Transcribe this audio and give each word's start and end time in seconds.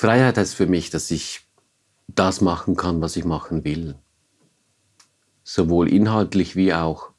Freiheit 0.00 0.38
heißt 0.38 0.54
für 0.54 0.66
mich, 0.66 0.88
dass 0.88 1.10
ich 1.10 1.42
das 2.08 2.40
machen 2.40 2.74
kann, 2.74 3.02
was 3.02 3.16
ich 3.16 3.26
machen 3.26 3.64
will. 3.64 3.96
Sowohl 5.44 5.90
inhaltlich 5.90 6.56
wie 6.56 6.72
auch 6.72 7.10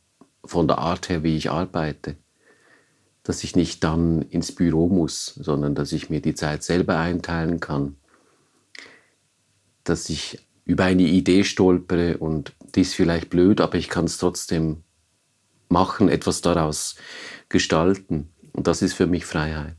von 0.43 0.67
der 0.67 0.79
Art 0.79 1.07
her, 1.07 1.21
wie 1.21 1.37
ich 1.37 1.51
arbeite. 1.51 2.15
Dass 3.21 3.43
ich 3.43 3.55
nicht 3.55 3.83
dann 3.83 4.23
ins 4.23 4.51
Büro 4.55 4.89
muss, 4.89 5.27
sondern 5.27 5.75
dass 5.75 5.91
ich 5.91 6.09
mir 6.09 6.23
die 6.23 6.33
Zeit 6.33 6.63
selber 6.63 6.97
einteilen 6.97 7.59
kann. 7.59 7.97
Dass 9.83 10.09
ich 10.09 10.39
über 10.65 10.85
eine 10.85 11.03
Idee 11.03 11.43
stolpere 11.43 12.17
und 12.17 12.53
die 12.73 12.81
ist 12.81 12.95
vielleicht 12.95 13.29
blöd, 13.29 13.61
aber 13.61 13.75
ich 13.75 13.89
kann 13.89 14.05
es 14.05 14.17
trotzdem 14.17 14.81
machen, 15.69 16.09
etwas 16.09 16.41
daraus 16.41 16.95
gestalten. 17.47 18.33
Und 18.53 18.65
das 18.65 18.81
ist 18.81 18.95
für 18.95 19.05
mich 19.05 19.27
Freiheit. 19.27 19.77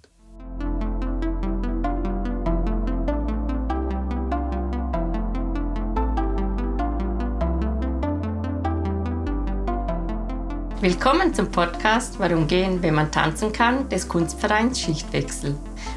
Willkommen 10.83 11.33
zum 11.33 11.49
Podcast 11.49 12.19
Warum 12.19 12.49
gehen, 12.49 12.83
wenn 12.83 12.97
man 12.97 13.13
tanzen 13.13 13.53
kann, 13.53 13.89
des 13.89 14.09
Kunstvereins 14.09 14.81
Schichtwechsel. 14.81 15.55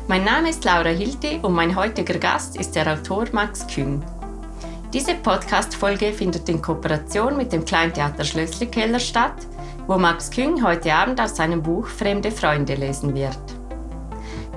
Mein 0.08 0.24
Name 0.24 0.52
ist 0.52 0.64
Laura 0.64 0.90
Hilti 0.90 1.40
und 1.42 1.54
mein 1.54 1.76
heutiger 1.76 2.20
Gast 2.20 2.56
ist 2.56 2.76
der 2.76 2.94
Autor 2.94 3.26
Max 3.32 3.66
Kühn. 3.66 4.04
Diese 4.94 5.16
Podcast-Folge 5.16 6.14
findet 6.14 6.48
in 6.50 6.62
Kooperation 6.62 7.36
mit 7.36 7.52
dem 7.52 7.66
Kleintheater 7.66 8.24
Schlösslikeller 8.24 9.00
statt, 9.00 9.48
wo 9.88 9.98
Max 9.98 10.30
Küng 10.30 10.64
heute 10.64 10.94
Abend 10.94 11.20
aus 11.20 11.36
seinem 11.36 11.64
Buch 11.64 11.88
Fremde 11.88 12.30
Freunde 12.30 12.76
lesen 12.76 13.16
wird. 13.16 13.40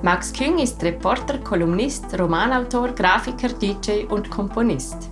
Max 0.03 0.31
Küng 0.31 0.59
ist 0.59 0.83
Reporter, 0.83 1.39
Kolumnist, 1.39 2.05
Romanautor, 2.19 2.89
Grafiker, 2.89 3.49
DJ 3.49 4.05
und 4.07 4.29
Komponist. 4.29 5.09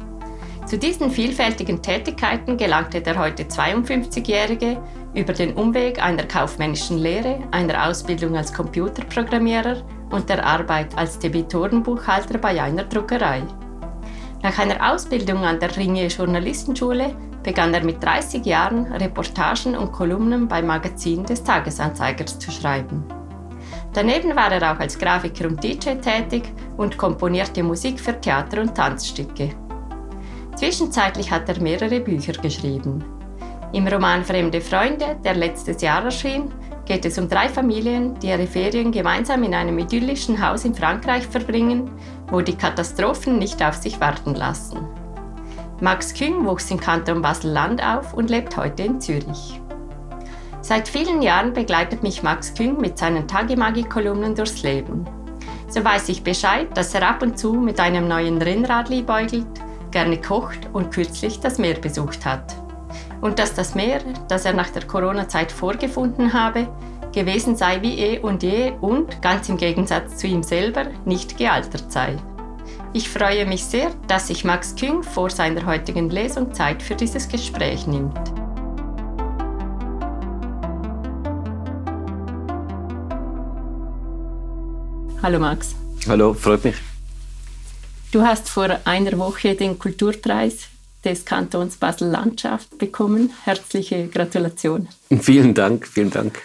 Zu 0.67 0.77
diesen 0.77 1.09
vielfältigen 1.09 1.81
Tätigkeiten 1.81 2.57
gelangte 2.57 3.01
der 3.01 3.17
heute 3.17 3.43
52-Jährige 3.43 4.77
über 5.17 5.33
den 5.33 5.53
Umweg 5.55 6.01
einer 6.01 6.23
kaufmännischen 6.23 6.99
Lehre, 6.99 7.39
einer 7.51 7.87
Ausbildung 7.87 8.37
als 8.37 8.53
Computerprogrammierer 8.53 9.77
und 10.11 10.29
der 10.29 10.45
Arbeit 10.45 10.95
als 10.95 11.17
Debitorenbuchhalter 11.17 12.37
bei 12.37 12.61
einer 12.61 12.83
Druckerei. 12.83 13.41
Nach 14.43 14.57
einer 14.59 14.93
Ausbildung 14.93 15.43
an 15.43 15.59
der 15.59 15.75
Ringier 15.75 16.07
Journalistenschule 16.07 17.15
begann 17.41 17.73
er 17.73 17.83
mit 17.83 18.03
30 18.03 18.45
Jahren 18.45 18.85
Reportagen 18.93 19.75
und 19.75 19.91
Kolumnen 19.91 20.47
beim 20.47 20.67
Magazin 20.67 21.25
des 21.25 21.43
Tagesanzeigers 21.43 22.37
zu 22.37 22.51
schreiben. 22.51 23.03
Daneben 23.93 24.35
war 24.35 24.51
er 24.51 24.71
auch 24.71 24.79
als 24.79 24.99
Grafiker 24.99 25.47
und 25.47 25.63
DJ 25.63 25.95
tätig 25.95 26.43
und 26.77 26.95
komponierte 26.95 27.63
Musik 27.63 27.99
für 27.99 28.19
Theater 28.21 28.61
und 28.61 28.75
Tanzstücke. 28.75 29.49
Zwischenzeitlich 30.55 31.31
hat 31.31 31.49
er 31.49 31.59
mehrere 31.59 31.99
Bücher 31.99 32.33
geschrieben. 32.33 33.16
Im 33.73 33.87
Roman 33.87 34.23
Fremde 34.23 34.61
Freunde, 34.61 35.17
der 35.23 35.35
letztes 35.35 35.81
Jahr 35.81 36.03
erschien, 36.03 36.53
geht 36.85 37.05
es 37.05 37.17
um 37.17 37.27
drei 37.27 37.49
Familien, 37.49 38.17
die 38.19 38.27
ihre 38.27 38.47
Ferien 38.47 38.91
gemeinsam 38.91 39.43
in 39.43 39.53
einem 39.53 39.77
idyllischen 39.77 40.41
Haus 40.41 40.63
in 40.63 40.73
Frankreich 40.73 41.27
verbringen, 41.27 41.91
wo 42.29 42.41
die 42.41 42.55
Katastrophen 42.55 43.37
nicht 43.37 43.61
auf 43.61 43.75
sich 43.75 43.99
warten 43.99 44.35
lassen. 44.35 44.87
Max 45.81 46.13
Küng 46.13 46.45
wuchs 46.45 46.71
im 46.71 46.79
Kanton 46.79 47.21
Basel-Land 47.21 47.83
auf 47.83 48.13
und 48.13 48.29
lebt 48.29 48.55
heute 48.55 48.83
in 48.83 49.01
Zürich. 49.01 49.59
Seit 50.61 50.87
vielen 50.87 51.21
Jahren 51.21 51.53
begleitet 51.53 52.03
mich 52.03 52.23
Max 52.23 52.53
Küng 52.53 52.79
mit 52.79 52.97
seinen 52.97 53.27
Tagimagi-Kolumnen 53.27 54.33
durchs 54.33 54.63
Leben. 54.63 55.05
So 55.67 55.83
weiß 55.83 56.09
ich 56.09 56.23
Bescheid, 56.23 56.67
dass 56.75 56.93
er 56.93 57.07
ab 57.07 57.21
und 57.21 57.37
zu 57.37 57.53
mit 57.53 57.79
einem 57.79 58.07
neuen 58.07 58.41
Rennrad 58.41 58.89
liebäugelt 58.89 59.45
gerne 59.91 60.21
kocht 60.21 60.69
und 60.73 60.91
kürzlich 60.91 61.39
das 61.39 61.57
Meer 61.57 61.79
besucht 61.79 62.25
hat. 62.25 62.55
Und 63.21 63.39
dass 63.39 63.53
das 63.53 63.73
Meer, 63.73 64.01
das 64.27 64.45
er 64.45 64.53
nach 64.53 64.69
der 64.69 64.85
Corona-Zeit 64.85 65.51
vorgefunden 65.51 66.33
habe, 66.33 66.67
gewesen 67.13 67.55
sei 67.55 67.81
wie 67.81 67.97
eh 67.99 68.19
und 68.19 68.43
je 68.43 68.73
und, 68.79 69.21
ganz 69.21 69.49
im 69.49 69.57
Gegensatz 69.57 70.17
zu 70.17 70.27
ihm 70.27 70.43
selber, 70.43 70.85
nicht 71.05 71.37
gealtert 71.37 71.91
sei. 71.91 72.15
Ich 72.93 73.09
freue 73.09 73.45
mich 73.45 73.65
sehr, 73.65 73.89
dass 74.07 74.27
sich 74.27 74.43
Max 74.43 74.75
Küng 74.75 75.03
vor 75.03 75.29
seiner 75.29 75.65
heutigen 75.65 76.09
Lesung 76.09 76.53
Zeit 76.53 76.83
für 76.83 76.95
dieses 76.95 77.27
Gespräch 77.27 77.87
nimmt. 77.87 78.17
Hallo 85.23 85.39
Max. 85.39 85.75
Hallo, 86.07 86.33
freut 86.33 86.63
mich. 86.63 86.75
Du 88.11 88.21
hast 88.21 88.47
vor 88.47 88.79
einer 88.85 89.17
Woche 89.17 89.55
den 89.55 89.77
Kulturpreis 89.77 90.69
des 91.07 91.23
Kantons 91.23 91.77
Basel-Landschaft 91.77 92.77
bekommen. 92.77 93.31
Herzliche 93.45 94.07
Gratulation. 94.07 94.89
Vielen 95.21 95.53
Dank, 95.53 95.87
vielen 95.87 96.11
Dank. 96.11 96.39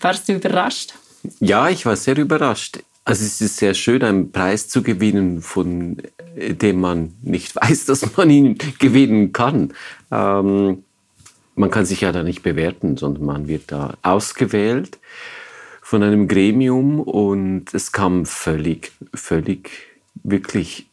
Warst 0.00 0.28
du 0.28 0.34
überrascht? 0.34 0.94
Ja, 1.40 1.68
ich 1.70 1.86
war 1.86 1.96
sehr 1.96 2.18
überrascht. 2.18 2.80
Also 3.04 3.24
es 3.24 3.40
ist 3.40 3.56
sehr 3.56 3.72
schön, 3.72 4.02
einen 4.02 4.30
Preis 4.30 4.68
zu 4.68 4.82
gewinnen, 4.82 5.40
von 5.40 5.96
dem 6.36 6.80
man 6.80 7.14
nicht 7.22 7.56
weiß, 7.60 7.86
dass 7.86 8.16
man 8.16 8.28
ihn 8.28 8.58
gewinnen 8.78 9.32
kann. 9.32 9.72
Ähm, 10.10 10.84
man 11.54 11.70
kann 11.70 11.86
sich 11.86 12.02
ja 12.02 12.12
da 12.12 12.22
nicht 12.22 12.42
bewerten, 12.42 12.98
sondern 12.98 13.24
man 13.24 13.48
wird 13.48 13.72
da 13.72 13.94
ausgewählt 14.02 14.98
von 15.80 16.02
einem 16.02 16.28
Gremium 16.28 17.00
und 17.00 17.72
es 17.72 17.92
kam 17.92 18.26
völlig, 18.26 18.92
völlig 19.14 19.70
wirklich 20.22 20.87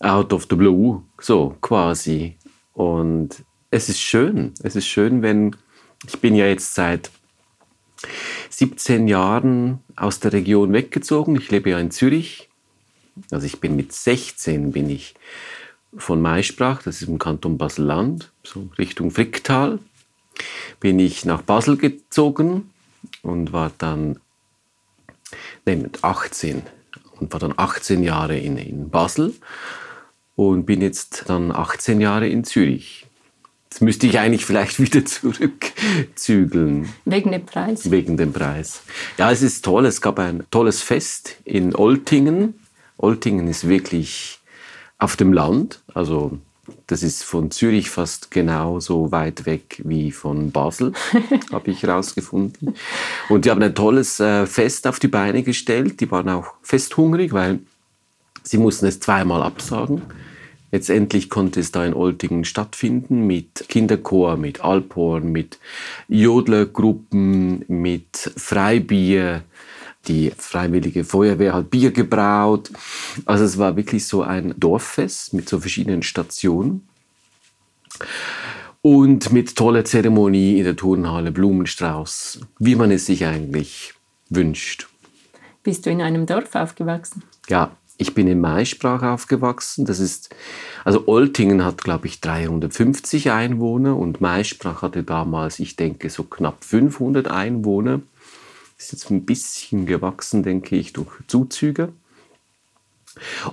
out 0.00 0.32
of 0.32 0.46
the 0.50 0.56
blue, 0.56 1.02
so 1.20 1.56
quasi. 1.60 2.36
Und 2.74 3.44
es 3.70 3.88
ist 3.88 4.00
schön. 4.00 4.54
Es 4.62 4.76
ist 4.76 4.86
schön, 4.86 5.22
wenn 5.22 5.56
ich 6.06 6.18
bin 6.20 6.34
ja 6.34 6.46
jetzt 6.46 6.74
seit 6.74 7.10
17 8.48 9.06
Jahren 9.08 9.80
aus 9.96 10.20
der 10.20 10.32
Region 10.32 10.72
weggezogen. 10.72 11.36
Ich 11.36 11.50
lebe 11.50 11.70
ja 11.70 11.78
in 11.78 11.90
Zürich. 11.90 12.48
Also 13.30 13.46
ich 13.46 13.60
bin 13.60 13.76
mit 13.76 13.92
16 13.92 14.72
bin 14.72 14.88
ich 14.88 15.14
von 15.96 16.22
Maisprach, 16.22 16.82
das 16.82 17.02
ist 17.02 17.08
im 17.08 17.18
Kanton 17.18 17.58
Basel-Land, 17.58 18.30
so 18.44 18.68
Richtung 18.78 19.10
Fricktal, 19.10 19.80
bin 20.78 20.98
ich 20.98 21.24
nach 21.24 21.42
Basel 21.42 21.76
gezogen 21.76 22.70
und 23.22 23.52
war 23.52 23.72
dann 23.76 24.20
nee, 25.66 25.76
mit 25.76 26.04
18 26.04 26.62
und 27.18 27.32
war 27.32 27.40
dann 27.40 27.54
18 27.56 28.02
Jahre 28.02 28.38
in, 28.38 28.56
in 28.56 28.88
Basel 28.88 29.34
und 30.36 30.64
bin 30.66 30.80
jetzt 30.80 31.24
dann 31.28 31.52
18 31.52 32.00
Jahre 32.00 32.28
in 32.28 32.44
Zürich. 32.44 33.06
Jetzt 33.70 33.82
müsste 33.82 34.06
ich 34.06 34.18
eigentlich 34.18 34.44
vielleicht 34.44 34.80
wieder 34.80 35.04
zurückzügeln. 35.04 36.88
Wegen 37.04 37.32
dem 37.32 37.46
Preis? 37.46 37.90
Wegen 37.90 38.16
dem 38.16 38.32
Preis. 38.32 38.82
Ja, 39.16 39.30
es 39.30 39.42
ist 39.42 39.64
toll. 39.64 39.86
Es 39.86 40.00
gab 40.00 40.18
ein 40.18 40.44
tolles 40.50 40.82
Fest 40.82 41.36
in 41.44 41.74
Oltingen. 41.74 42.54
Oltingen 42.96 43.48
ist 43.48 43.68
wirklich 43.68 44.40
auf 44.98 45.16
dem 45.16 45.32
Land. 45.32 45.82
Also 45.94 46.38
das 46.86 47.02
ist 47.02 47.24
von 47.24 47.50
Zürich 47.50 47.90
fast 47.90 48.30
genauso 48.30 49.12
weit 49.12 49.46
weg 49.46 49.80
wie 49.84 50.12
von 50.12 50.50
Basel, 50.50 50.92
habe 51.52 51.70
ich 51.70 51.82
herausgefunden. 51.82 52.74
Und 53.28 53.44
die 53.44 53.50
haben 53.50 53.62
ein 53.62 53.74
tolles 53.74 54.20
äh, 54.20 54.46
Fest 54.46 54.86
auf 54.86 54.98
die 54.98 55.08
Beine 55.08 55.42
gestellt. 55.42 56.00
Die 56.00 56.10
waren 56.10 56.28
auch 56.28 56.54
festhungrig, 56.62 57.32
weil 57.32 57.60
sie 58.42 58.58
mussten 58.58 58.86
es 58.86 59.00
zweimal 59.00 59.42
absagen. 59.42 60.02
Letztendlich 60.72 61.30
konnte 61.30 61.60
es 61.60 61.72
da 61.72 61.84
in 61.84 61.94
Oltingen 61.94 62.44
stattfinden 62.44 63.26
mit 63.26 63.68
Kinderchor, 63.68 64.36
mit 64.36 64.60
Alphorn, 64.62 65.32
mit 65.32 65.58
Jodlergruppen, 66.08 67.64
mit 67.66 68.32
Freibier. 68.36 69.42
Die 70.06 70.32
Freiwillige 70.36 71.04
Feuerwehr 71.04 71.54
hat 71.54 71.70
Bier 71.70 71.90
gebraut. 71.90 72.70
Also 73.26 73.44
es 73.44 73.58
war 73.58 73.76
wirklich 73.76 74.06
so 74.06 74.22
ein 74.22 74.54
Dorffest 74.56 75.34
mit 75.34 75.48
so 75.48 75.58
verschiedenen 75.58 76.02
Stationen. 76.02 76.88
Und 78.82 79.32
mit 79.32 79.56
toller 79.56 79.84
Zeremonie 79.84 80.58
in 80.58 80.64
der 80.64 80.76
Turnhalle, 80.76 81.32
Blumenstrauß, 81.32 82.40
wie 82.60 82.76
man 82.76 82.90
es 82.90 83.06
sich 83.06 83.26
eigentlich 83.26 83.92
wünscht. 84.30 84.88
Bist 85.62 85.84
du 85.84 85.90
in 85.90 86.00
einem 86.00 86.24
Dorf 86.24 86.54
aufgewachsen? 86.54 87.22
Ja, 87.48 87.76
ich 88.00 88.14
bin 88.14 88.26
in 88.26 88.40
Maisprach 88.40 89.02
aufgewachsen. 89.02 89.84
Das 89.84 90.00
ist, 90.00 90.34
also 90.84 91.06
Oltingen 91.06 91.64
hat, 91.64 91.84
glaube 91.84 92.06
ich, 92.06 92.20
350 92.20 93.30
Einwohner 93.30 93.96
und 93.96 94.22
Maisprach 94.22 94.80
hatte 94.80 95.02
damals, 95.02 95.58
ich 95.58 95.76
denke, 95.76 96.08
so 96.08 96.24
knapp 96.24 96.64
500 96.64 97.28
Einwohner. 97.28 98.00
Ist 98.78 98.92
jetzt 98.92 99.10
ein 99.10 99.26
bisschen 99.26 99.84
gewachsen, 99.84 100.42
denke 100.42 100.76
ich, 100.76 100.94
durch 100.94 101.10
Zuzüge. 101.26 101.92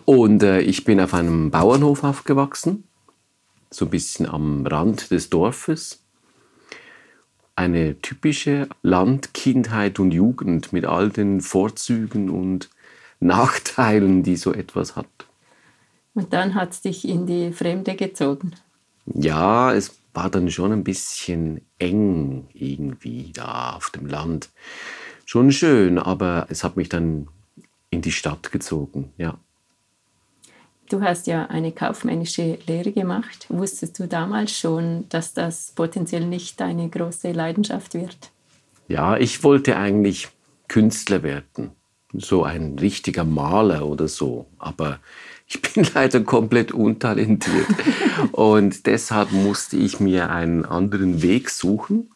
Und 0.06 0.44
äh, 0.44 0.62
ich 0.62 0.86
bin 0.86 1.02
auf 1.02 1.14
einem 1.14 1.52
Bauernhof 1.52 2.06
aufgewachsen, 2.06 2.86
so 3.70 3.86
ein 3.86 3.92
bisschen 3.92 4.28
am 4.28 4.66
Rand 4.66 5.12
des 5.12 5.30
Dorfes. 5.30 6.04
Eine 7.58 8.00
typische 8.02 8.70
Landkindheit 8.82 10.00
und 10.00 10.12
Jugend 10.12 10.72
mit 10.72 10.86
all 10.86 11.10
den 11.10 11.42
Vorzügen 11.42 12.30
und 12.30 12.70
Nachteilen, 13.20 14.24
die 14.24 14.36
so 14.36 14.54
etwas 14.54 14.96
hat. 14.96 15.08
Und 16.14 16.34
dann 16.34 16.56
hat 16.56 16.72
es 16.72 16.82
dich 16.82 17.08
in 17.08 17.28
die 17.28 17.52
Fremde 17.52 17.96
gezogen. 17.96 18.54
Ja, 19.06 19.74
es 19.74 20.00
war 20.14 20.30
dann 20.30 20.50
schon 20.50 20.72
ein 20.72 20.84
bisschen 20.84 21.62
eng 21.80 22.48
irgendwie 22.54 23.32
da 23.34 23.74
auf 23.76 23.92
dem 23.92 24.08
Land. 24.08 24.50
Schon 25.26 25.52
schön, 25.52 26.00
aber 26.00 26.48
es 26.50 26.64
hat 26.64 26.76
mich 26.76 26.90
dann 26.90 27.28
in 27.90 28.02
die 28.02 28.12
Stadt 28.12 28.52
gezogen, 28.52 29.14
ja. 29.18 29.38
Du 30.90 31.02
hast 31.02 31.28
ja 31.28 31.48
eine 31.48 31.74
kaufmännische 31.74 32.60
Lehre 32.66 32.94
gemacht. 32.94 33.46
Wusstest 33.50 34.00
du 34.00 34.08
damals 34.08 34.58
schon, 34.58 35.08
dass 35.10 35.34
das 35.34 35.74
potenziell 35.76 36.26
nicht 36.26 36.62
deine 36.62 36.90
große 36.90 37.34
Leidenschaft 37.34 37.94
wird? 37.94 38.32
Ja, 38.88 39.18
ich 39.18 39.44
wollte 39.44 39.76
eigentlich 39.76 40.30
Künstler 40.70 41.24
werden, 41.24 41.72
so 42.14 42.44
ein 42.44 42.78
richtiger 42.80 43.24
Maler 43.24 43.86
oder 43.86 44.08
so, 44.08 44.48
aber 44.58 45.00
ich 45.48 45.62
bin 45.74 45.86
leider 45.94 46.22
komplett 46.22 46.72
untalentiert 46.72 47.68
und 48.32 48.86
deshalb 48.86 49.32
musste 49.32 49.78
ich 49.78 50.00
mir 50.00 50.30
einen 50.30 50.66
anderen 50.66 51.22
Weg 51.22 51.50
suchen 51.50 52.10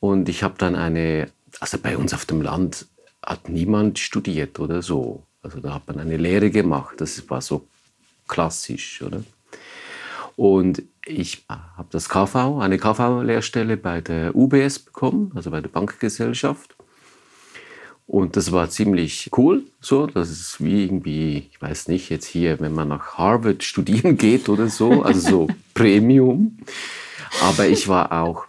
und 0.00 0.28
ich 0.28 0.42
habe 0.42 0.54
dann 0.58 0.74
eine, 0.74 1.30
also 1.60 1.78
bei 1.78 1.96
uns 1.96 2.14
auf 2.14 2.24
dem 2.24 2.42
Land 2.42 2.86
hat 3.24 3.48
niemand 3.48 3.98
studiert 3.98 4.60
oder 4.60 4.82
so. 4.82 5.24
Also 5.42 5.60
da 5.60 5.74
hat 5.74 5.86
man 5.88 5.98
eine 5.98 6.16
Lehre 6.16 6.50
gemacht, 6.50 7.00
das 7.00 7.28
war 7.28 7.40
so 7.40 7.66
klassisch, 8.28 9.02
oder? 9.02 9.22
Und 10.36 10.82
ich 11.04 11.44
habe 11.48 11.88
das 11.90 12.08
KV, 12.08 12.58
eine 12.60 12.78
KV-Lehrstelle 12.78 13.76
bei 13.76 14.00
der 14.00 14.36
UBS 14.36 14.78
bekommen, 14.78 15.32
also 15.34 15.50
bei 15.50 15.60
der 15.60 15.70
Bankgesellschaft. 15.70 16.76
Und 18.06 18.36
das 18.36 18.52
war 18.52 18.70
ziemlich 18.70 19.30
cool. 19.36 19.64
So, 19.80 20.06
das 20.06 20.30
ist 20.30 20.62
wie 20.64 20.84
irgendwie, 20.84 21.48
ich 21.50 21.60
weiß 21.60 21.88
nicht, 21.88 22.08
jetzt 22.08 22.26
hier, 22.26 22.60
wenn 22.60 22.72
man 22.72 22.88
nach 22.88 23.18
Harvard 23.18 23.64
studieren 23.64 24.16
geht 24.16 24.48
oder 24.48 24.68
so, 24.68 25.02
also 25.02 25.20
so 25.20 25.48
Premium. 25.74 26.58
Aber 27.42 27.66
ich 27.66 27.88
war 27.88 28.12
auch 28.12 28.46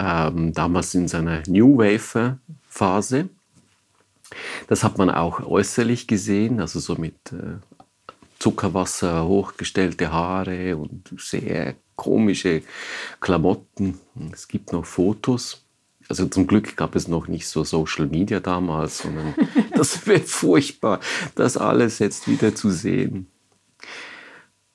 ähm, 0.00 0.52
damals 0.52 0.94
in 0.94 1.08
seiner 1.08 1.42
New 1.46 1.78
Wave-Phase. 1.78 3.28
Das 4.66 4.82
hat 4.82 4.98
man 4.98 5.10
auch 5.10 5.40
äußerlich 5.40 6.06
gesehen, 6.06 6.60
also 6.60 6.80
so 6.80 6.96
mit 6.96 7.14
äh, 7.32 7.58
Zuckerwasser, 8.38 9.26
hochgestellte 9.26 10.12
Haare 10.12 10.76
und 10.76 11.12
sehr 11.18 11.74
komische 11.94 12.62
Klamotten. 13.20 13.98
Es 14.32 14.48
gibt 14.48 14.72
noch 14.72 14.84
Fotos. 14.84 15.65
Also 16.08 16.26
zum 16.26 16.46
Glück 16.46 16.76
gab 16.76 16.94
es 16.94 17.08
noch 17.08 17.28
nicht 17.28 17.48
so 17.48 17.64
Social 17.64 18.06
Media 18.06 18.40
damals, 18.40 18.98
sondern 18.98 19.34
das 19.74 20.06
wäre 20.06 20.20
furchtbar, 20.20 21.00
das 21.34 21.56
alles 21.56 21.98
jetzt 21.98 22.28
wieder 22.28 22.54
zu 22.54 22.70
sehen. 22.70 23.26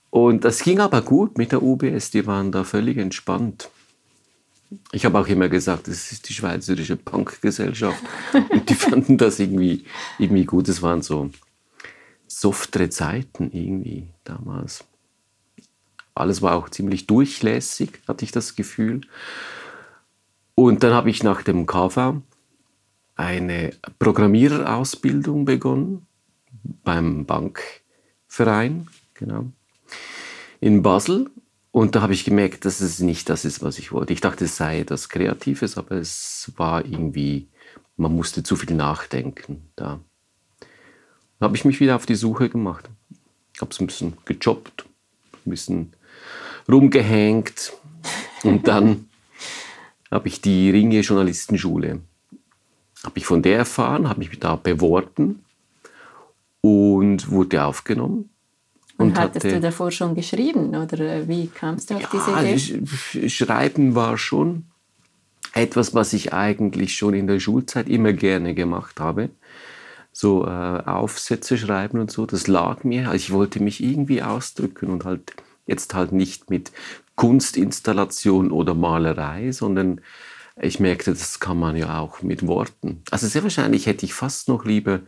Und 0.09 0.43
das 0.43 0.61
ging 0.61 0.79
aber 0.79 1.01
gut 1.01 1.37
mit 1.37 1.53
der 1.53 1.63
UBS, 1.63 2.11
die 2.11 2.27
waren 2.27 2.51
da 2.51 2.65
völlig 2.65 2.97
entspannt. 2.97 3.69
Ich 4.91 5.05
habe 5.05 5.19
auch 5.19 5.27
immer 5.27 5.49
gesagt, 5.49 5.87
das 5.87 6.11
ist 6.11 6.29
die 6.29 6.33
schweizerische 6.33 6.95
Punkgesellschaft. 6.95 8.01
Und 8.33 8.69
die 8.69 8.73
fanden 8.73 9.17
das 9.17 9.39
irgendwie, 9.39 9.85
irgendwie 10.17 10.45
gut. 10.45 10.69
Es 10.69 10.81
waren 10.81 11.01
so 11.01 11.29
softere 12.27 12.89
Zeiten 12.89 13.51
irgendwie 13.51 14.07
damals. 14.23 14.85
Alles 16.15 16.41
war 16.41 16.55
auch 16.55 16.69
ziemlich 16.69 17.07
durchlässig, 17.07 17.99
hatte 18.07 18.25
ich 18.25 18.31
das 18.31 18.55
Gefühl. 18.55 19.01
Und 20.61 20.83
dann 20.83 20.93
habe 20.93 21.09
ich 21.09 21.23
nach 21.23 21.41
dem 21.41 21.65
KV 21.65 22.21
eine 23.15 23.71
Programmiererausbildung 23.97 25.43
begonnen 25.43 26.05
beim 26.83 27.25
Bankverein, 27.25 28.87
genau, 29.15 29.47
in 30.59 30.83
Basel. 30.83 31.31
Und 31.71 31.95
da 31.95 32.03
habe 32.03 32.13
ich 32.13 32.25
gemerkt, 32.25 32.65
dass 32.65 32.79
es 32.79 32.99
nicht 32.99 33.27
das 33.27 33.43
ist, 33.43 33.63
was 33.63 33.79
ich 33.79 33.91
wollte. 33.91 34.13
Ich 34.13 34.21
dachte, 34.21 34.45
es 34.45 34.55
sei 34.55 34.81
etwas 34.81 35.09
Kreatives, 35.09 35.79
aber 35.79 35.95
es 35.95 36.51
war 36.57 36.85
irgendwie, 36.85 37.47
man 37.97 38.15
musste 38.15 38.43
zu 38.43 38.55
viel 38.55 38.75
nachdenken 38.75 39.71
da. 39.75 39.99
Dann 41.39 41.47
habe 41.47 41.55
ich 41.55 41.65
mich 41.65 41.79
wieder 41.79 41.95
auf 41.95 42.05
die 42.05 42.13
Suche 42.13 42.49
gemacht. 42.49 42.87
Ich 43.55 43.61
habe 43.61 43.71
es 43.71 43.79
ein 43.79 43.87
bisschen 43.87 44.13
gejobbt, 44.25 44.85
ein 45.43 45.49
bisschen 45.49 45.95
rumgehängt 46.69 47.73
und 48.43 48.67
dann 48.67 49.07
habe 50.11 50.27
ich 50.27 50.41
die 50.41 50.69
Ringe 50.69 50.99
Journalistenschule. 50.99 52.01
Habe 53.03 53.17
ich 53.17 53.25
von 53.25 53.41
der 53.41 53.59
erfahren, 53.59 54.07
habe 54.07 54.19
mich 54.19 54.39
da 54.39 54.55
beworben 54.55 55.43
und 56.61 57.31
wurde 57.31 57.63
aufgenommen. 57.63 58.29
Und, 58.97 59.07
und 59.07 59.19
hattest 59.19 59.45
hatte, 59.45 59.55
du 59.55 59.61
davor 59.61 59.89
schon 59.89 60.13
geschrieben 60.13 60.75
oder 60.75 61.27
wie 61.27 61.47
kamst 61.47 61.89
du 61.89 61.95
auf 61.95 62.01
ja, 62.01 62.09
diese 62.11 62.77
Idee? 62.77 63.29
Schreiben 63.29 63.95
war 63.95 64.17
schon 64.19 64.65
etwas, 65.53 65.95
was 65.95 66.13
ich 66.13 66.33
eigentlich 66.33 66.95
schon 66.95 67.15
in 67.15 67.25
der 67.25 67.39
Schulzeit 67.39 67.89
immer 67.89 68.13
gerne 68.13 68.53
gemacht 68.53 68.99
habe 68.99 69.29
so 70.11 70.45
äh, 70.45 70.49
Aufsätze 70.49 71.57
schreiben 71.57 71.99
und 71.99 72.11
so. 72.11 72.25
Das 72.25 72.47
lag 72.47 72.83
mir. 72.83 73.09
Also 73.09 73.15
ich 73.15 73.31
wollte 73.31 73.61
mich 73.61 73.83
irgendwie 73.83 74.21
ausdrücken 74.21 74.89
und 74.89 75.05
halt 75.05 75.33
jetzt 75.67 75.93
halt 75.93 76.11
nicht 76.11 76.49
mit 76.49 76.71
Kunstinstallation 77.21 78.49
oder 78.49 78.73
Malerei, 78.73 79.51
sondern 79.51 80.01
ich 80.59 80.79
merkte, 80.79 81.11
das 81.11 81.39
kann 81.39 81.59
man 81.59 81.75
ja 81.75 81.99
auch 81.99 82.23
mit 82.23 82.47
Worten. 82.47 83.03
Also 83.11 83.27
sehr 83.27 83.43
wahrscheinlich 83.43 83.85
hätte 83.85 84.07
ich 84.07 84.15
fast 84.15 84.47
noch 84.47 84.65
lieber 84.65 85.01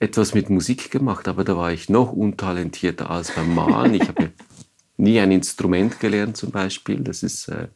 etwas 0.00 0.32
mit 0.32 0.48
Musik 0.48 0.90
gemacht, 0.90 1.28
aber 1.28 1.44
da 1.44 1.54
war 1.54 1.70
ich 1.70 1.90
noch 1.90 2.10
untalentierter 2.10 3.10
als 3.10 3.32
beim 3.32 3.54
Malen. 3.54 3.92
Ich 3.92 4.08
habe 4.08 4.32
nie 4.96 5.20
ein 5.20 5.30
Instrument 5.30 6.00
gelernt 6.00 6.38
zum 6.38 6.52
Beispiel. 6.52 7.00
Das 7.00 7.22
ist 7.22 7.48
äh, 7.48 7.68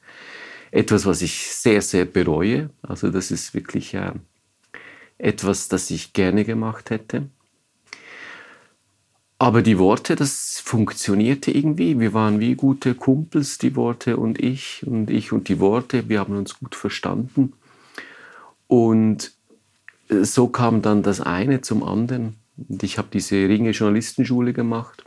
etwas, 0.70 1.04
was 1.04 1.20
ich 1.20 1.52
sehr, 1.52 1.82
sehr 1.82 2.06
bereue. 2.06 2.70
Also 2.80 3.10
das 3.10 3.30
ist 3.30 3.52
wirklich 3.52 3.92
äh, 3.92 4.12
etwas, 5.18 5.68
das 5.68 5.90
ich 5.90 6.14
gerne 6.14 6.46
gemacht 6.46 6.88
hätte. 6.88 7.28
Aber 9.38 9.60
die 9.60 9.78
Worte, 9.78 10.16
das 10.16 10.60
funktionierte 10.60 11.50
irgendwie. 11.50 12.00
Wir 12.00 12.14
waren 12.14 12.40
wie 12.40 12.54
gute 12.54 12.94
Kumpels, 12.94 13.58
die 13.58 13.76
Worte 13.76 14.16
und 14.16 14.40
ich 14.42 14.82
und 14.86 15.10
ich 15.10 15.30
und 15.30 15.48
die 15.48 15.60
Worte. 15.60 16.08
Wir 16.08 16.20
haben 16.20 16.36
uns 16.36 16.58
gut 16.58 16.74
verstanden. 16.74 17.52
Und 18.66 19.32
so 20.08 20.48
kam 20.48 20.80
dann 20.80 21.02
das 21.02 21.20
eine 21.20 21.60
zum 21.60 21.82
anderen. 21.82 22.36
Und 22.56 22.82
ich 22.82 22.96
habe 22.96 23.08
diese 23.12 23.36
Ringe 23.36 23.70
Journalistenschule 23.72 24.54
gemacht. 24.54 25.04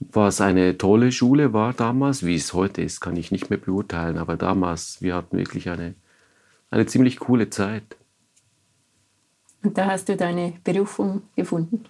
Was 0.00 0.40
eine 0.40 0.76
tolle 0.76 1.12
Schule 1.12 1.52
war 1.52 1.72
damals, 1.74 2.26
wie 2.26 2.34
es 2.34 2.52
heute 2.52 2.82
ist, 2.82 3.00
kann 3.00 3.16
ich 3.16 3.30
nicht 3.30 3.50
mehr 3.50 3.58
beurteilen. 3.58 4.18
Aber 4.18 4.36
damals, 4.36 5.00
wir 5.00 5.14
hatten 5.14 5.38
wirklich 5.38 5.70
eine, 5.70 5.94
eine 6.70 6.86
ziemlich 6.86 7.20
coole 7.20 7.50
Zeit. 7.50 7.96
Und 9.62 9.78
da 9.78 9.86
hast 9.86 10.08
du 10.08 10.16
deine 10.16 10.54
Berufung 10.64 11.22
gefunden? 11.36 11.84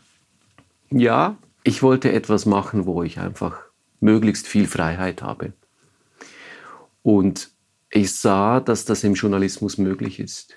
Ja, 0.90 1.36
ich 1.62 1.82
wollte 1.82 2.12
etwas 2.12 2.46
machen, 2.46 2.86
wo 2.86 3.02
ich 3.02 3.18
einfach 3.18 3.58
möglichst 4.00 4.46
viel 4.46 4.66
Freiheit 4.66 5.22
habe. 5.22 5.52
Und 7.02 7.50
ich 7.90 8.12
sah, 8.12 8.60
dass 8.60 8.84
das 8.84 9.04
im 9.04 9.14
Journalismus 9.14 9.78
möglich 9.78 10.20
ist. 10.20 10.54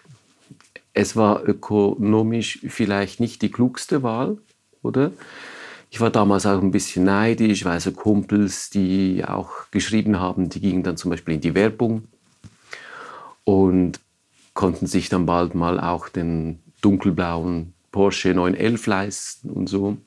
Es 0.93 1.15
war 1.15 1.47
ökonomisch 1.47 2.59
vielleicht 2.67 3.19
nicht 3.19 3.41
die 3.41 3.51
klugste 3.51 4.01
Wahl, 4.03 4.37
oder? 4.81 5.11
Ich 5.89 6.01
war 6.01 6.09
damals 6.09 6.45
auch 6.45 6.61
ein 6.61 6.71
bisschen 6.71 7.05
neidisch, 7.05 7.63
weil 7.63 7.79
so 7.79 7.91
Kumpels, 7.91 8.69
die 8.69 9.23
auch 9.25 9.69
geschrieben 9.71 10.19
haben, 10.19 10.49
die 10.49 10.59
gingen 10.59 10.83
dann 10.83 10.97
zum 10.97 11.11
Beispiel 11.11 11.35
in 11.35 11.41
die 11.41 11.55
Werbung 11.55 12.07
und 13.43 13.99
konnten 14.53 14.87
sich 14.87 15.07
dann 15.07 15.25
bald 15.25 15.55
mal 15.55 15.79
auch 15.79 16.09
den 16.09 16.59
dunkelblauen 16.81 17.73
Porsche 17.91 18.33
911 18.33 18.87
leisten 18.87 19.49
und 19.49 19.67
so. 19.67 19.97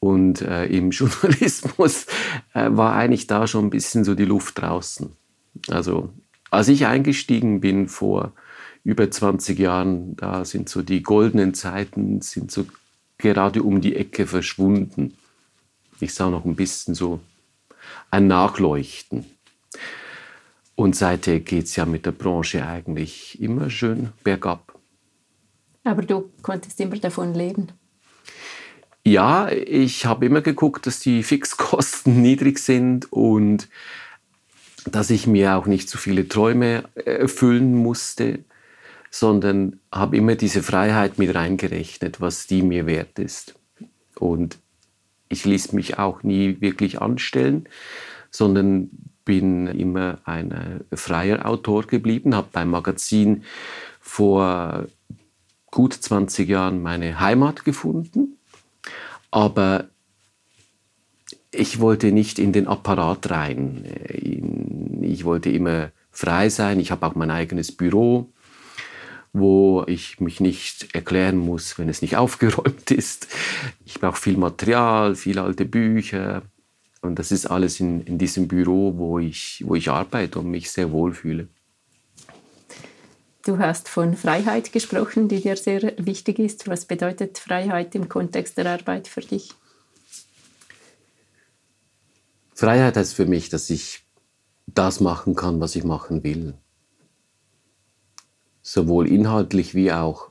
Und 0.00 0.40
äh, 0.40 0.66
im 0.66 0.90
Journalismus 0.90 2.06
äh, 2.54 2.68
war 2.70 2.94
eigentlich 2.94 3.26
da 3.26 3.46
schon 3.46 3.66
ein 3.66 3.70
bisschen 3.70 4.04
so 4.04 4.14
die 4.14 4.24
Luft 4.24 4.60
draußen. 4.60 5.12
Also 5.68 6.10
als 6.50 6.68
ich 6.68 6.86
eingestiegen 6.86 7.60
bin 7.60 7.88
vor 7.88 8.32
über 8.82 9.10
20 9.10 9.58
Jahren, 9.58 10.16
da 10.16 10.44
sind 10.44 10.68
so 10.68 10.82
die 10.82 11.02
goldenen 11.02 11.54
Zeiten, 11.54 12.22
sind 12.22 12.50
so 12.50 12.66
gerade 13.18 13.62
um 13.62 13.80
die 13.80 13.94
Ecke 13.94 14.26
verschwunden. 14.26 15.14
Ich 16.00 16.14
sah 16.14 16.30
noch 16.30 16.44
ein 16.44 16.56
bisschen 16.56 16.94
so 16.94 17.20
ein 18.10 18.26
Nachleuchten. 18.26 19.26
Und 20.74 20.96
seither 20.96 21.40
geht 21.40 21.66
es 21.66 21.76
ja 21.76 21.84
mit 21.84 22.06
der 22.06 22.12
Branche 22.12 22.66
eigentlich 22.66 23.40
immer 23.40 23.68
schön 23.68 24.12
bergab. 24.24 24.78
Aber 25.84 26.02
du 26.02 26.30
konntest 26.40 26.80
immer 26.80 26.96
davon 26.96 27.34
leben. 27.34 27.68
Ja, 29.04 29.50
ich 29.50 30.04
habe 30.06 30.26
immer 30.26 30.42
geguckt, 30.42 30.86
dass 30.86 31.00
die 31.00 31.22
Fixkosten 31.22 32.20
niedrig 32.22 32.58
sind 32.58 33.10
und 33.12 33.68
dass 34.86 35.10
ich 35.10 35.26
mir 35.26 35.56
auch 35.56 35.66
nicht 35.66 35.88
zu 35.88 35.98
viele 35.98 36.28
Träume 36.28 36.84
erfüllen 36.94 37.74
musste. 37.74 38.44
sondern 39.10 39.80
habe 39.92 40.16
immer 40.16 40.36
diese 40.36 40.62
Freiheit 40.62 41.18
mit 41.18 41.34
reingerechnet, 41.34 42.20
was 42.20 42.46
die 42.46 42.62
mir 42.62 42.86
wert 42.86 43.18
ist. 43.18 43.54
Und 44.14 44.58
ich 45.28 45.44
ließ 45.44 45.72
mich 45.72 45.98
auch 45.98 46.22
nie 46.22 46.60
wirklich 46.60 47.00
anstellen, 47.00 47.68
sondern 48.30 48.90
bin 49.24 49.66
immer 49.66 50.18
ein 50.24 50.50
äh, 50.52 50.96
freier 50.96 51.46
Autor 51.46 51.86
geblieben, 51.86 52.34
habe 52.34 52.48
beim 52.52 52.70
Magazin 52.70 53.44
vor 54.00 54.86
gut 55.70 55.94
20 55.94 56.48
Jahren 56.48 56.82
meine 56.82 57.20
Heimat 57.20 57.64
gefunden, 57.64 58.38
aber 59.30 59.88
ich 61.52 61.80
wollte 61.80 62.12
nicht 62.12 62.38
in 62.38 62.52
den 62.52 62.66
Apparat 62.66 63.30
rein. 63.30 63.84
Ich 65.02 65.24
wollte 65.24 65.50
immer 65.50 65.90
frei 66.10 66.48
sein. 66.48 66.80
Ich 66.80 66.90
habe 66.90 67.06
auch 67.06 67.14
mein 67.14 67.30
eigenes 67.30 67.72
Büro, 67.72 68.32
wo 69.32 69.84
ich 69.86 70.20
mich 70.20 70.40
nicht 70.40 70.94
erklären 70.94 71.36
muss, 71.36 71.78
wenn 71.78 71.88
es 71.88 72.02
nicht 72.02 72.16
aufgeräumt 72.18 72.90
ist. 72.90 73.28
Ich 73.84 74.00
brauche 74.00 74.20
viel 74.20 74.36
Material, 74.36 75.14
viele 75.14 75.42
alte 75.42 75.64
Bücher. 75.64 76.42
Und 77.02 77.18
das 77.18 77.32
ist 77.32 77.46
alles 77.46 77.80
in, 77.80 78.02
in 78.02 78.18
diesem 78.18 78.46
Büro, 78.46 78.96
wo 78.96 79.18
ich, 79.18 79.64
wo 79.66 79.74
ich 79.74 79.90
arbeite 79.90 80.38
und 80.38 80.50
mich 80.50 80.70
sehr 80.70 80.92
wohl 80.92 81.14
fühle. 81.14 81.48
Du 83.42 83.58
hast 83.58 83.88
von 83.88 84.16
Freiheit 84.16 84.70
gesprochen, 84.70 85.28
die 85.28 85.40
dir 85.40 85.56
sehr 85.56 85.94
wichtig 85.96 86.38
ist. 86.38 86.68
Was 86.68 86.84
bedeutet 86.84 87.38
Freiheit 87.38 87.94
im 87.94 88.08
Kontext 88.08 88.58
der 88.58 88.66
Arbeit 88.66 89.08
für 89.08 89.22
dich? 89.22 89.54
Freiheit 92.54 92.98
heißt 92.98 93.14
für 93.14 93.24
mich, 93.24 93.48
dass 93.48 93.70
ich 93.70 94.04
das 94.66 95.00
machen 95.00 95.34
kann, 95.34 95.58
was 95.60 95.74
ich 95.74 95.84
machen 95.84 96.22
will. 96.22 96.52
Sowohl 98.60 99.08
inhaltlich 99.08 99.74
wie 99.74 99.90
auch 99.90 100.30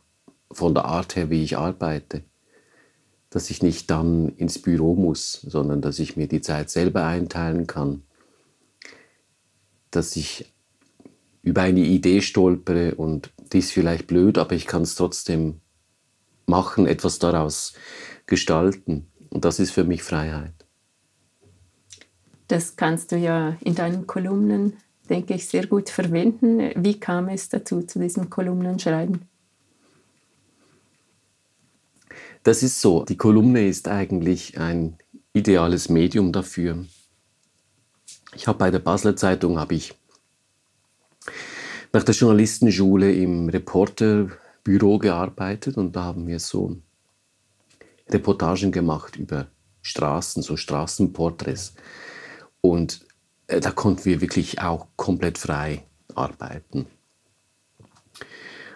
von 0.51 0.75
der 0.75 0.85
Art 0.85 1.15
her, 1.15 1.31
wie 1.31 1.43
ich 1.43 1.57
arbeite. 1.57 2.23
Dass 3.31 3.49
ich 3.49 3.63
nicht 3.63 3.89
dann 3.89 4.29
ins 4.35 4.61
Büro 4.61 4.93
muss, 4.93 5.33
sondern 5.41 5.81
dass 5.81 5.97
ich 5.97 6.15
mir 6.15 6.27
die 6.27 6.41
Zeit 6.41 6.69
selber 6.69 7.05
einteilen 7.05 7.65
kann. 7.65 8.03
Dass 9.89 10.15
ich 10.15 10.53
über 11.41 11.61
eine 11.61 11.81
Idee 11.81 12.21
stolpere 12.21 12.95
und 12.95 13.31
die 13.53 13.59
ist 13.59 13.71
vielleicht 13.71 14.07
blöd, 14.07 14.37
aber 14.37 14.53
ich 14.53 14.67
kann 14.67 14.83
es 14.83 14.95
trotzdem 14.95 15.61
machen, 16.45 16.87
etwas 16.87 17.19
daraus 17.19 17.73
gestalten. 18.25 19.07
Und 19.29 19.45
das 19.45 19.59
ist 19.59 19.71
für 19.71 19.83
mich 19.83 20.03
Freiheit. 20.03 20.53
Das 22.47 22.75
kannst 22.75 23.11
du 23.11 23.17
ja 23.17 23.57
in 23.61 23.75
deinen 23.75 24.07
Kolumnen, 24.07 24.77
denke 25.07 25.35
ich, 25.35 25.47
sehr 25.47 25.67
gut 25.67 25.89
verwenden. 25.89 26.71
Wie 26.75 26.99
kam 26.99 27.29
es 27.29 27.47
dazu, 27.49 27.83
zu 27.83 27.99
diesem 27.99 28.29
Kolumnenschreiben? 28.29 29.21
Das 32.43 32.63
ist 32.63 32.81
so. 32.81 33.05
Die 33.05 33.17
Kolumne 33.17 33.67
ist 33.67 33.87
eigentlich 33.87 34.57
ein 34.57 34.97
ideales 35.33 35.89
Medium 35.89 36.31
dafür. 36.31 36.85
Ich 38.35 38.47
habe 38.47 38.57
bei 38.57 38.71
der 38.71 38.79
Basler 38.79 39.15
Zeitung 39.15 39.59
habe 39.59 39.75
ich 39.75 39.98
nach 41.91 42.03
der 42.03 42.15
Journalistenschule 42.15 43.11
im 43.13 43.49
Reporterbüro 43.49 44.99
gearbeitet 44.99 45.77
und 45.77 45.95
da 45.95 46.03
haben 46.03 46.27
wir 46.27 46.39
so 46.39 46.77
Reportagen 48.09 48.71
gemacht 48.71 49.15
über 49.15 49.47
Straßen, 49.81 50.43
so 50.43 50.57
Straßenporträts. 50.57 51.73
Und 52.61 53.05
äh, 53.47 53.59
da 53.59 53.71
konnten 53.71 54.05
wir 54.05 54.21
wirklich 54.21 54.61
auch 54.61 54.87
komplett 54.95 55.37
frei 55.37 55.83
arbeiten. 56.15 56.85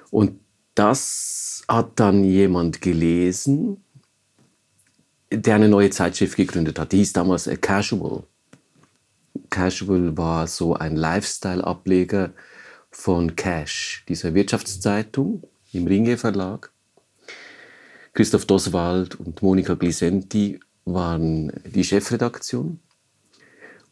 Und 0.10 0.40
das 0.76 1.64
hat 1.68 2.00
dann 2.00 2.24
jemand 2.24 2.82
gelesen, 2.82 3.84
der 5.32 5.56
eine 5.56 5.68
neue 5.68 5.90
Zeitschrift 5.90 6.36
gegründet 6.36 6.80
hat. 6.80 6.92
Die 6.92 6.98
hieß 6.98 7.14
damals 7.14 7.50
Casual. 7.62 8.24
Casual 9.50 10.16
war 10.16 10.48
so 10.48 10.76
ein 10.76 10.96
Lifestyle-Ableger 10.96 12.32
von 12.96 13.36
Cash, 13.36 14.06
dieser 14.08 14.34
Wirtschaftszeitung 14.34 15.44
im 15.74 15.88
Ringe 15.88 16.18
Verlag. 16.18 16.72
Christoph 18.14 18.46
Doswald 18.46 19.16
und 19.16 19.42
Monika 19.42 19.74
Glisenti 19.74 20.60
waren 20.86 21.52
die 21.66 21.84
Chefredaktion 21.84 22.80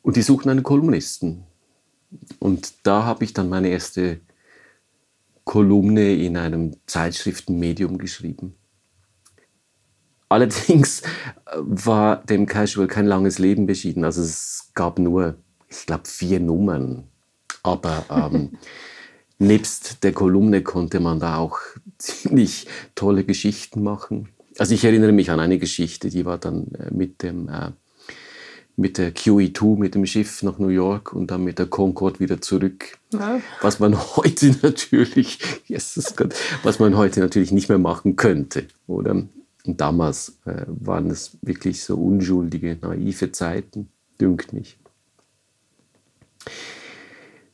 und 0.03 0.15
die 0.15 0.21
suchten 0.21 0.49
einen 0.49 0.63
Kolumnisten. 0.63 1.43
Und 2.39 2.73
da 2.83 3.03
habe 3.03 3.23
ich 3.23 3.33
dann 3.33 3.49
meine 3.49 3.69
erste 3.69 4.21
Kolumne 5.43 6.13
in 6.13 6.37
einem 6.37 6.75
Zeitschriftenmedium 6.85 7.97
geschrieben. 7.97 8.55
Allerdings 10.29 11.01
war 11.55 12.23
dem 12.23 12.45
Casual 12.45 12.87
kein 12.87 13.05
langes 13.05 13.39
Leben 13.39 13.65
beschieden. 13.65 14.05
Also 14.05 14.21
es 14.21 14.71
gab 14.75 14.99
nur, 14.99 15.35
ich 15.67 15.85
glaube, 15.85 16.07
vier 16.07 16.39
Nummern. 16.39 17.07
Aber 17.63 18.05
ähm, 18.09 18.57
nebst 19.41 20.03
der 20.03 20.13
Kolumne 20.13 20.61
konnte 20.61 20.99
man 20.99 21.19
da 21.19 21.37
auch 21.37 21.59
ziemlich 21.97 22.67
tolle 22.95 23.23
Geschichten 23.23 23.83
machen. 23.83 24.29
Also 24.57 24.73
ich 24.73 24.83
erinnere 24.83 25.11
mich 25.11 25.31
an 25.31 25.39
eine 25.39 25.57
Geschichte, 25.57 26.09
die 26.09 26.25
war 26.25 26.37
dann 26.37 26.67
äh, 26.73 26.93
mit 26.93 27.23
dem 27.23 27.49
äh, 27.49 27.71
mit 28.77 28.97
der 28.97 29.13
QE2 29.13 29.77
mit 29.77 29.95
dem 29.95 30.05
Schiff 30.05 30.43
nach 30.43 30.57
New 30.57 30.69
York 30.69 31.13
und 31.13 31.29
dann 31.29 31.43
mit 31.43 31.59
der 31.59 31.67
Concorde 31.67 32.19
wieder 32.19 32.41
zurück. 32.41 32.97
Ja. 33.13 33.41
Was 33.61 33.79
man 33.79 33.95
heute 34.15 34.55
natürlich, 34.61 35.39
Jesus 35.65 36.15
Gott, 36.15 36.33
was 36.63 36.79
man 36.79 36.97
heute 36.97 37.19
natürlich 37.19 37.51
nicht 37.51 37.69
mehr 37.69 37.77
machen 37.77 38.15
könnte, 38.15 38.65
oder? 38.87 39.23
Und 39.65 39.79
damals 39.79 40.39
äh, 40.45 40.65
waren 40.67 41.11
es 41.11 41.37
wirklich 41.41 41.83
so 41.83 41.95
unschuldige, 41.95 42.77
naive 42.81 43.31
Zeiten, 43.31 43.89
dünkt 44.19 44.53
mich. 44.53 44.79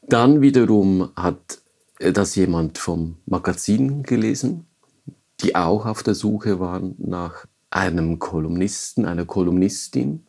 Dann 0.03 0.41
wiederum 0.41 1.10
hat 1.17 1.60
das 2.00 2.36
jemand 2.36 2.77
vom 2.77 3.18
Magazin 3.25 4.04
gelesen, 4.04 4.68
die 5.42 5.56
auch 5.56 5.86
auf 5.86 6.04
der 6.04 6.16
Suche 6.16 6.60
waren 6.60 6.96
nach 6.98 7.46
einem 7.70 8.20
Kolumnisten, 8.20 9.06
einer 9.06 9.25
Kolumnistin. 9.25 10.25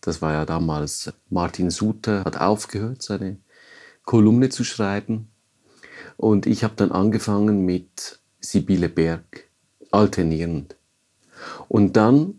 Das 0.00 0.22
war 0.22 0.32
ja 0.32 0.44
damals, 0.44 1.12
Martin 1.28 1.70
Suter 1.70 2.24
hat 2.24 2.38
aufgehört, 2.38 3.02
seine 3.02 3.38
Kolumne 4.04 4.48
zu 4.48 4.64
schreiben. 4.64 5.28
Und 6.16 6.46
ich 6.46 6.64
habe 6.64 6.74
dann 6.76 6.92
angefangen 6.92 7.64
mit 7.64 8.20
Sibylle 8.40 8.88
Berg, 8.88 9.48
alternierend. 9.90 10.76
Und 11.68 11.96
dann 11.96 12.38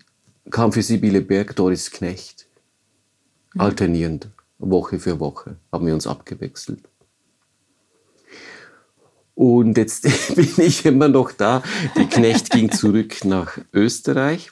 kam 0.50 0.72
für 0.72 0.82
Sibylle 0.82 1.22
Berg 1.22 1.56
Doris 1.56 1.92
Knecht, 1.92 2.48
alternierend. 3.58 4.30
Woche 4.62 5.00
für 5.00 5.22
Woche 5.22 5.56
haben 5.72 5.86
wir 5.86 5.94
uns 5.94 6.06
abgewechselt. 6.06 6.90
Und 9.40 9.78
jetzt 9.78 10.04
bin 10.36 10.52
ich 10.58 10.86
immer 10.86 11.08
noch 11.08 11.32
da. 11.32 11.64
Die 11.96 12.08
Knecht 12.08 12.50
ging 12.50 12.74
zurück 12.74 13.24
nach 13.24 13.58
Österreich 13.72 14.52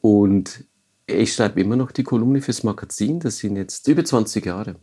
und 0.00 0.62
ich 1.08 1.34
schreibe 1.34 1.60
immer 1.60 1.74
noch 1.74 1.90
die 1.90 2.04
Kolumne 2.04 2.40
fürs 2.42 2.62
Magazin. 2.62 3.18
Das 3.18 3.38
sind 3.38 3.56
jetzt 3.56 3.88
über 3.88 4.04
20 4.04 4.46
Jahre. 4.46 4.76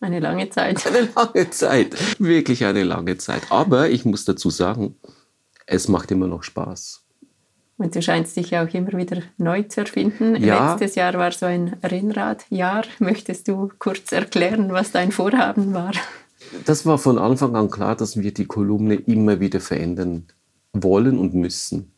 Eine 0.00 0.20
lange 0.20 0.48
Zeit. 0.48 0.86
Eine 0.86 1.10
lange 1.14 1.50
Zeit. 1.50 1.94
Wirklich 2.18 2.64
eine 2.64 2.82
lange 2.82 3.18
Zeit. 3.18 3.42
Aber 3.50 3.90
ich 3.90 4.06
muss 4.06 4.24
dazu 4.24 4.48
sagen, 4.48 4.96
es 5.66 5.86
macht 5.86 6.10
immer 6.10 6.28
noch 6.28 6.44
Spaß. 6.44 7.04
Und 7.76 7.94
du 7.94 8.00
scheinst 8.00 8.38
dich 8.38 8.52
ja 8.52 8.64
auch 8.64 8.72
immer 8.72 8.92
wieder 8.92 9.20
neu 9.36 9.64
zu 9.64 9.80
erfinden. 9.80 10.42
Ja. 10.42 10.70
Letztes 10.70 10.94
Jahr 10.94 11.12
war 11.12 11.30
so 11.30 11.44
ein 11.44 11.76
Rennradjahr. 11.82 12.84
Möchtest 13.00 13.48
du 13.48 13.70
kurz 13.78 14.12
erklären, 14.12 14.72
was 14.72 14.92
dein 14.92 15.12
Vorhaben 15.12 15.74
war? 15.74 15.92
Das 16.64 16.86
war 16.86 16.98
von 16.98 17.18
Anfang 17.18 17.56
an 17.56 17.70
klar, 17.70 17.96
dass 17.96 18.16
wir 18.16 18.32
die 18.32 18.46
Kolumne 18.46 18.94
immer 18.94 19.40
wieder 19.40 19.60
verändern 19.60 20.26
wollen 20.72 21.18
und 21.18 21.34
müssen. 21.34 21.92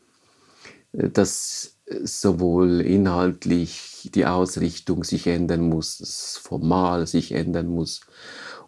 Dass 0.93 1.77
sowohl 2.03 2.81
inhaltlich 2.81 4.11
die 4.15 4.27
Ausrichtung 4.27 5.05
sich 5.05 5.27
ändern 5.27 5.63
muss, 5.69 5.99
das 5.99 6.39
Formal 6.43 7.07
sich 7.07 7.33
ändern 7.33 7.69
muss. 7.69 8.01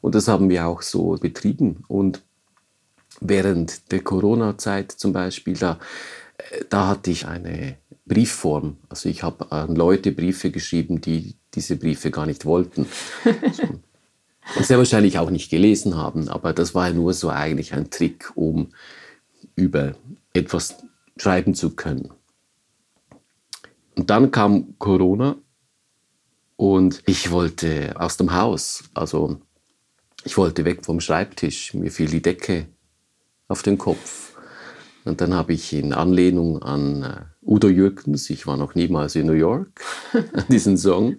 Und 0.01 0.15
das 0.15 0.29
haben 0.29 0.49
wir 0.49 0.67
auch 0.67 0.83
so 0.83 1.17
betrieben. 1.21 1.85
Und 1.89 2.23
während 3.21 3.93
der 3.93 4.01
Corona-Zeit 4.01 4.93
zum 4.93 5.13
Beispiel, 5.13 5.55
da 5.55 5.79
da 6.69 6.89
hatte 6.89 7.11
ich 7.11 7.27
eine 7.27 7.77
Briefform. 8.07 8.77
Also 8.89 9.09
ich 9.09 9.23
habe 9.23 9.51
an 9.53 9.75
Leute 9.77 10.13
Briefe 10.13 10.51
geschrieben, 10.51 11.01
die 11.01 11.37
diese 11.55 11.77
Briefe 11.77 12.11
gar 12.11 12.27
nicht 12.27 12.45
wollten. 12.45 12.87
Und 14.57 14.67
sehr 14.67 14.79
wahrscheinlich 14.79 15.19
auch 15.19 15.31
nicht 15.31 15.51
gelesen 15.51 15.97
haben, 15.97 16.29
aber 16.29 16.53
das 16.53 16.75
war 16.75 16.89
ja 16.89 16.95
nur 16.95 17.15
so 17.15 17.31
eigentlich 17.31 17.73
ein 17.73 17.91
Trick, 17.91 18.33
um 18.35 18.71
über 19.55 19.95
etwas 20.33 20.77
schreiben 21.17 21.55
zu 21.55 21.77
können. 21.77 22.11
Und 23.97 24.11
dann 24.11 24.31
kam 24.31 24.79
Corona 24.79 25.37
und 26.57 27.03
ich 27.07 27.31
wollte 27.31 27.95
aus 27.99 28.17
dem 28.17 28.33
Haus. 28.33 28.85
Also 28.95 29.41
ich 30.25 30.37
wollte 30.37 30.65
weg 30.65 30.85
vom 30.85 31.01
Schreibtisch. 31.01 31.75
Mir 31.75 31.91
fiel 31.91 32.09
die 32.09 32.23
Decke 32.23 32.67
auf 33.49 33.63
den 33.63 33.79
Kopf. 33.79 34.37
Und 35.05 35.21
dann 35.21 35.35
habe 35.35 35.53
ich 35.53 35.73
in 35.73 35.93
Anlehnung 35.93 36.63
an 36.63 37.03
äh, 37.03 37.25
Udo 37.43 37.69
Jürgens, 37.69 38.29
ich 38.29 38.47
war 38.47 38.57
noch 38.57 38.75
niemals 38.75 39.15
in 39.15 39.27
New 39.27 39.33
York, 39.33 39.81
an 40.13 40.45
diesen 40.51 40.77
Song, 40.77 41.17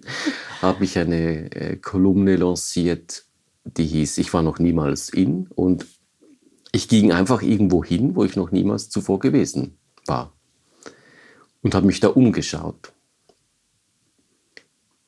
habe 0.60 0.84
ich 0.84 0.98
eine 0.98 1.50
äh, 1.52 1.76
Kolumne 1.76 2.36
lanciert, 2.36 3.24
die 3.64 3.86
hieß 3.86 4.18
Ich 4.18 4.32
war 4.32 4.42
noch 4.42 4.58
niemals 4.58 5.08
in. 5.08 5.48
Und 5.48 5.86
ich 6.72 6.88
ging 6.88 7.12
einfach 7.12 7.42
irgendwo 7.42 7.82
hin, 7.84 8.14
wo 8.14 8.24
ich 8.24 8.36
noch 8.36 8.52
niemals 8.52 8.88
zuvor 8.88 9.18
gewesen 9.18 9.78
war. 10.06 10.32
Und 11.62 11.74
habe 11.74 11.86
mich 11.86 12.00
da 12.00 12.08
umgeschaut. 12.08 12.92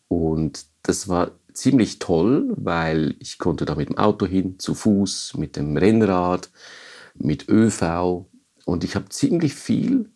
Und 0.08 0.66
das 0.82 1.08
war 1.08 1.32
ziemlich 1.52 2.00
toll, 2.00 2.52
weil 2.56 3.14
ich 3.20 3.38
konnte 3.38 3.64
da 3.64 3.76
mit 3.76 3.88
dem 3.88 3.98
Auto 3.98 4.26
hin, 4.26 4.58
zu 4.58 4.74
Fuß, 4.74 5.34
mit 5.36 5.56
dem 5.56 5.76
Rennrad, 5.76 6.50
mit 7.14 7.48
ÖV 7.48 8.26
und 8.64 8.84
ich 8.84 8.96
habe 8.96 9.08
ziemlich 9.08 9.54
viel 9.54 10.10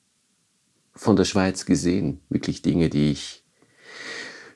von 0.99 1.17
der 1.17 1.25
Schweiz 1.25 1.64
gesehen. 1.64 2.21
Wirklich 2.28 2.62
Dinge, 2.62 2.88
die 2.88 3.12
ich 3.12 3.45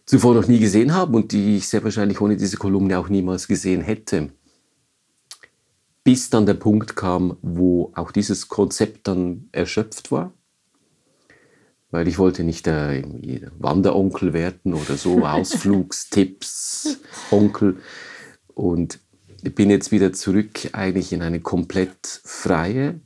zuvor 0.04 0.34
noch 0.34 0.48
nie 0.48 0.58
gesehen 0.58 0.94
habe 0.94 1.16
und 1.16 1.32
die 1.32 1.56
ich 1.56 1.68
sehr 1.68 1.84
wahrscheinlich 1.84 2.20
ohne 2.20 2.36
diese 2.36 2.56
Kolumne 2.56 2.98
auch 2.98 3.08
niemals 3.08 3.48
gesehen 3.48 3.80
hätte. 3.80 4.30
Bis 6.04 6.30
dann 6.30 6.46
der 6.46 6.54
Punkt 6.54 6.96
kam, 6.96 7.36
wo 7.42 7.92
auch 7.94 8.10
dieses 8.10 8.48
Konzept 8.48 9.08
dann 9.08 9.48
erschöpft 9.52 10.10
war 10.10 10.34
weil 11.92 12.08
ich 12.08 12.18
wollte 12.18 12.42
nicht 12.42 12.66
der 12.66 13.02
Wanderonkel 13.58 14.32
werden 14.32 14.74
oder 14.74 14.96
so, 14.96 15.24
Ausflugstipps, 15.26 16.98
Onkel. 17.30 17.76
Und 18.54 18.98
ich 19.42 19.54
bin 19.54 19.70
jetzt 19.70 19.92
wieder 19.92 20.12
zurück 20.12 20.70
eigentlich 20.72 21.12
in 21.12 21.22
eine 21.22 21.40
komplett 21.40 22.20
freie 22.24 23.00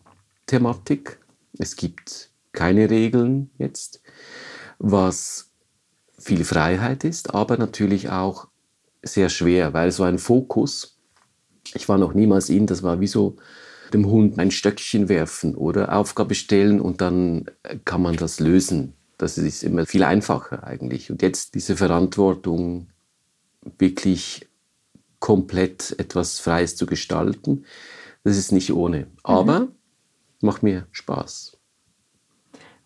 Thematik. 0.47 1.19
Es 1.59 1.77
gibt 1.77 2.31
keine 2.57 2.91
Regeln 2.91 3.51
jetzt, 3.59 4.03
was 4.79 5.53
viel 6.19 6.45
Freiheit 6.45 7.05
ist, 7.05 7.35
aber 7.35 7.57
natürlich 7.57 8.09
auch 8.11 8.49
sehr 9.03 9.29
schwer, 9.29 9.73
weil 9.73 9.93
so 9.93 10.03
ein 10.03 10.19
Fokus, 10.19 10.99
ich 11.75 11.89
war 11.89 11.99
noch 11.99 12.15
niemals 12.15 12.49
in, 12.49 12.67
das 12.67 12.83
war 12.83 12.99
wie 12.99 13.07
so 13.07 13.37
dem 13.93 14.07
Hund 14.07 14.39
ein 14.39 14.51
Stöckchen 14.51 15.09
werfen 15.09 15.55
oder 15.55 15.97
Aufgabe 15.97 16.35
stellen 16.35 16.81
und 16.81 17.01
dann 17.01 17.47
kann 17.85 18.03
man 18.03 18.17
das 18.17 18.41
lösen. 18.41 18.95
Das 19.19 19.39
ist 19.39 19.63
immer 19.63 19.87
viel 19.87 20.03
einfacher 20.03 20.65
eigentlich. 20.65 21.11
Und 21.11 21.23
jetzt 21.23 21.55
diese 21.55 21.77
Verantwortung, 21.77 22.89
wirklich 23.79 24.49
komplett 25.21 25.95
etwas 25.99 26.39
Freies 26.39 26.77
zu 26.77 26.87
gestalten, 26.87 27.65
das 28.25 28.37
ist 28.37 28.53
nicht 28.53 28.73
ohne. 28.73 29.07
Aber 29.23 29.61
mhm. 29.61 29.69
macht 30.41 30.63
mir 30.63 30.87
Spaß. 30.91 31.56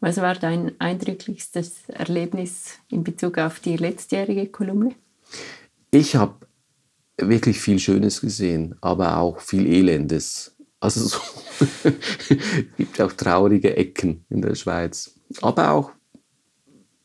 Was 0.00 0.16
war 0.16 0.34
dein 0.34 0.80
eindrücklichstes 0.80 1.88
Erlebnis 1.88 2.78
in 2.88 3.04
Bezug 3.04 3.36
auf 3.36 3.60
die 3.60 3.76
letztjährige 3.76 4.46
Kolumne? 4.46 4.94
Ich 5.90 6.16
habe 6.16 6.46
wirklich 7.18 7.60
viel 7.60 7.78
Schönes 7.78 8.22
gesehen, 8.22 8.76
aber 8.80 9.18
auch 9.18 9.40
viel 9.40 9.66
Elendes. 9.66 10.56
Also 10.80 11.06
so 11.06 11.18
es 11.60 11.92
gibt 12.78 13.00
auch 13.00 13.12
traurige 13.12 13.76
Ecken 13.76 14.24
in 14.30 14.40
der 14.40 14.54
Schweiz. 14.54 15.20
Aber 15.42 15.72
auch 15.72 15.92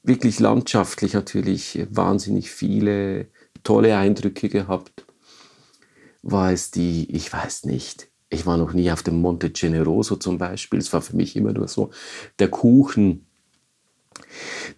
wirklich 0.04 0.40
landschaftlich 0.40 1.14
natürlich 1.14 1.86
wahnsinnig 1.90 2.52
viele 2.52 3.28
tolle 3.64 3.98
Eindrücke 3.98 4.48
gehabt. 4.48 5.06
War 6.22 6.54
es 6.54 6.72
die, 6.72 7.12
ich 7.14 7.32
weiß 7.32 7.66
nicht, 7.66 8.08
ich 8.36 8.46
war 8.46 8.58
noch 8.58 8.74
nie 8.74 8.92
auf 8.92 9.02
dem 9.02 9.22
Monte 9.22 9.50
Generoso 9.50 10.18
zum 10.18 10.38
Beispiel. 10.38 10.80
Es 10.80 10.94
war 10.94 11.02
für 11.02 11.16
mich 11.16 11.36
immer 11.36 11.54
nur 11.54 11.68
so 11.68 11.90
der 12.38 12.50
Kuchen, 12.50 13.26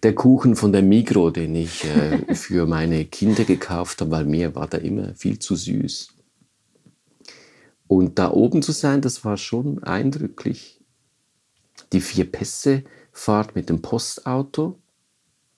der 0.02 0.14
Kuchen 0.14 0.56
von 0.56 0.72
der 0.72 0.82
Migro, 0.82 1.30
den 1.30 1.54
ich 1.54 1.84
äh, 1.84 2.34
für 2.34 2.66
meine 2.66 3.04
Kinder 3.04 3.44
gekauft 3.44 4.00
habe, 4.00 4.10
weil 4.12 4.24
mir 4.24 4.54
war 4.54 4.68
da 4.68 4.78
immer 4.78 5.14
viel 5.14 5.38
zu 5.38 5.56
süß. 5.56 6.14
Und 7.88 8.18
da 8.18 8.30
oben 8.30 8.62
zu 8.62 8.72
sein, 8.72 9.00
das 9.00 9.24
war 9.24 9.36
schon 9.36 9.82
eindrücklich. 9.82 10.80
Die 11.92 12.00
vier 12.00 12.30
Pässe 12.30 12.84
Fahrt 13.12 13.56
mit 13.56 13.68
dem 13.68 13.82
Postauto, 13.82 14.78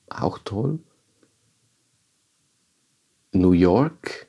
auch 0.08 0.38
toll. 0.38 0.78
New 3.32 3.52
York, 3.52 4.28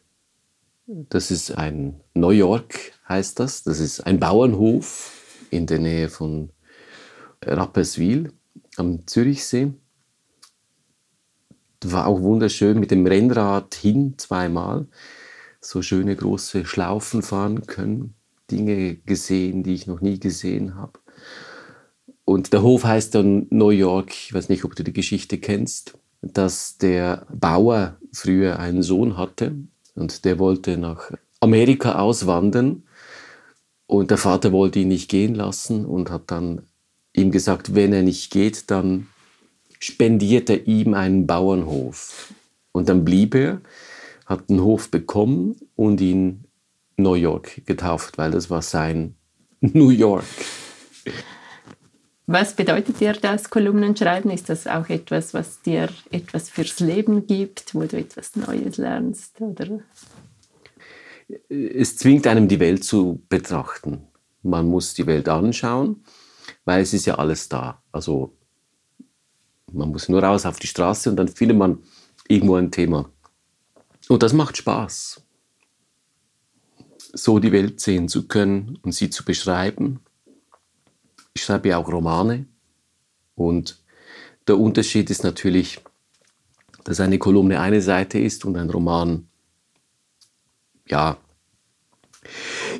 das 0.86 1.32
ist 1.32 1.52
ein 1.52 2.02
New 2.14 2.32
York 2.32 2.92
heißt 3.12 3.40
das. 3.40 3.64
Das 3.64 3.80
ist 3.80 4.02
ein 4.02 4.20
Bauernhof 4.20 5.12
in 5.52 5.68
der 5.68 5.80
Nähe 5.80 6.10
von 6.10 6.50
Rapperswil 7.44 8.34
am 8.78 9.06
Zürichsee. 9.06 9.74
War 11.84 12.08
auch 12.08 12.22
wunderschön 12.22 12.80
mit 12.80 12.92
dem 12.92 13.06
Rennrad 13.06 13.76
hin 13.76 14.16
zweimal 14.18 14.88
so 15.60 15.82
schöne 15.82 16.16
große 16.16 16.66
Schlaufen 16.66 17.22
fahren 17.22 17.68
können, 17.68 18.16
Dinge 18.50 18.96
gesehen, 18.96 19.64
die 19.64 19.74
ich 19.74 19.88
noch 19.88 20.02
nie 20.02 20.20
gesehen 20.20 20.76
habe. 20.76 21.00
Und 22.26 22.54
der 22.54 22.64
Hof 22.64 22.84
heißt 22.84 23.14
dann 23.16 23.48
New 23.50 23.70
York, 23.70 24.12
ich 24.12 24.34
weiß 24.34 24.50
nicht, 24.50 24.64
ob 24.64 24.76
du 24.76 24.84
die 24.84 24.94
Geschichte 24.94 25.38
kennst, 25.38 25.98
dass 26.22 26.78
der 26.78 27.28
Bauer 27.32 27.98
früher 28.14 28.60
einen 28.60 28.84
Sohn 28.84 29.18
hatte 29.18 29.56
und 29.96 30.24
der 30.26 30.40
wollte 30.40 30.78
nach 30.78 31.12
Amerika 31.40 32.00
auswandern 32.00 32.84
und 33.92 34.10
der 34.10 34.18
Vater 34.18 34.54
wollte 34.54 34.80
ihn 34.80 34.88
nicht 34.88 35.10
gehen 35.10 35.36
lassen 35.36 35.86
und 35.86 36.10
hat 36.10 36.32
dann 36.32 36.62
ihm 37.14 37.30
gesagt, 37.30 37.76
wenn 37.76 37.92
er 37.92 38.04
nicht 38.04 38.32
geht, 38.32 38.72
dann 38.72 39.08
spendiert 39.80 40.50
er 40.50 40.66
ihm 40.66 40.94
einen 40.94 41.28
Bauernhof. 41.28 42.34
Und 42.72 42.88
dann 42.88 43.04
blieb 43.04 43.36
er 43.36 43.60
hat 44.26 44.50
einen 44.50 44.64
Hof 44.64 44.90
bekommen 44.90 45.58
und 45.76 46.00
ihn 46.00 46.46
New 46.96 47.16
York 47.16 47.66
getauft, 47.66 48.18
weil 48.18 48.32
das 48.32 48.50
war 48.50 48.62
sein 48.62 49.16
New 49.60 49.90
York. 49.90 50.24
Was 52.28 52.56
bedeutet 52.56 53.02
dir 53.02 53.12
das 53.12 53.50
Kolumnenschreiben? 53.50 54.32
Ist 54.32 54.48
das 54.48 54.68
auch 54.68 54.88
etwas, 54.88 55.34
was 55.34 55.62
dir 55.64 55.90
etwas 56.12 56.50
fürs 56.50 56.80
Leben 56.80 57.28
gibt, 57.28 57.76
wo 57.76 57.84
du 57.84 57.98
etwas 57.98 58.38
Neues 58.38 58.78
lernst? 58.78 59.42
Oder? 59.42 59.82
Es 61.50 61.98
zwingt 61.98 62.28
einem 62.28 62.48
die 62.48 62.60
Welt 62.60 62.84
zu 62.84 63.24
betrachten. 63.30 64.08
Man 64.44 64.68
muss 64.68 64.94
die 64.94 65.06
Welt 65.06 65.30
anschauen, 65.30 66.04
weil 66.66 66.82
es 66.82 66.94
ist 66.94 67.06
ja 67.06 67.16
alles 67.16 67.48
da. 67.50 67.82
Also 67.92 68.36
man 69.72 69.90
muss 69.90 70.10
nur 70.10 70.24
raus 70.24 70.46
auf 70.46 70.60
die 70.60 70.68
Straße 70.68 71.10
und 71.10 71.16
dann 71.16 71.28
findet 71.28 71.58
man 71.58 71.84
irgendwo 72.28 72.56
ein 72.56 72.72
Thema. 72.72 73.10
Und 74.10 74.24
das 74.24 74.34
macht 74.34 74.58
Spaß, 74.58 75.22
so 77.14 77.40
die 77.40 77.52
Welt 77.52 77.80
sehen 77.80 78.08
zu 78.08 78.28
können 78.28 78.78
und 78.82 78.94
sie 78.94 79.10
zu 79.10 79.24
beschreiben. 79.24 80.00
Ich 81.34 81.44
schreibe 81.44 81.70
ja 81.70 81.78
auch 81.78 81.88
Romane 81.88 82.46
und 83.36 83.82
der 84.48 84.58
Unterschied 84.58 85.10
ist 85.10 85.24
natürlich, 85.24 85.80
dass 86.84 87.00
eine 87.00 87.20
Kolumne 87.20 87.60
eine 87.60 87.82
Seite 87.82 88.20
ist 88.20 88.44
und 88.44 88.58
ein 88.58 88.70
Roman, 88.70 89.28
ja, 90.88 91.18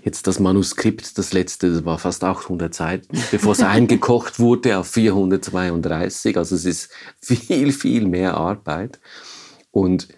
jetzt 0.04 0.28
das 0.28 0.40
Manuskript, 0.40 1.18
das 1.18 1.34
letzte, 1.34 1.72
das 1.72 1.86
war 1.86 1.98
fast 1.98 2.24
800 2.24 2.74
Seiten, 2.74 3.18
bevor 3.32 3.54
es 3.54 3.62
eingekocht 3.62 4.40
wurde 4.40 4.78
auf 4.78 4.88
432. 4.88 6.38
Also 6.38 6.56
es 6.56 6.66
ist 6.66 6.92
viel, 7.22 7.72
viel 7.72 8.08
mehr 8.08 8.36
Arbeit. 8.36 9.00
Und 9.72 10.10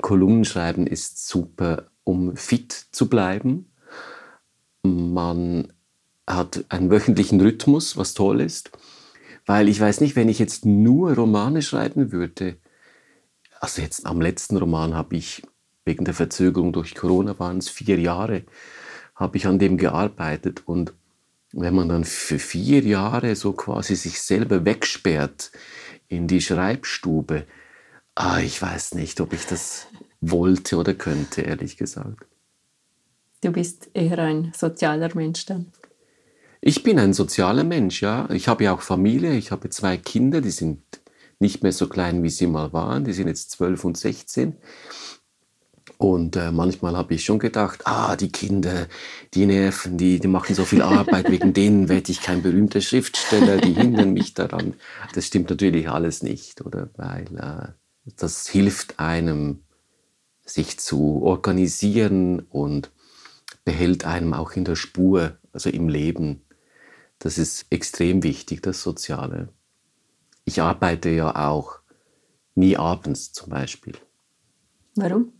Kolumnenschreiben 0.00 0.86
ist 0.86 1.26
super, 1.26 1.90
um 2.04 2.36
fit 2.36 2.72
zu 2.92 3.08
bleiben. 3.08 3.72
Man 4.82 5.72
hat 6.26 6.64
einen 6.68 6.90
wöchentlichen 6.90 7.40
Rhythmus, 7.40 7.96
was 7.96 8.14
toll 8.14 8.40
ist. 8.40 8.70
Weil 9.46 9.68
ich 9.68 9.80
weiß 9.80 10.00
nicht, 10.00 10.16
wenn 10.16 10.28
ich 10.28 10.38
jetzt 10.38 10.64
nur 10.64 11.14
Romane 11.14 11.62
schreiben 11.62 12.12
würde, 12.12 12.56
also 13.58 13.82
jetzt 13.82 14.06
am 14.06 14.20
letzten 14.20 14.56
Roman 14.56 14.94
habe 14.94 15.16
ich 15.16 15.42
wegen 15.90 16.04
der 16.04 16.14
Verzögerung 16.14 16.72
durch 16.72 16.94
Corona 16.94 17.38
waren 17.38 17.58
es 17.58 17.68
vier 17.68 17.98
Jahre, 17.98 18.44
habe 19.14 19.36
ich 19.36 19.46
an 19.46 19.58
dem 19.58 19.76
gearbeitet 19.76 20.62
und 20.66 20.94
wenn 21.52 21.74
man 21.74 21.88
dann 21.88 22.04
für 22.04 22.38
vier 22.38 22.80
Jahre 22.82 23.34
so 23.34 23.52
quasi 23.52 23.96
sich 23.96 24.22
selber 24.22 24.64
wegsperrt 24.64 25.50
in 26.08 26.28
die 26.28 26.40
Schreibstube, 26.40 27.44
Ah, 28.14 28.40
ich 28.40 28.60
weiß 28.60 28.94
nicht, 28.96 29.20
ob 29.20 29.32
ich 29.32 29.46
das 29.46 29.86
wollte 30.20 30.76
oder 30.76 30.94
könnte, 30.94 31.40
ehrlich 31.42 31.76
gesagt. 31.76 32.26
Du 33.40 33.50
bist 33.50 33.88
eher 33.94 34.18
ein 34.18 34.52
sozialer 34.54 35.08
Mensch 35.14 35.46
dann? 35.46 35.72
Ich 36.60 36.82
bin 36.82 36.98
ein 36.98 37.14
sozialer 37.14 37.64
Mensch, 37.64 38.02
ja. 38.02 38.28
Ich 38.30 38.48
habe 38.48 38.64
ja 38.64 38.74
auch 38.74 38.82
Familie, 38.82 39.32
ich 39.34 39.50
habe 39.50 39.70
zwei 39.70 39.96
Kinder, 39.96 40.42
die 40.42 40.50
sind 40.50 40.82
nicht 41.38 41.62
mehr 41.62 41.72
so 41.72 41.88
klein, 41.88 42.22
wie 42.22 42.28
sie 42.28 42.46
mal 42.46 42.74
waren, 42.74 43.04
die 43.04 43.14
sind 43.14 43.28
jetzt 43.28 43.52
12 43.52 43.84
und 43.86 43.96
16. 43.96 44.56
Und 46.00 46.34
äh, 46.36 46.50
manchmal 46.50 46.96
habe 46.96 47.12
ich 47.12 47.26
schon 47.26 47.38
gedacht, 47.38 47.82
ah, 47.86 48.16
die 48.16 48.32
Kinder, 48.32 48.86
die 49.34 49.44
nerven, 49.44 49.98
die, 49.98 50.18
die 50.18 50.28
machen 50.28 50.54
so 50.54 50.64
viel 50.64 50.80
Arbeit, 50.80 51.30
wegen 51.30 51.52
denen 51.52 51.90
werde 51.90 52.10
ich 52.10 52.22
kein 52.22 52.40
berühmter 52.40 52.80
Schriftsteller, 52.80 53.58
die 53.58 53.74
hindern 53.74 54.14
mich 54.14 54.32
daran. 54.32 54.76
Das 55.14 55.26
stimmt 55.26 55.50
natürlich 55.50 55.90
alles 55.90 56.22
nicht, 56.22 56.62
oder? 56.62 56.88
Weil 56.96 57.26
äh, 57.36 58.12
das 58.16 58.48
hilft 58.48 58.98
einem, 58.98 59.60
sich 60.46 60.78
zu 60.78 61.20
organisieren 61.22 62.46
und 62.48 62.90
behält 63.66 64.06
einem 64.06 64.32
auch 64.32 64.52
in 64.52 64.64
der 64.64 64.76
Spur, 64.76 65.36
also 65.52 65.68
im 65.68 65.90
Leben. 65.90 66.40
Das 67.18 67.36
ist 67.36 67.66
extrem 67.68 68.22
wichtig, 68.22 68.62
das 68.62 68.80
Soziale. 68.80 69.50
Ich 70.46 70.62
arbeite 70.62 71.10
ja 71.10 71.46
auch 71.50 71.80
nie 72.54 72.78
abends 72.78 73.34
zum 73.34 73.50
Beispiel. 73.50 73.96
Warum? 74.94 75.34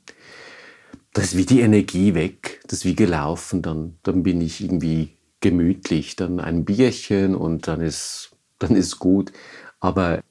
Da 1.12 1.23
ist 1.23 1.37
wie 1.37 1.46
die 1.46 1.61
Energie 1.61 2.14
weg, 2.14 2.61
das 2.64 2.81
ist 2.81 2.85
wie 2.85 2.94
gelaufen, 2.94 3.62
dann, 3.62 3.96
dann 4.03 4.23
bin 4.23 4.40
ich 4.40 4.61
irgendwie 4.61 5.16
gemütlich, 5.40 6.16
dann 6.16 6.38
ein 6.40 6.64
Bierchen 6.64 7.35
und 7.35 7.66
dann 7.66 7.81
ist, 7.81 8.31
dann 8.59 8.77
ist 8.77 8.99
gut. 8.99 9.33
Aber 9.81 10.23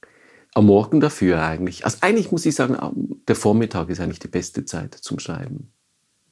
am 0.53 0.67
Morgen 0.67 0.99
dafür 0.99 1.41
eigentlich, 1.43 1.85
also 1.85 1.97
eigentlich 2.01 2.31
muss 2.31 2.45
ich 2.45 2.55
sagen, 2.55 3.21
der 3.27 3.35
Vormittag 3.35 3.89
ist 3.89 3.99
eigentlich 3.99 4.19
die 4.19 4.27
beste 4.27 4.65
Zeit 4.65 4.93
zum 4.95 5.19
Schreiben. 5.19 5.71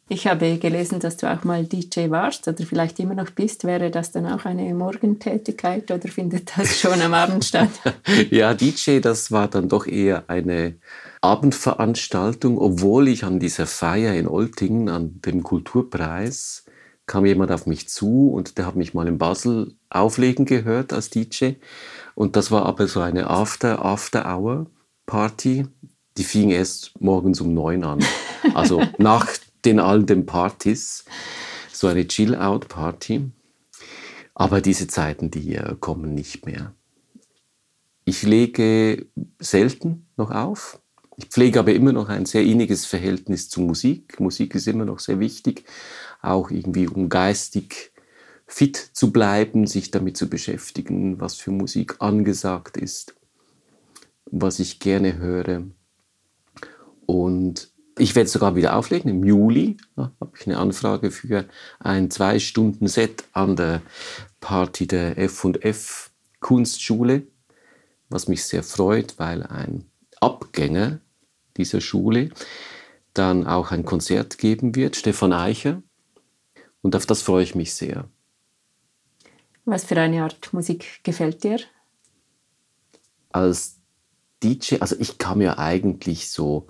Ich 0.09 0.25
habe 0.25 0.57
gelesen, 0.57 1.01
dass 1.01 1.17
du 1.17 1.29
auch 1.29 1.43
mal 1.43 1.65
DJ 1.65 2.09
warst 2.09 2.47
oder 2.47 2.65
vielleicht 2.65 2.97
immer 2.99 3.13
noch 3.13 3.29
bist. 3.31 3.65
Wäre 3.65 3.91
das 3.91 4.13
dann 4.13 4.25
auch 4.25 4.45
eine 4.45 4.73
Morgentätigkeit 4.73 5.91
oder 5.91 6.07
findet 6.07 6.57
das 6.57 6.79
schon 6.79 7.01
am 7.01 7.13
Abend 7.13 7.43
statt? 7.43 7.71
ja, 8.29 8.53
DJ, 8.53 8.99
das 8.99 9.33
war 9.33 9.49
dann 9.49 9.67
doch 9.67 9.85
eher 9.85 10.23
eine 10.29 10.75
Abendveranstaltung, 11.27 12.57
obwohl 12.57 13.09
ich 13.09 13.25
an 13.25 13.39
dieser 13.39 13.67
Feier 13.67 14.13
in 14.13 14.29
Oltingen, 14.29 14.87
an 14.87 15.19
dem 15.21 15.43
Kulturpreis, 15.43 16.63
kam 17.05 17.25
jemand 17.25 17.51
auf 17.51 17.65
mich 17.65 17.89
zu 17.89 18.29
und 18.29 18.57
der 18.57 18.65
hat 18.65 18.77
mich 18.77 18.93
mal 18.93 19.09
in 19.09 19.17
Basel 19.17 19.75
auflegen 19.89 20.45
gehört 20.45 20.93
als 20.93 21.09
DJ. 21.09 21.55
Und 22.15 22.37
das 22.37 22.49
war 22.49 22.65
aber 22.65 22.87
so 22.87 23.01
eine 23.01 23.29
After-After-Hour-Party. 23.29 25.67
Die 26.15 26.23
fing 26.23 26.49
erst 26.49 26.93
morgens 27.01 27.41
um 27.41 27.53
neun 27.53 27.83
an. 27.83 27.99
Also 28.53 28.81
nach 28.97 29.27
den 29.65 29.81
all 29.81 30.03
den 30.03 30.25
Partys. 30.25 31.03
So 31.73 31.87
eine 31.87 32.07
Chill-Out-Party. 32.07 33.31
Aber 34.33 34.61
diese 34.61 34.87
Zeiten, 34.87 35.29
die 35.29 35.59
kommen 35.81 36.13
nicht 36.13 36.45
mehr. 36.45 36.73
Ich 38.05 38.23
lege 38.23 39.07
selten 39.39 40.07
noch 40.15 40.31
auf. 40.31 40.79
Ich 41.19 41.25
pflege 41.25 41.59
aber 41.59 41.73
immer 41.73 41.93
noch 41.93 42.09
ein 42.09 42.27
sehr 42.27 42.43
inniges 42.43 42.85
Verhältnis 42.85 43.49
zu 43.49 43.61
Musik. 43.61 44.19
Musik 44.19 44.53
ist 44.53 44.67
immer 44.67 44.85
noch 44.85 44.99
sehr 44.99 45.19
wichtig, 45.19 45.65
auch 46.21 46.51
irgendwie 46.51 46.87
um 46.87 47.09
geistig 47.09 47.91
fit 48.45 48.77
zu 48.77 49.11
bleiben, 49.11 49.65
sich 49.65 49.89
damit 49.89 50.15
zu 50.15 50.29
beschäftigen, 50.29 51.19
was 51.19 51.35
für 51.35 51.49
Musik 51.49 51.95
angesagt 51.99 52.77
ist, 52.77 53.15
was 54.25 54.59
ich 54.59 54.79
gerne 54.79 55.17
höre. 55.17 55.63
Und 57.07 57.71
ich 57.97 58.15
werde 58.15 58.29
sogar 58.29 58.55
wieder 58.55 58.75
auflegen. 58.75 59.09
Im 59.09 59.23
Juli 59.23 59.77
ja, 59.97 60.11
habe 60.21 60.37
ich 60.39 60.45
eine 60.45 60.59
Anfrage 60.59 61.09
für 61.09 61.45
ein 61.79 62.11
Zwei-Stunden-Set 62.11 63.23
an 63.33 63.55
der 63.55 63.81
Party 64.39 64.85
der 64.85 65.17
F&F 65.17 66.11
Kunstschule, 66.39 67.25
was 68.07 68.27
mich 68.27 68.45
sehr 68.45 68.61
freut, 68.61 69.17
weil 69.17 69.41
ein 69.41 69.85
Abgänger 70.21 70.99
dieser 71.57 71.81
Schule 71.81 72.29
dann 73.13 73.47
auch 73.47 73.71
ein 73.71 73.85
Konzert 73.85 74.37
geben 74.37 74.75
wird, 74.75 74.95
Stefan 74.95 75.33
Eicher. 75.33 75.81
Und 76.81 76.95
auf 76.95 77.05
das 77.05 77.21
freue 77.21 77.43
ich 77.43 77.55
mich 77.55 77.73
sehr. 77.73 78.07
Was 79.65 79.83
für 79.83 79.99
eine 79.99 80.23
Art 80.23 80.53
Musik 80.53 81.03
gefällt 81.03 81.43
dir? 81.43 81.59
Als 83.31 83.79
DJ, 84.43 84.77
also 84.79 84.95
ich 84.99 85.17
kam 85.17 85.41
ja 85.41 85.57
eigentlich 85.57 86.29
so 86.29 86.67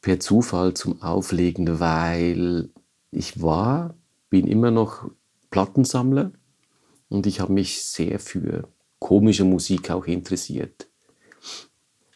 per 0.00 0.20
Zufall 0.20 0.74
zum 0.74 1.02
Auflegen, 1.02 1.80
weil 1.80 2.70
ich 3.10 3.42
war, 3.42 3.94
bin 4.30 4.46
immer 4.46 4.70
noch 4.70 5.10
Plattensammler 5.50 6.32
und 7.08 7.26
ich 7.26 7.40
habe 7.40 7.52
mich 7.52 7.82
sehr 7.82 8.20
für 8.20 8.68
komische 8.98 9.44
Musik 9.44 9.90
auch 9.90 10.06
interessiert. 10.06 10.87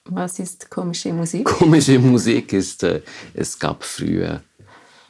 Was 0.05 0.39
ist 0.39 0.69
komische 0.69 1.13
Musik? 1.13 1.45
Komische 1.45 1.99
Musik 1.99 2.53
ist, 2.53 2.83
äh, 2.83 3.03
es 3.35 3.59
gab 3.59 3.85
früher 3.85 4.43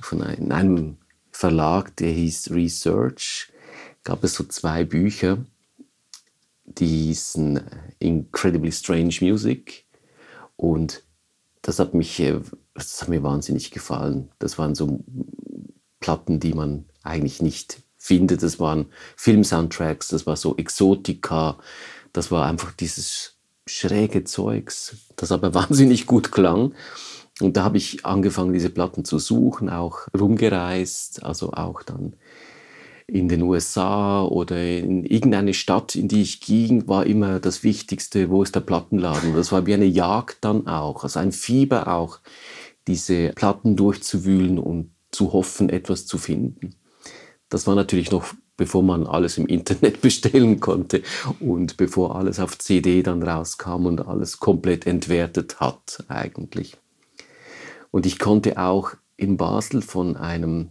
von 0.01 0.23
einem, 0.23 0.53
einem 0.53 0.97
Verlag, 1.31 1.97
der 1.97 2.11
hieß 2.11 2.51
Research, 2.51 3.51
gab 4.05 4.23
es 4.23 4.35
so 4.35 4.45
zwei 4.45 4.85
Bücher, 4.85 5.39
die 6.65 6.87
hießen 6.87 7.61
Incredibly 7.99 8.71
Strange 8.71 9.17
Music 9.21 9.87
und 10.57 11.03
das 11.63 11.79
hat 11.79 11.95
mich, 11.95 12.21
äh, 12.21 12.41
das 12.75 13.01
hat 13.01 13.09
mir 13.09 13.23
wahnsinnig 13.23 13.71
gefallen. 13.71 14.31
Das 14.39 14.59
waren 14.59 14.75
so 14.75 15.05
Platten, 16.01 16.41
die 16.41 16.53
man 16.53 16.85
eigentlich 17.03 17.41
nicht 17.41 17.83
findet. 17.97 18.43
Das 18.43 18.59
waren 18.61 18.87
Filmsoundtracks, 19.17 20.09
das 20.09 20.27
war 20.27 20.37
so 20.37 20.57
Exotika, 20.57 21.59
das 22.13 22.31
war 22.31 22.47
einfach 22.47 22.73
dieses 22.73 23.32
schräge 23.67 24.25
Zeugs, 24.25 24.97
das 25.17 25.33
aber 25.33 25.55
wahnsinnig 25.55 26.07
gut 26.07 26.33
klang. 26.33 26.75
Und 27.41 27.57
da 27.57 27.65
habe 27.65 27.79
ich 27.79 28.05
angefangen, 28.05 28.53
diese 28.53 28.71
Platten 28.71 29.05
zu 29.05 29.19
suchen, 29.19 29.69
auch 29.69 30.07
rumgereist, 30.19 31.25
also 31.25 31.53
auch 31.53 31.83
dann 31.83 32.15
in 33.07 33.29
den 33.29 33.43
USA 33.43 34.23
oder 34.23 34.63
in 34.63 35.05
irgendeine 35.05 35.55
Stadt, 35.55 35.97
in 35.97 36.09
die 36.09 36.23
ich 36.23 36.41
ging, 36.41 36.89
war 36.89 37.05
immer 37.05 37.41
das 37.41 37.63
Wichtigste, 37.63 38.31
wo 38.31 38.43
ist 38.43 38.55
der 38.55 38.61
Plattenladen. 38.61 39.35
Das 39.35 39.53
war 39.53 39.67
wie 39.67 39.75
eine 39.75 39.87
Jagd 39.87 40.39
dann 40.43 40.67
auch, 40.67 41.03
also 41.03 41.19
ein 41.19 41.33
Fieber 41.33 41.89
auch, 41.89 42.21
diese 42.87 43.31
Platten 43.31 43.77
durchzuwühlen 43.77 44.59
und 44.59 44.93
zu 45.11 45.33
hoffen, 45.33 45.69
etwas 45.69 46.07
zu 46.07 46.19
finden. 46.19 46.75
Das 47.49 47.67
war 47.67 47.75
natürlich 47.75 48.11
noch 48.11 48.25
bevor 48.63 48.85
man 48.85 49.09
alles 49.09 49.39
im 49.39 49.47
Internet 49.47 50.01
bestellen 50.03 50.61
konnte 50.61 51.03
und 51.41 51.77
bevor 51.77 52.15
alles 52.15 52.39
auf 52.39 52.57
CD 52.59 53.03
dann 53.03 53.21
rauskam 53.21 53.87
und 53.87 54.07
alles 54.07 54.39
komplett 54.39 54.87
entwertet 54.87 55.59
hat 55.59 56.05
eigentlich. 56.07 56.77
Und 57.91 58.07
ich 58.07 58.21
konnte 58.21 58.59
auch 58.59 58.93
in 59.17 59.37
Basel 59.37 59.83
von 59.83 60.17
einem 60.17 60.69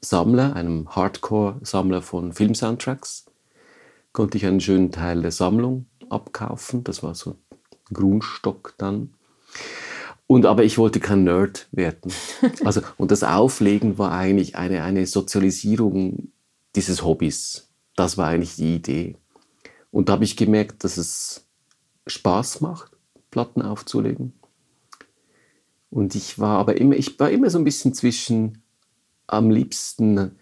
Sammler, 0.00 0.56
einem 0.56 0.96
Hardcore-Sammler 0.96 2.02
von 2.02 2.32
Filmsoundtracks, 2.32 3.26
konnte 4.12 4.36
ich 4.38 4.44
einen 4.44 4.60
schönen 4.60 4.90
Teil 4.90 5.22
der 5.22 5.30
Sammlung 5.30 5.86
abkaufen. 6.08 6.82
Das 6.82 7.04
war 7.04 7.14
so 7.14 7.30
ein 7.30 7.36
Grundstock 7.94 8.74
dann. 8.78 9.14
Und 10.26 10.44
aber 10.44 10.64
ich 10.64 10.76
wollte 10.76 10.98
kein 10.98 11.22
Nerd 11.22 11.68
werden. 11.70 12.12
Also, 12.64 12.80
und 12.96 13.12
das 13.12 13.22
Auflegen 13.22 13.96
war 13.96 14.10
eigentlich 14.10 14.56
eine, 14.56 14.82
eine 14.82 15.06
Sozialisierung 15.06 16.32
dieses 16.76 17.02
Hobbys. 17.02 17.68
Das 17.96 18.18
war 18.18 18.28
eigentlich 18.28 18.56
die 18.56 18.76
Idee. 18.76 19.16
Und 19.90 20.08
da 20.08 20.14
habe 20.14 20.24
ich 20.24 20.36
gemerkt, 20.36 20.84
dass 20.84 20.98
es 20.98 21.46
Spaß 22.06 22.60
macht, 22.60 22.92
Platten 23.30 23.62
aufzulegen. 23.62 24.34
Und 25.90 26.14
ich 26.14 26.38
war 26.38 26.58
aber 26.58 26.76
immer, 26.76 26.94
ich 26.94 27.18
war 27.18 27.30
immer 27.30 27.48
so 27.50 27.58
ein 27.58 27.64
bisschen 27.64 27.94
zwischen 27.94 28.62
am 29.26 29.50
liebsten, 29.50 30.38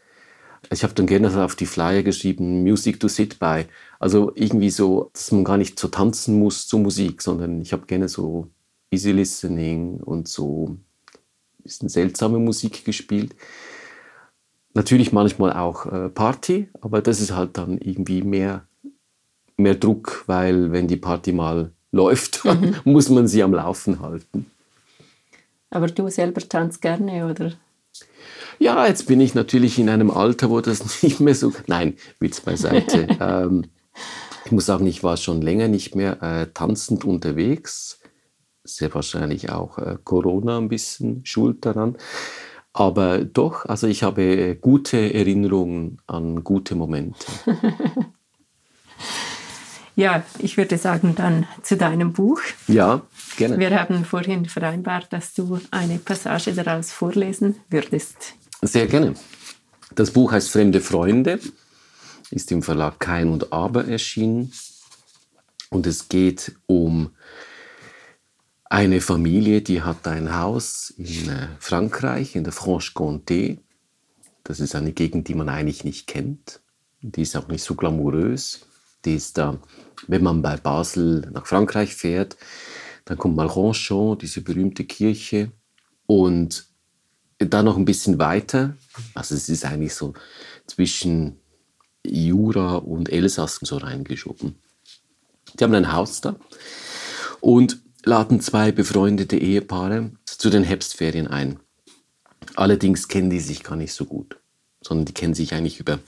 ich 0.70 0.83
habe 0.83 0.94
dann 0.94 1.07
gerne 1.07 1.44
auf 1.44 1.57
die 1.57 1.66
Flyer 1.66 2.03
geschrieben, 2.03 2.62
Music 2.62 2.99
to 2.99 3.09
sit 3.09 3.38
by. 3.38 3.66
Also 3.99 4.33
irgendwie 4.35 4.70
so, 4.70 5.11
dass 5.12 5.31
man 5.33 5.44
gar 5.44 5.57
nicht 5.57 5.79
so 5.79 5.88
tanzen 5.88 6.38
muss 6.38 6.66
zur 6.66 6.81
Musik, 6.81 7.23
sondern 7.23 7.61
ich 7.61 7.73
habe 7.73 7.87
gerne 7.87 8.09
so 8.09 8.51
easy 8.90 9.12
listening 9.12 10.01
und 10.01 10.29
so 10.29 10.70
ein 10.70 10.85
bisschen 11.62 11.88
seltsame 11.88 12.38
Musik 12.38 12.85
gespielt. 12.85 13.35
Natürlich 14.74 15.12
manchmal 15.12 15.52
auch 15.52 15.87
äh, 15.87 16.08
Party, 16.08 16.68
aber 16.80 17.00
das 17.00 17.20
ist 17.20 17.32
halt 17.32 17.56
dann 17.56 17.78
irgendwie 17.78 18.22
mehr, 18.22 18.66
mehr 19.56 19.76
Druck, 19.76 20.24
weil 20.26 20.72
wenn 20.72 20.88
die 20.88 20.96
Party 20.96 21.32
mal 21.32 21.70
läuft, 21.92 22.44
mhm. 22.44 22.74
muss 22.84 23.08
man 23.08 23.28
sie 23.28 23.42
am 23.42 23.54
Laufen 23.54 24.00
halten. 24.00 24.46
Aber 25.70 25.87
du 25.87 26.08
selber 26.08 26.40
tanzt 26.40 26.82
gerne, 26.82 27.26
oder? 27.26 27.52
Ja, 28.58 28.87
jetzt 28.87 29.06
bin 29.06 29.20
ich 29.20 29.34
natürlich 29.34 29.78
in 29.78 29.88
einem 29.88 30.10
Alter, 30.10 30.50
wo 30.50 30.60
das 30.60 31.02
nicht 31.02 31.20
mehr 31.20 31.34
so. 31.34 31.52
Nein, 31.66 31.94
Witz 32.18 32.40
beiseite. 32.40 33.06
ähm, 33.20 33.66
ich 34.44 34.52
muss 34.52 34.66
sagen, 34.66 34.87
ich 34.87 35.02
war 35.02 35.16
schon 35.16 35.40
länger 35.40 35.68
nicht 35.68 35.94
mehr 35.94 36.22
äh, 36.22 36.46
tanzend 36.52 37.04
unterwegs. 37.04 38.00
Sehr 38.64 38.92
wahrscheinlich 38.94 39.50
auch 39.50 39.78
äh, 39.78 39.98
Corona 40.02 40.58
ein 40.58 40.68
bisschen 40.68 41.24
schuld 41.24 41.64
daran. 41.64 41.96
Aber 42.74 43.24
doch, 43.24 43.64
also 43.66 43.87
ich 43.87 44.02
habe 44.02 44.58
gute 44.60 45.14
Erinnerungen 45.14 45.98
an 46.06 46.44
gute 46.44 46.74
Momente. 46.74 47.24
Ja, 49.96 50.24
ich 50.40 50.56
würde 50.56 50.76
sagen, 50.76 51.14
dann 51.14 51.46
zu 51.62 51.76
deinem 51.76 52.12
Buch. 52.12 52.40
Ja, 52.66 53.02
gerne. 53.37 53.58
Wir 53.58 53.78
haben 53.78 54.04
vorhin 54.04 54.46
vereinbart, 54.46 55.12
dass 55.12 55.34
du 55.34 55.60
eine 55.70 55.98
Passage 55.98 56.52
daraus 56.52 56.90
vorlesen 56.90 57.56
würdest. 57.70 58.34
Sehr 58.62 58.87
gerne. 58.88 59.14
Das 59.94 60.10
Buch 60.10 60.32
heißt 60.32 60.50
Fremde 60.50 60.80
Freunde, 60.80 61.38
ist 62.32 62.50
im 62.50 62.62
Verlag 62.62 62.98
Kein 62.98 63.30
und 63.30 63.52
Aber 63.52 63.87
erschienen. 63.87 64.50
Und 65.70 65.87
es 65.87 66.08
geht 66.08 66.56
um 66.66 67.10
eine 68.74 69.00
Familie, 69.00 69.62
die 69.62 69.82
hat 69.82 70.04
ein 70.08 70.37
Haus 70.37 70.90
in 70.96 71.28
äh, 71.28 71.46
Frankreich, 71.60 72.34
in 72.34 72.42
der 72.42 72.52
Franche-Comté. 72.52 73.60
Das 74.42 74.58
ist 74.58 74.74
eine 74.74 74.90
Gegend, 74.90 75.28
die 75.28 75.37
man 75.37 75.48
eigentlich 75.48 75.84
nicht 75.84 76.08
kennt. 76.08 76.60
Die 77.00 77.22
ist 77.22 77.37
auch 77.37 77.46
nicht 77.46 77.62
so 77.62 77.76
glamourös. 77.76 78.66
Die 79.04 79.14
ist 79.14 79.38
da, 79.38 79.60
wenn 80.08 80.24
man 80.24 80.42
bei 80.42 80.56
Basel 80.56 81.30
nach 81.32 81.46
Frankreich 81.46 81.94
fährt, 81.94 82.37
dann 83.04 83.16
kommt 83.16 83.37
mal 83.37 83.46
Ronchon, 83.46 84.18
diese 84.18 84.40
berühmte 84.40 84.82
Kirche. 84.82 85.52
Und 86.06 86.66
dann 87.38 87.66
noch 87.66 87.76
ein 87.76 87.84
bisschen 87.84 88.18
weiter, 88.18 88.76
also 89.14 89.37
es 89.37 89.48
ist 89.48 89.64
eigentlich 89.64 89.94
so 89.94 90.14
zwischen 90.66 91.38
Jura 92.04 92.78
und 92.78 93.08
Elsass 93.08 93.60
so 93.62 93.76
reingeschoben. 93.76 94.56
Die 95.60 95.62
haben 95.62 95.74
ein 95.74 95.92
Haus 95.92 96.20
da. 96.20 96.34
Und 97.40 97.84
laden 98.04 98.40
zwei 98.40 98.72
befreundete 98.72 99.36
Ehepaare 99.36 100.10
zu 100.24 100.50
den 100.50 100.64
Herbstferien 100.64 101.26
ein. 101.26 101.58
Allerdings 102.54 103.08
kennen 103.08 103.30
die 103.30 103.40
sich 103.40 103.62
gar 103.62 103.76
nicht 103.76 103.92
so 103.92 104.04
gut, 104.04 104.38
sondern 104.82 105.06
die 105.06 105.14
kennen 105.14 105.34
sich 105.34 105.54
eigentlich 105.54 105.80
über 105.80 105.98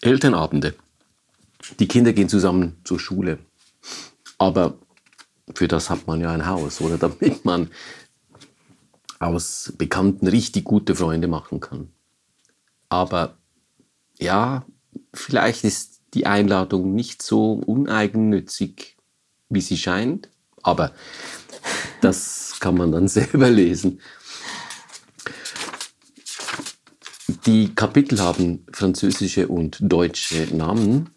Elternabende. 0.00 0.74
Die 1.78 1.88
Kinder 1.88 2.12
gehen 2.12 2.28
zusammen 2.28 2.76
zur 2.84 2.98
Schule. 2.98 3.38
Aber 4.38 4.74
für 5.54 5.68
das 5.68 5.90
hat 5.90 6.06
man 6.06 6.20
ja 6.20 6.32
ein 6.32 6.46
Haus, 6.46 6.80
oder 6.80 6.98
damit 6.98 7.44
man 7.44 7.70
aus 9.18 9.72
Bekannten 9.78 10.26
richtig 10.26 10.64
gute 10.64 10.94
Freunde 10.94 11.28
machen 11.28 11.60
kann. 11.60 11.90
Aber 12.88 13.36
ja, 14.18 14.66
vielleicht 15.14 15.64
ist 15.64 16.00
die 16.14 16.26
Einladung 16.26 16.94
nicht 16.94 17.22
so 17.22 17.54
uneigennützig, 17.54 18.96
wie 19.48 19.60
sie 19.60 19.78
scheint. 19.78 20.28
Aber 20.62 20.92
das 22.00 22.56
kann 22.60 22.76
man 22.76 22.92
dann 22.92 23.08
selber 23.08 23.50
lesen. 23.50 24.00
Die 27.46 27.74
Kapitel 27.74 28.20
haben 28.20 28.64
französische 28.72 29.48
und 29.48 29.78
deutsche 29.80 30.54
Namen. 30.54 31.10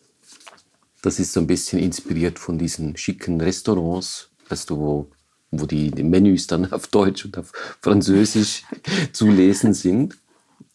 Das 1.01 1.19
ist 1.19 1.33
so 1.33 1.39
ein 1.39 1.47
bisschen 1.47 1.77
inspiriert 1.77 2.39
von 2.39 2.57
diesen 2.57 2.97
schicken 2.97 3.39
Restaurants, 3.39 4.31
weißt 4.49 4.71
du, 4.71 4.77
wo, 4.77 5.11
wo 5.51 5.67
die 5.67 5.91
Menüs 5.91 6.47
dann 6.47 6.71
auf 6.71 6.87
Deutsch 6.87 7.25
und 7.25 7.37
auf 7.37 7.51
Französisch 7.81 8.63
zu 9.11 9.29
lesen 9.29 9.73
sind. 9.73 10.17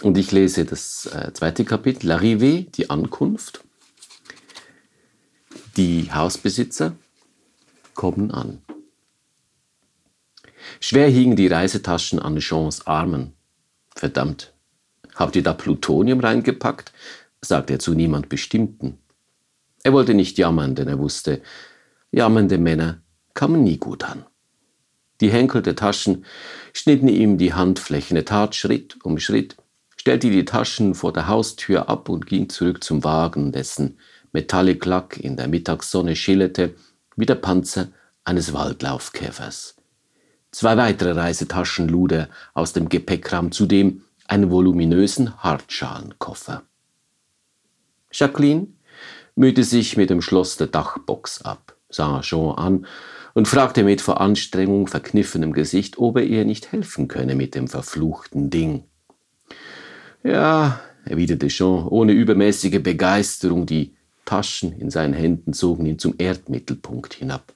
Und 0.02 0.16
ich 0.16 0.30
lese 0.30 0.64
das 0.64 1.06
äh, 1.06 1.32
zweite 1.32 1.64
Kapitel, 1.64 2.10
L'arrivée, 2.10 2.70
die 2.70 2.88
Ankunft. 2.88 3.64
Die 5.76 6.12
Hausbesitzer 6.12 6.94
kommen 8.00 8.30
an. 8.30 8.62
Schwer 10.80 11.10
hingen 11.10 11.36
die 11.36 11.48
Reisetaschen 11.48 12.18
an 12.18 12.38
Jeans 12.38 12.86
Armen. 12.86 13.34
Verdammt, 13.94 14.54
habt 15.16 15.36
ihr 15.36 15.42
da 15.42 15.52
Plutonium 15.52 16.20
reingepackt? 16.20 16.94
sagte 17.42 17.74
er 17.74 17.78
zu 17.78 17.92
niemand 17.92 18.30
Bestimmten. 18.30 18.96
Er 19.82 19.92
wollte 19.92 20.14
nicht 20.14 20.38
jammern, 20.38 20.74
denn 20.74 20.88
er 20.88 20.98
wusste, 20.98 21.42
jammernde 22.10 22.56
Männer 22.56 23.02
kamen 23.34 23.62
nie 23.64 23.76
gut 23.76 24.02
an. 24.04 24.24
Die 25.20 25.30
Henkel 25.30 25.60
der 25.60 25.76
Taschen 25.76 26.24
schnitten 26.72 27.08
ihm 27.08 27.36
die 27.36 27.52
Handflächen. 27.52 28.16
Er 28.16 28.24
tat 28.24 28.54
Schritt 28.54 28.96
um 29.04 29.18
Schritt, 29.18 29.58
stellte 29.98 30.30
die 30.30 30.46
Taschen 30.46 30.94
vor 30.94 31.12
der 31.12 31.28
Haustür 31.28 31.90
ab 31.90 32.08
und 32.08 32.26
ging 32.26 32.48
zurück 32.48 32.82
zum 32.82 33.04
Wagen, 33.04 33.52
dessen 33.52 33.98
Metallic 34.32 34.86
Lack 34.86 35.18
in 35.18 35.36
der 35.36 35.48
Mittagssonne 35.48 36.16
schillerte 36.16 36.74
wie 37.16 37.26
der 37.26 37.34
Panzer 37.34 37.88
eines 38.24 38.52
Waldlaufkäfers. 38.52 39.76
Zwei 40.52 40.76
weitere 40.76 41.12
Reisetaschen 41.12 41.88
lud 41.88 42.12
er 42.12 42.28
aus 42.54 42.72
dem 42.72 42.88
Gepäckraum, 42.88 43.52
zudem 43.52 44.02
einen 44.26 44.50
voluminösen 44.50 45.42
Hartschalenkoffer. 45.42 46.62
Jacqueline 48.12 48.68
mühte 49.36 49.64
sich 49.64 49.96
mit 49.96 50.10
dem 50.10 50.22
Schloss 50.22 50.56
der 50.56 50.66
Dachbox 50.66 51.42
ab, 51.42 51.76
sah 51.88 52.20
Jean 52.20 52.56
an 52.56 52.86
und 53.34 53.48
fragte 53.48 53.84
mit 53.84 54.00
vor 54.00 54.20
Anstrengung 54.20 54.86
verkniffenem 54.86 55.52
Gesicht, 55.52 55.98
ob 55.98 56.16
er 56.16 56.24
ihr 56.24 56.44
nicht 56.44 56.72
helfen 56.72 57.08
könne 57.08 57.34
mit 57.34 57.54
dem 57.54 57.68
verfluchten 57.68 58.50
Ding. 58.50 58.84
Ja, 60.22 60.80
erwiderte 61.04 61.48
Jean 61.48 61.86
ohne 61.86 62.12
übermäßige 62.12 62.82
Begeisterung, 62.82 63.66
die 63.66 63.94
Taschen 64.30 64.78
in 64.78 64.90
seinen 64.90 65.12
Händen 65.12 65.52
zogen 65.52 65.86
ihn 65.86 65.98
zum 65.98 66.14
Erdmittelpunkt 66.16 67.14
hinab. 67.14 67.52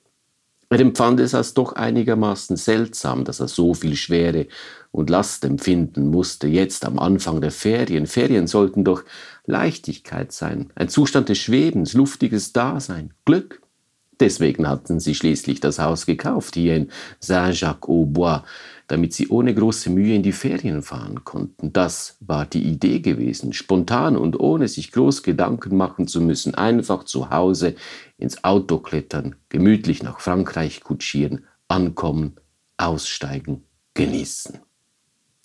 Er 0.71 0.81
empfand 0.81 1.21
es 1.21 1.33
als 1.33 1.55
doch 1.55 1.75
einigermaßen 1.75 2.57
seltsam, 2.57 3.23
dass 3.23 3.39
er 3.39 3.47
so 3.47 3.75
viel 3.75 3.95
Schwere 3.95 4.49
und 4.91 5.09
Last 5.09 5.45
empfinden 5.45 6.11
musste, 6.11 6.49
jetzt 6.49 6.85
am 6.85 6.99
Anfang 6.99 7.41
der 7.41 7.53
Ferien. 7.53 8.09
Ferien 8.09 8.49
sollten 8.49 8.83
doch 8.83 9.05
Leichtigkeit 9.47 10.33
sein, 10.33 10.73
ein 10.75 10.89
Zustand 10.89 11.29
des 11.29 11.39
Schwebens, 11.39 11.93
luftiges 11.93 12.53
Dasein, 12.53 13.15
Glück. 13.25 13.63
Deswegen 14.19 14.67
hatten 14.67 14.99
sie 14.99 15.15
schließlich 15.15 15.61
das 15.61 15.79
Haus 15.79 16.07
gekauft, 16.07 16.55
hier 16.57 16.75
in 16.75 16.89
Saint-Jacques-au-Bois, 17.21 18.43
damit 18.87 19.14
sie 19.14 19.29
ohne 19.29 19.55
große 19.55 19.90
Mühe 19.90 20.14
in 20.14 20.23
die 20.23 20.33
Ferien 20.33 20.83
fahren 20.83 21.25
konnten. 21.25 21.73
Das 21.73 22.16
war 22.20 22.47
die 22.47 22.62
Idee 22.62 23.01
gewesen, 23.01 23.53
spontan 23.53 24.16
und 24.16 24.38
ohne 24.38 24.68
sich 24.68 24.92
groß 24.92 25.23
Gedanken 25.23 25.77
machen 25.77 26.07
zu 26.07 26.20
müssen, 26.20 26.55
einfach 26.55 27.05
zu 27.05 27.31
Hause 27.31 27.75
ins 28.18 28.44
Auto 28.44 28.79
klettern, 28.79 29.37
gemütlich 29.49 30.03
nach 30.03 30.20
Frankreich 30.20 30.83
kutschieren, 30.83 31.44
ankommen, 31.68 32.37
aussteigen, 32.77 33.64
genießen. 33.94 34.61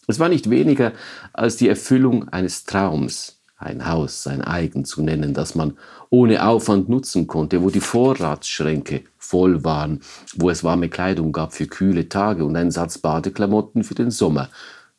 Es 0.07 0.19
war 0.19 0.27
nicht 0.27 0.49
weniger 0.49 0.93
als 1.33 1.57
die 1.57 1.69
Erfüllung 1.69 2.27
eines 2.29 2.63
Traums, 2.63 3.38
ein 3.59 3.85
Haus 3.85 4.23
sein 4.23 4.41
eigen 4.41 4.85
zu 4.85 5.01
nennen, 5.01 5.33
das 5.33 5.53
man 5.53 5.77
ohne 6.09 6.47
Aufwand 6.47 6.87
nutzen 6.87 7.27
konnte, 7.27 7.61
wo 7.61 7.69
die 7.69 7.81
Vorratsschränke 7.81 9.03
voll 9.17 9.63
waren, 9.65 9.99
wo 10.35 10.49
es 10.49 10.63
warme 10.63 10.87
Kleidung 10.87 11.33
gab 11.33 11.53
für 11.53 11.67
kühle 11.67 12.07
Tage 12.07 12.45
und 12.45 12.55
einen 12.55 12.71
Satz 12.71 12.97
Badeklamotten 12.97 13.83
für 13.83 13.95
den 13.95 14.11
Sommer 14.11 14.49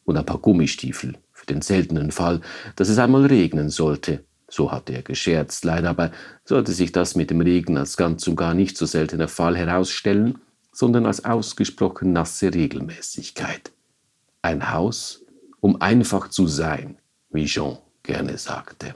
und 0.04 0.18
ein 0.18 0.26
paar 0.26 0.38
Gummistiefel 0.38 1.14
für 1.32 1.46
den 1.46 1.62
seltenen 1.62 2.10
Fall, 2.10 2.42
dass 2.76 2.90
es 2.90 2.98
einmal 2.98 3.24
regnen 3.24 3.70
sollte. 3.70 4.24
So 4.46 4.70
hatte 4.70 4.92
er 4.92 5.02
gescherzt, 5.02 5.64
leider 5.64 5.88
aber 5.88 6.12
sollte 6.44 6.72
sich 6.72 6.92
das 6.92 7.14
mit 7.14 7.30
dem 7.30 7.40
Regen 7.40 7.78
als 7.78 7.96
ganz 7.96 8.26
und 8.28 8.36
gar 8.36 8.52
nicht 8.52 8.76
so 8.76 8.84
seltener 8.84 9.28
Fall 9.28 9.56
herausstellen, 9.56 10.38
sondern 10.72 11.06
als 11.06 11.24
ausgesprochen 11.24 12.12
nasse 12.12 12.52
Regelmäßigkeit. 12.52 13.72
Ein 14.42 14.70
Haus, 14.70 15.24
um 15.60 15.80
einfach 15.80 16.28
zu 16.28 16.46
sein, 16.46 16.98
wie 17.30 17.46
Jean 17.46 17.78
gerne 18.02 18.38
sagte. 18.38 18.94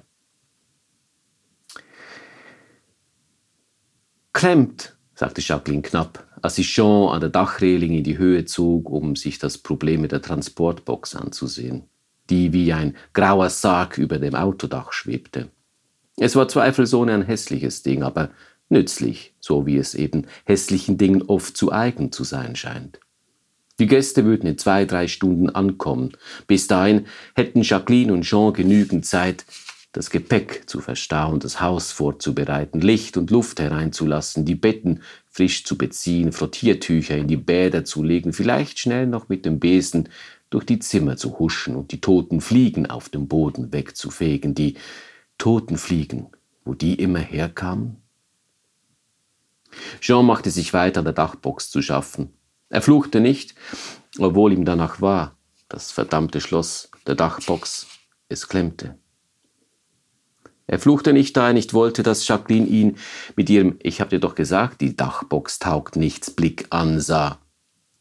Klemmt, 4.33 4.97
sagte 5.15 5.41
Jacqueline 5.41 5.83
knapp, 5.83 6.27
als 6.43 6.57
sie 6.57 6.63
Jean 6.63 7.09
an 7.09 7.21
der 7.21 7.31
Dachreling 7.31 7.93
in 7.93 8.05
die 8.05 8.19
Höhe 8.19 8.45
zog, 8.45 8.91
um 8.91 9.17
sich 9.17 9.39
das 9.39 9.59
Problem 9.59 10.01
mit 10.01 10.13
der 10.13 10.21
Transportbox 10.23 11.15
anzusehen, 11.15 11.85
die 12.31 12.53
wie 12.53 12.73
ein 12.73 12.97
grauer 13.13 13.49
Sarg 13.49 13.97
über 13.97 14.19
dem 14.19 14.35
Autodach 14.35 14.93
schwebte. 14.93 15.51
Es 16.17 16.37
war 16.37 16.49
zweifelsohne 16.49 17.15
ein 17.15 17.23
hässliches 17.23 17.83
Ding, 17.83 18.03
aber 18.03 18.31
nützlich, 18.69 19.35
so 19.41 19.67
wie 19.67 19.77
es 19.77 19.95
eben 19.95 20.27
hässlichen 20.45 20.99
Dingen 20.99 21.23
oft 21.23 21.57
zu 21.57 21.73
eigen 21.73 22.13
zu 22.13 22.25
sein 22.25 22.57
scheint. 22.57 23.01
Die 23.79 23.87
Gäste 23.87 24.25
würden 24.25 24.47
in 24.47 24.59
zwei, 24.59 24.85
drei 24.85 25.09
Stunden 25.09 25.51
ankommen. 25.51 26.13
Bis 26.47 26.69
dahin 26.69 27.07
hätten 27.35 27.63
Jacqueline 27.63 28.13
und 28.13 28.23
Jean 28.23 28.53
genügend 28.53 29.05
Zeit, 29.05 29.45
das 29.95 30.11
Gepäck 30.11 30.69
zu 30.69 30.81
verstauen, 30.81 31.39
das 31.39 31.61
Haus 31.61 31.93
vorzubereiten, 31.93 32.81
Licht 32.81 33.17
und 33.17 33.31
Luft 33.31 33.61
hereinzulassen, 33.61 34.45
die 34.45 34.57
Betten 34.57 35.03
frisch 35.29 35.65
zu 35.65 35.79
beziehen, 35.79 36.33
Frottiertücher 36.33 37.17
in 37.17 37.29
die 37.29 37.37
Bäder 37.37 37.85
zu 37.85 38.03
legen, 38.03 38.33
vielleicht 38.33 38.79
schnell 38.79 39.07
noch 39.07 39.29
mit 39.29 39.47
dem 39.47 39.61
Besen 39.61 40.09
durch 40.51 40.67
die 40.67 40.81
Zimmer 40.81 41.17
zu 41.17 41.39
huschen 41.39 41.77
und 41.77 41.93
die 41.93 42.01
toten 42.01 42.41
Fliegen 42.41 42.87
auf 42.87 43.09
dem 43.09 43.29
Boden 43.29 43.73
wegzufegen, 43.73 44.55
die 44.55 44.75
toten 45.39 45.79
Fliegen, 45.79 46.29
wo 46.65 46.75
die 46.75 46.95
immer 46.95 47.21
herkamen? 47.21 47.97
Jean 50.01 50.27
machte 50.27 50.51
sich 50.51 50.73
weiter 50.73 51.01
an 51.01 51.05
der 51.05 51.15
Dachbox 51.15 51.71
zu 51.71 51.83
schaffen. 51.83 52.33
Er 52.75 52.83
fluchte 52.83 53.21
nicht, 53.21 53.55
obwohl 54.19 54.53
ihm 54.53 54.65
danach 54.65 55.01
war. 55.01 55.39
Das 55.69 55.93
verdammte 55.93 56.41
Schloss 56.41 56.91
der 57.07 57.15
Dachbox, 57.15 57.87
es 58.29 58.49
klemmte. 58.49 58.99
Er 60.67 60.81
fluchte 60.81 61.13
nicht, 61.13 61.37
da 61.37 61.47
er 61.47 61.53
nicht 61.53 61.73
wollte, 61.73 62.03
dass 62.03 62.27
Jacqueline 62.27 62.67
ihn 62.67 62.97
mit 63.37 63.49
ihrem 63.49 63.77
Ich 63.81 64.01
hab 64.01 64.11
dir 64.11 64.19
doch 64.19 64.35
gesagt, 64.35 64.81
die 64.81 64.97
Dachbox 64.97 65.61
taugt 65.61 65.95
nichts 65.95 66.33
Blick 66.33 66.67
ansah. 66.71 67.39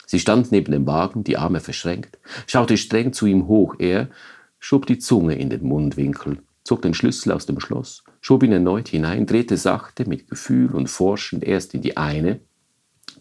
Sie 0.08 0.20
stand 0.20 0.52
neben 0.52 0.72
dem 0.72 0.88
Wagen, 0.88 1.24
die 1.24 1.38
Arme 1.38 1.60
verschränkt, 1.60 2.18
schaute 2.48 2.78
streng 2.78 3.14
zu 3.14 3.28
ihm 3.28 3.46
hoch. 3.46 3.76
Er 3.78 4.10
schob 4.58 4.88
die 4.88 4.98
Zunge 4.98 5.36
in 5.36 5.52
den 5.52 5.68
Mundwinkel, 5.68 6.42
zog 6.64 6.82
den 6.82 6.96
Schlüssel 6.96 7.32
aus 7.32 7.46
dem 7.46 7.60
Schloss, 7.60 8.04
schob 8.22 8.42
ihn 8.42 8.52
erneut 8.52 8.88
hinein, 8.88 9.28
drehte 9.28 9.56
sachte 9.56 10.10
mit 10.10 10.28
Gefühl 10.32 10.72
und 10.72 10.90
forschend 10.90 11.44
erst 11.44 11.76
in 11.76 11.84
die 11.84 11.96
eine, 11.96 12.40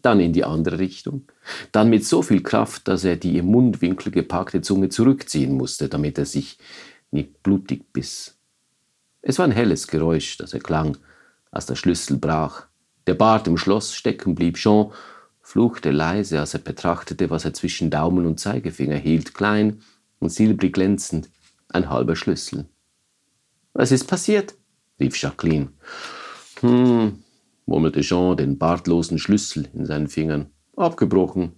dann 0.03 0.21
in 0.21 0.33
die 0.33 0.45
andere 0.45 0.79
Richtung, 0.79 1.27
dann 1.73 1.91
mit 1.91 2.05
so 2.05 2.23
viel 2.23 2.43
Kraft, 2.43 2.89
dass 2.89 3.05
er 3.05 3.17
die 3.17 3.39
im 3.39 3.47
Mundwinkel 3.47 4.13
gepackte 4.13 4.61
Zunge 4.61 4.89
zurückziehen 4.89 5.57
musste, 5.57 5.89
damit 5.89 6.19
er 6.19 6.27
sich 6.27 6.59
nicht 7.11 7.43
blutig 7.43 7.93
biss. 7.93 8.37
Es 9.23 9.39
war 9.39 9.47
ein 9.47 9.53
helles 9.53 9.87
Geräusch, 9.87 10.37
das 10.39 10.53
erklang, 10.53 10.99
als 11.51 11.67
der 11.67 11.77
Schlüssel 11.77 12.19
brach. 12.19 12.67
Der 13.07 13.15
Bart 13.15 13.47
im 13.47 13.57
Schloss 13.57 13.95
stecken 13.95 14.35
blieb. 14.35 14.57
Jean 14.57 14.93
fluchte 15.41 15.91
leise, 15.91 16.41
als 16.41 16.55
er 16.55 16.61
betrachtete, 16.61 17.31
was 17.31 17.45
er 17.45 17.53
zwischen 17.53 17.91
Daumen 17.91 18.27
und 18.27 18.41
Zeigefinger 18.41 18.97
hielt, 18.97 19.35
klein 19.35 19.83
und 20.19 20.31
silbrig 20.31 20.73
glänzend, 20.73 21.29
ein 21.69 21.91
halber 21.91 22.17
Schlüssel. 22.17 22.67
Was 23.73 23.93
ist 23.93 24.07
passiert? 24.07 24.55
rief 25.01 25.21
Jacqueline. 25.21 25.69
Hm, 26.61 27.23
murmelte 27.73 28.03
Jean 28.03 28.37
den 28.37 28.59
bartlosen 28.59 29.19
Schlüssel 29.19 29.67
in 29.73 29.87
seinen 29.87 30.09
Fingern. 30.09 30.51
Abgebrochen. 30.77 31.53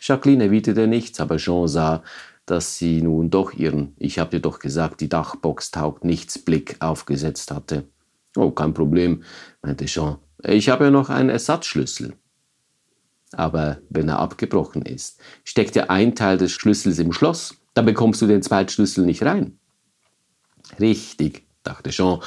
Jacqueline 0.00 0.44
erwiderte 0.44 0.86
nichts, 0.86 1.18
aber 1.18 1.38
Jean 1.38 1.66
sah, 1.66 2.04
dass 2.46 2.78
sie 2.78 3.02
nun 3.02 3.28
doch 3.28 3.52
ihren, 3.52 3.94
ich 3.98 4.20
hab 4.20 4.30
dir 4.30 4.38
doch 4.38 4.60
gesagt, 4.60 5.00
die 5.00 5.08
Dachbox 5.08 5.72
taugt 5.72 6.04
nichts 6.04 6.38
Blick 6.38 6.76
aufgesetzt 6.78 7.50
hatte. 7.50 7.88
Oh, 8.36 8.52
kein 8.52 8.74
Problem, 8.74 9.24
meinte 9.60 9.86
Jean. 9.86 10.18
Ich 10.44 10.68
habe 10.68 10.84
ja 10.84 10.90
noch 10.92 11.10
einen 11.10 11.30
Ersatzschlüssel. 11.30 12.14
Aber 13.32 13.78
wenn 13.90 14.08
er 14.08 14.20
abgebrochen 14.20 14.82
ist, 14.82 15.20
steckt 15.42 15.74
ja 15.74 15.90
ein 15.90 16.14
Teil 16.14 16.38
des 16.38 16.52
Schlüssels 16.52 17.00
im 17.00 17.12
Schloss, 17.12 17.56
dann 17.74 17.86
bekommst 17.86 18.22
du 18.22 18.28
den 18.28 18.42
zweiten 18.42 18.70
Schlüssel 18.70 19.04
nicht 19.04 19.24
rein. 19.24 19.58
Richtig, 20.78 21.44
dachte 21.64 21.90
Jean, 21.90 22.20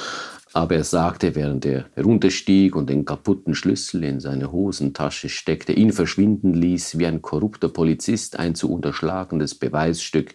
aber 0.52 0.76
er 0.76 0.84
sagte, 0.84 1.34
während 1.34 1.64
er 1.64 1.86
herunterstieg 1.94 2.74
und 2.74 2.90
den 2.90 3.04
kaputten 3.04 3.54
Schlüssel 3.54 4.02
in 4.04 4.20
seine 4.20 4.50
Hosentasche 4.50 5.28
steckte, 5.28 5.72
ihn 5.72 5.92
verschwinden 5.92 6.54
ließ 6.54 6.98
wie 6.98 7.06
ein 7.06 7.22
korrupter 7.22 7.68
Polizist 7.68 8.38
ein 8.38 8.54
zu 8.54 8.70
unterschlagendes 8.72 9.54
Beweisstück. 9.54 10.34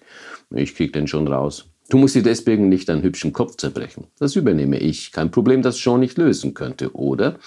Ich 0.53 0.75
krieg 0.75 0.93
den 0.93 1.07
schon 1.07 1.27
raus. 1.27 1.65
Du 1.89 1.97
musst 1.97 2.15
dir 2.15 2.23
deswegen 2.23 2.69
nicht 2.69 2.89
deinen 2.89 3.03
hübschen 3.03 3.33
Kopf 3.33 3.57
zerbrechen. 3.57 4.07
Das 4.17 4.35
übernehme 4.35 4.79
ich. 4.79 5.11
Kein 5.11 5.31
Problem, 5.31 5.61
das 5.61 5.77
Jean 5.77 5.99
nicht 5.99 6.17
lösen 6.17 6.53
könnte. 6.53 6.95
Oder 6.95 7.37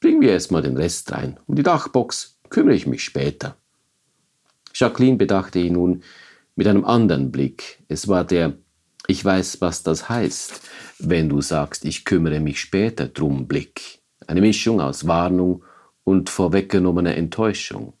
bringen 0.00 0.20
wir 0.20 0.32
erstmal 0.32 0.62
den 0.62 0.76
Rest 0.76 1.12
rein. 1.12 1.38
Um 1.46 1.54
die 1.54 1.62
Dachbox 1.62 2.38
kümmere 2.50 2.74
ich 2.74 2.86
mich 2.86 3.02
später. 3.02 3.56
Jacqueline 4.74 5.16
bedachte 5.16 5.60
ihn 5.60 5.74
nun 5.74 6.02
mit 6.56 6.66
einem 6.66 6.84
anderen 6.84 7.30
Blick. 7.30 7.82
Es 7.88 8.08
war 8.08 8.24
der 8.24 8.54
Ich 9.10 9.24
weiß, 9.24 9.60
was 9.60 9.82
das 9.82 10.08
heißt 10.08 10.62
wenn 11.02 11.28
du 11.28 11.40
sagst, 11.40 11.84
ich 11.84 12.04
kümmere 12.04 12.40
mich 12.40 12.60
später 12.60 13.08
drum 13.08 13.48
Blick. 13.48 14.00
Eine 14.26 14.40
Mischung 14.40 14.80
aus 14.80 15.06
Warnung 15.06 15.64
und 16.04 16.28
vorweggenommener 16.28 17.16
Enttäuschung. 17.16 17.94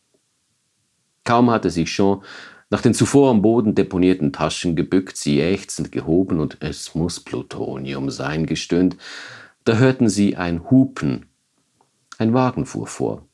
Kaum 1.24 1.50
hatte 1.50 1.70
sich 1.70 1.92
schon 1.92 2.22
nach 2.68 2.82
den 2.82 2.94
zuvor 2.94 3.30
am 3.30 3.42
Boden 3.42 3.74
deponierten 3.74 4.32
Taschen 4.32 4.76
gebückt, 4.76 5.16
sie 5.16 5.40
ächzend 5.40 5.90
gehoben 5.90 6.38
und 6.38 6.58
es 6.60 6.94
muss 6.94 7.20
Plutonium 7.20 8.10
sein 8.10 8.46
gestöhnt, 8.46 8.96
da 9.64 9.78
hörten 9.78 10.08
sie 10.08 10.36
ein 10.36 10.70
Hupen. 10.70 11.26
Ein 12.18 12.34
Wagen 12.34 12.66
fuhr 12.66 12.86
vor. 12.86 13.26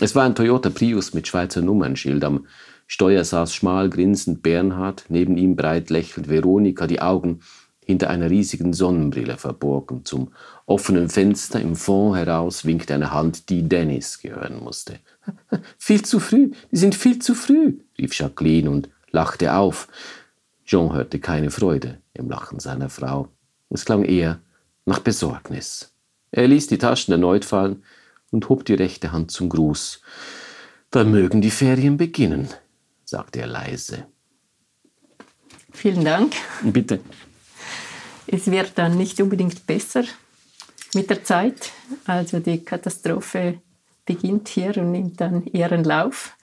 Es 0.00 0.14
war 0.14 0.24
ein 0.24 0.34
Toyota 0.34 0.70
Prius 0.70 1.14
mit 1.14 1.26
Schweizer 1.26 1.62
Nummernschild. 1.62 2.22
Am 2.22 2.46
Steuer 2.86 3.24
saß 3.24 3.54
schmal 3.54 3.90
grinsend 3.90 4.42
Bernhard, 4.42 5.06
neben 5.08 5.36
ihm 5.36 5.56
breit 5.56 5.90
lächelnd 5.90 6.28
Veronika, 6.28 6.86
die 6.86 7.00
Augen 7.00 7.40
hinter 7.84 8.10
einer 8.10 8.30
riesigen 8.30 8.72
Sonnenbrille 8.72 9.36
verborgen. 9.36 10.04
Zum 10.04 10.32
offenen 10.66 11.08
Fenster 11.08 11.60
im 11.60 11.76
Fond 11.76 12.16
heraus 12.16 12.64
winkte 12.64 12.94
eine 12.94 13.12
Hand, 13.12 13.48
die 13.48 13.68
Dennis 13.68 14.18
gehören 14.18 14.62
musste. 14.62 14.98
viel 15.78 16.04
zu 16.04 16.18
früh, 16.18 16.50
die 16.72 16.76
sind 16.76 16.94
viel 16.94 17.20
zu 17.20 17.34
früh, 17.34 17.78
rief 17.98 18.18
Jacqueline 18.18 18.70
und 18.70 18.88
lachte 19.10 19.54
auf. 19.54 19.88
Jean 20.64 20.92
hörte 20.92 21.20
keine 21.20 21.50
Freude 21.50 21.98
im 22.12 22.28
Lachen 22.28 22.58
seiner 22.58 22.88
Frau. 22.88 23.28
Es 23.70 23.84
klang 23.84 24.04
eher 24.04 24.40
nach 24.84 24.98
Besorgnis. 24.98 25.92
Er 26.32 26.48
ließ 26.48 26.66
die 26.66 26.78
Taschen 26.78 27.12
erneut 27.12 27.44
fallen 27.44 27.84
und 28.30 28.48
hob 28.48 28.64
die 28.64 28.74
rechte 28.74 29.12
Hand 29.12 29.30
zum 29.30 29.48
Gruß. 29.48 30.00
Dann 30.90 31.10
mögen 31.12 31.40
die 31.40 31.50
Ferien 31.50 31.96
beginnen, 31.96 32.48
sagte 33.06 33.40
er 33.40 33.46
leise. 33.46 34.06
Vielen 35.72 36.04
Dank. 36.04 36.34
Bitte 36.62 37.00
es 38.26 38.50
wird 38.50 38.72
dann 38.76 38.96
nicht 38.96 39.20
unbedingt 39.20 39.66
besser 39.66 40.04
mit 40.94 41.10
der 41.10 41.24
Zeit. 41.24 41.72
Also 42.06 42.40
die 42.40 42.64
Katastrophe 42.64 43.60
beginnt 44.04 44.48
hier 44.48 44.76
und 44.76 44.92
nimmt 44.92 45.20
dann 45.20 45.44
ihren 45.46 45.84
Lauf. 45.84 46.36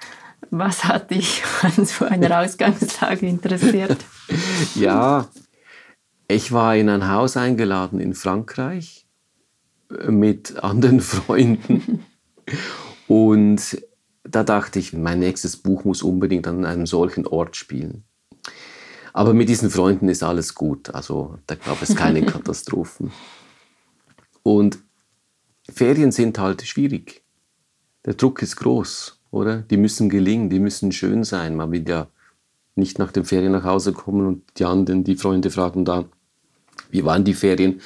Was 0.49 0.83
hat 0.85 1.11
dich 1.11 1.43
an 1.61 1.85
so 1.85 2.05
einer 2.05 2.39
Ausgangslage 2.43 3.27
interessiert? 3.27 3.97
ja, 4.75 5.27
ich 6.27 6.51
war 6.51 6.75
in 6.75 6.89
ein 6.89 7.09
Haus 7.09 7.37
eingeladen 7.37 7.99
in 7.99 8.13
Frankreich 8.13 9.05
mit 10.07 10.63
anderen 10.63 11.01
Freunden 11.01 12.05
und 13.07 13.77
da 14.23 14.43
dachte 14.43 14.79
ich, 14.79 14.93
mein 14.93 15.19
nächstes 15.19 15.57
Buch 15.57 15.83
muss 15.83 16.01
unbedingt 16.01 16.47
an 16.47 16.65
einem 16.65 16.85
solchen 16.85 17.27
Ort 17.27 17.55
spielen. 17.55 18.03
Aber 19.11 19.33
mit 19.33 19.49
diesen 19.49 19.69
Freunden 19.69 20.09
ist 20.09 20.23
alles 20.23 20.55
gut. 20.55 20.93
Also 20.93 21.37
da 21.45 21.55
gab 21.55 21.81
es 21.81 21.95
keine 21.95 22.21
Katastrophen. 22.25 23.11
Und 24.41 24.79
Ferien 25.71 26.11
sind 26.11 26.39
halt 26.39 26.63
schwierig. 26.63 27.23
Der 28.05 28.15
Druck 28.15 28.41
ist 28.41 28.57
groß, 28.57 29.19
oder? 29.31 29.57
Die 29.61 29.77
müssen 29.77 30.09
gelingen, 30.09 30.49
die 30.49 30.59
müssen 30.59 30.91
schön 30.91 31.23
sein. 31.23 31.55
Man 31.55 31.71
will 31.71 31.87
ja 31.87 32.07
nicht 32.75 32.99
nach 32.99 33.11
den 33.11 33.23
Ferien 33.23 33.51
nach 33.51 33.63
Hause 33.63 33.93
kommen 33.93 34.25
und 34.25 34.43
die 34.57 34.65
anderen, 34.65 35.03
die 35.03 35.15
Freunde 35.15 35.51
fragen 35.51 35.85
da, 35.85 36.05
wie 36.89 37.05
waren 37.05 37.23
die 37.23 37.33
Ferien? 37.33 37.81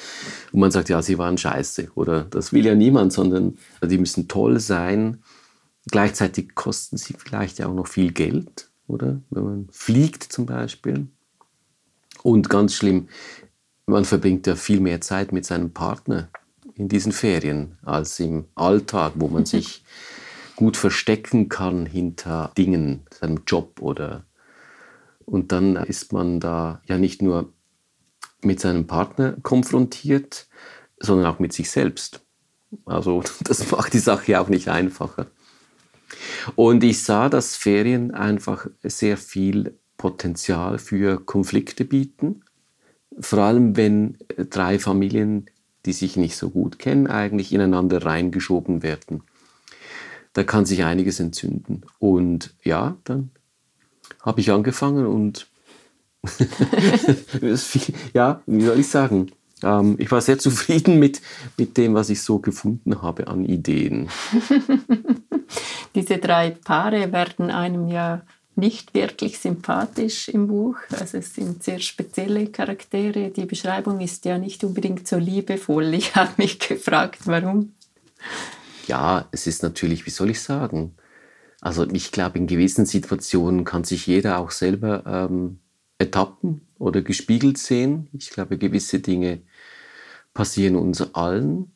Und 0.52 0.60
man 0.60 0.70
sagt, 0.70 0.88
ja, 0.88 1.02
sie 1.02 1.18
waren 1.18 1.38
scheiße. 1.38 1.90
Oder 1.94 2.24
das 2.24 2.52
will 2.52 2.66
ja 2.66 2.74
niemand, 2.74 3.12
sondern 3.12 3.58
die 3.82 3.98
müssen 3.98 4.28
toll 4.28 4.60
sein. 4.60 5.22
Gleichzeitig 5.90 6.54
kosten 6.54 6.96
sie 6.96 7.14
vielleicht 7.16 7.58
ja 7.58 7.66
auch 7.66 7.74
noch 7.74 7.86
viel 7.86 8.12
Geld, 8.12 8.70
oder? 8.86 9.20
Wenn 9.30 9.44
man 9.44 9.68
fliegt 9.70 10.22
zum 10.22 10.46
Beispiel. 10.46 11.08
Und 12.22 12.50
ganz 12.50 12.74
schlimm, 12.74 13.08
man 13.86 14.04
verbringt 14.04 14.46
ja 14.46 14.56
viel 14.56 14.80
mehr 14.80 15.00
Zeit 15.00 15.32
mit 15.32 15.44
seinem 15.44 15.72
Partner 15.72 16.28
in 16.74 16.88
diesen 16.88 17.12
Ferien 17.12 17.78
als 17.82 18.18
im 18.20 18.46
Alltag, 18.54 19.12
wo 19.16 19.28
man 19.28 19.46
sich 19.46 19.84
gut 20.56 20.76
verstecken 20.76 21.48
kann 21.48 21.86
hinter 21.86 22.52
Dingen, 22.56 23.06
seinem 23.10 23.42
Job 23.46 23.80
oder 23.80 24.24
und 25.28 25.52
dann 25.52 25.76
ist 25.76 26.12
man 26.12 26.40
da 26.40 26.80
ja 26.86 26.96
nicht 26.96 27.20
nur 27.20 27.52
mit 28.42 28.60
seinem 28.60 28.86
Partner 28.86 29.36
konfrontiert, 29.42 30.46
sondern 30.98 31.26
auch 31.26 31.38
mit 31.38 31.52
sich 31.52 31.70
selbst. 31.70 32.22
Also 32.86 33.22
das 33.44 33.70
macht 33.70 33.92
die 33.92 33.98
Sache 33.98 34.32
ja 34.32 34.40
auch 34.40 34.48
nicht 34.48 34.68
einfacher. 34.68 35.26
Und 36.56 36.84
ich 36.84 37.02
sah, 37.02 37.28
dass 37.28 37.56
Ferien 37.56 38.12
einfach 38.12 38.66
sehr 38.82 39.16
viel 39.16 39.78
Potenzial 39.96 40.78
für 40.78 41.18
Konflikte 41.24 41.84
bieten. 41.84 42.42
Vor 43.18 43.40
allem, 43.40 43.76
wenn 43.76 44.18
drei 44.50 44.78
Familien, 44.78 45.50
die 45.86 45.92
sich 45.92 46.16
nicht 46.16 46.36
so 46.36 46.50
gut 46.50 46.78
kennen, 46.78 47.06
eigentlich 47.06 47.52
ineinander 47.52 48.04
reingeschoben 48.04 48.82
werden. 48.82 49.22
Da 50.32 50.44
kann 50.44 50.66
sich 50.66 50.84
einiges 50.84 51.18
entzünden. 51.20 51.82
Und 51.98 52.54
ja, 52.62 52.96
dann 53.04 53.30
habe 54.22 54.40
ich 54.40 54.50
angefangen 54.50 55.06
und 55.06 55.48
ja, 58.12 58.42
wie 58.46 58.64
soll 58.64 58.80
ich 58.80 58.88
sagen? 58.88 59.32
Ähm, 59.62 59.96
ich 59.98 60.10
war 60.10 60.20
sehr 60.20 60.38
zufrieden 60.38 60.98
mit, 60.98 61.20
mit 61.56 61.76
dem, 61.76 61.94
was 61.94 62.10
ich 62.10 62.22
so 62.22 62.38
gefunden 62.38 63.02
habe 63.02 63.28
an 63.28 63.44
Ideen. 63.44 64.08
Diese 65.94 66.18
drei 66.18 66.50
Paare 66.50 67.12
werden 67.12 67.50
einem 67.50 67.88
ja 67.88 68.22
nicht 68.58 68.92
wirklich 68.92 69.38
sympathisch 69.38 70.28
im 70.28 70.48
Buch. 70.48 70.76
Also 70.90 71.18
es 71.18 71.34
sind 71.34 71.62
sehr 71.62 71.78
spezielle 71.78 72.48
Charaktere. 72.48 73.30
Die 73.30 73.46
Beschreibung 73.46 74.00
ist 74.00 74.24
ja 74.24 74.36
nicht 74.36 74.64
unbedingt 74.64 75.06
so 75.06 75.16
liebevoll. 75.16 75.94
Ich 75.94 76.16
habe 76.16 76.32
mich 76.38 76.58
gefragt, 76.58 77.20
warum. 77.26 77.72
Ja, 78.88 79.28
es 79.30 79.46
ist 79.46 79.62
natürlich, 79.62 80.06
wie 80.06 80.10
soll 80.10 80.30
ich 80.30 80.42
sagen? 80.42 80.94
Also 81.60 81.86
ich 81.90 82.10
glaube, 82.12 82.38
in 82.38 82.46
gewissen 82.46 82.84
Situationen 82.84 83.64
kann 83.64 83.84
sich 83.84 84.06
jeder 84.06 84.38
auch 84.38 84.50
selber 84.50 85.04
ähm, 85.06 85.60
Etappen 85.98 86.62
oder 86.78 87.02
gespiegelt 87.02 87.58
sehen. 87.58 88.08
Ich 88.12 88.30
glaube, 88.30 88.58
gewisse 88.58 89.00
Dinge 89.00 89.42
passieren 90.38 90.76
uns 90.76 91.02
allen. 91.16 91.72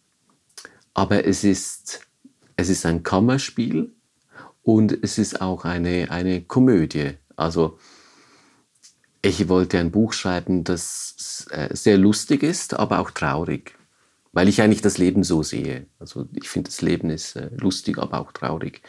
Aber 0.94 1.26
es 1.26 1.42
ist, 1.42 2.06
es 2.54 2.68
ist 2.68 2.86
ein 2.86 3.02
Kammerspiel 3.02 3.92
und 4.62 4.96
es 5.02 5.18
ist 5.18 5.40
auch 5.40 5.64
eine, 5.64 6.12
eine 6.12 6.42
Komödie. 6.42 7.14
Also 7.34 7.76
ich 9.20 9.48
wollte 9.48 9.80
ein 9.80 9.90
Buch 9.90 10.12
schreiben, 10.12 10.62
das 10.62 11.48
äh, 11.50 11.74
sehr 11.74 11.98
lustig 11.98 12.44
ist, 12.44 12.74
aber 12.74 13.00
auch 13.00 13.10
traurig. 13.10 13.76
Weil 14.30 14.46
ich 14.46 14.62
eigentlich 14.62 14.80
das 14.80 14.96
Leben 14.96 15.24
so 15.24 15.42
sehe. 15.42 15.86
Also 15.98 16.28
ich 16.32 16.48
finde, 16.48 16.70
das 16.70 16.82
Leben 16.82 17.10
ist 17.10 17.34
äh, 17.34 17.50
lustig, 17.56 17.98
aber 17.98 18.20
auch 18.20 18.30
traurig. 18.30 18.82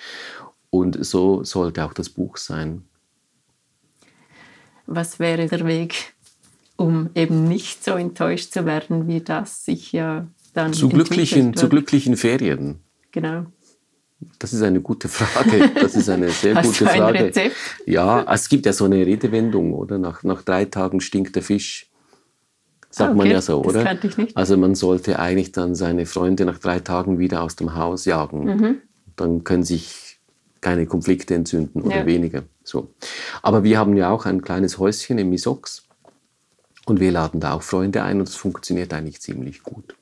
Und 0.70 1.04
so 1.04 1.44
sollte 1.44 1.84
auch 1.84 1.94
das 1.94 2.10
Buch 2.10 2.38
sein. 2.38 2.84
Was 4.86 5.18
wäre 5.18 5.48
der 5.48 5.66
Weg, 5.66 6.13
um 6.76 7.10
eben 7.16 7.48
nicht 7.48 7.84
so 7.84 7.92
enttäuscht 7.92 8.52
zu 8.54 8.66
werden, 8.66 9.08
wie 9.08 9.22
das 9.22 9.66
sich 9.66 9.92
ja 9.92 10.28
dann. 10.54 10.74
Zu 10.74 10.90
glücklichen, 10.90 11.56
zu 11.56 11.70
glücklichen 11.70 12.18
Ferien. 12.18 12.80
Genau. 13.12 13.46
Das 14.40 14.54
ist 14.54 14.62
eine 14.62 14.80
gute 14.80 15.10
Frage. 15.10 15.70
Das 15.82 15.96
ist 15.96 16.10
eine 16.10 16.30
sehr 16.30 16.56
Hast 16.56 16.66
gute 16.68 16.86
du 16.86 16.90
ein 16.92 16.98
Frage. 16.98 17.20
Rezept? 17.26 17.56
Ja, 17.86 18.26
es 18.34 18.48
gibt 18.48 18.66
ja 18.66 18.72
so 18.74 18.86
eine 18.86 19.06
Redewendung, 19.06 19.74
oder? 19.74 19.98
Nach, 19.98 20.24
nach 20.24 20.42
drei 20.44 20.64
Tagen 20.66 21.02
stinkt 21.02 21.36
der 21.36 21.44
Fisch. 21.44 21.90
Sagt 22.90 23.12
Ah, 23.12 23.14
man 23.16 23.26
okay. 23.26 23.34
ja 23.34 23.42
so, 23.42 23.62
Das 23.64 23.74
oder? 23.74 23.84
kannte 23.84 24.08
ich 24.08 24.18
nicht. 24.18 24.38
Also 24.38 24.56
man 24.56 24.76
sollte 24.76 25.20
eigentlich 25.20 25.52
dann 25.52 25.76
seine 25.76 26.06
Freunde 26.06 26.46
nach 26.46 26.60
drei 26.60 26.80
Tagen 26.80 27.20
wieder 27.20 27.42
aus 27.42 27.56
dem 27.56 27.76
Haus 27.76 28.06
jagen. 28.06 28.46
Mhm. 28.46 28.78
Dann 29.16 29.44
können 29.44 29.64
sich 29.64 30.20
keine 30.62 30.86
Konflikte 30.86 31.34
entzünden 31.36 31.82
oder 31.82 31.98
Ja. 31.98 32.06
weniger. 32.06 32.44
So. 32.64 32.94
Aber 33.42 33.64
wir 33.66 33.78
haben 33.78 33.98
ja 33.98 34.10
auch 34.10 34.26
ein 34.26 34.42
kleines 34.42 34.78
Häuschen 34.78 35.18
im 35.18 35.30
Misox 35.32 35.83
und 36.86 37.00
wir 37.00 37.12
laden 37.12 37.40
da 37.40 37.54
auch 37.54 37.64
Freunde 37.64 38.04
ein 38.04 38.20
und 38.20 38.28
es 38.28 38.36
funktioniert 38.36 38.94
eigentlich 38.94 39.22
ziemlich 39.22 39.64
gut. 39.64 39.96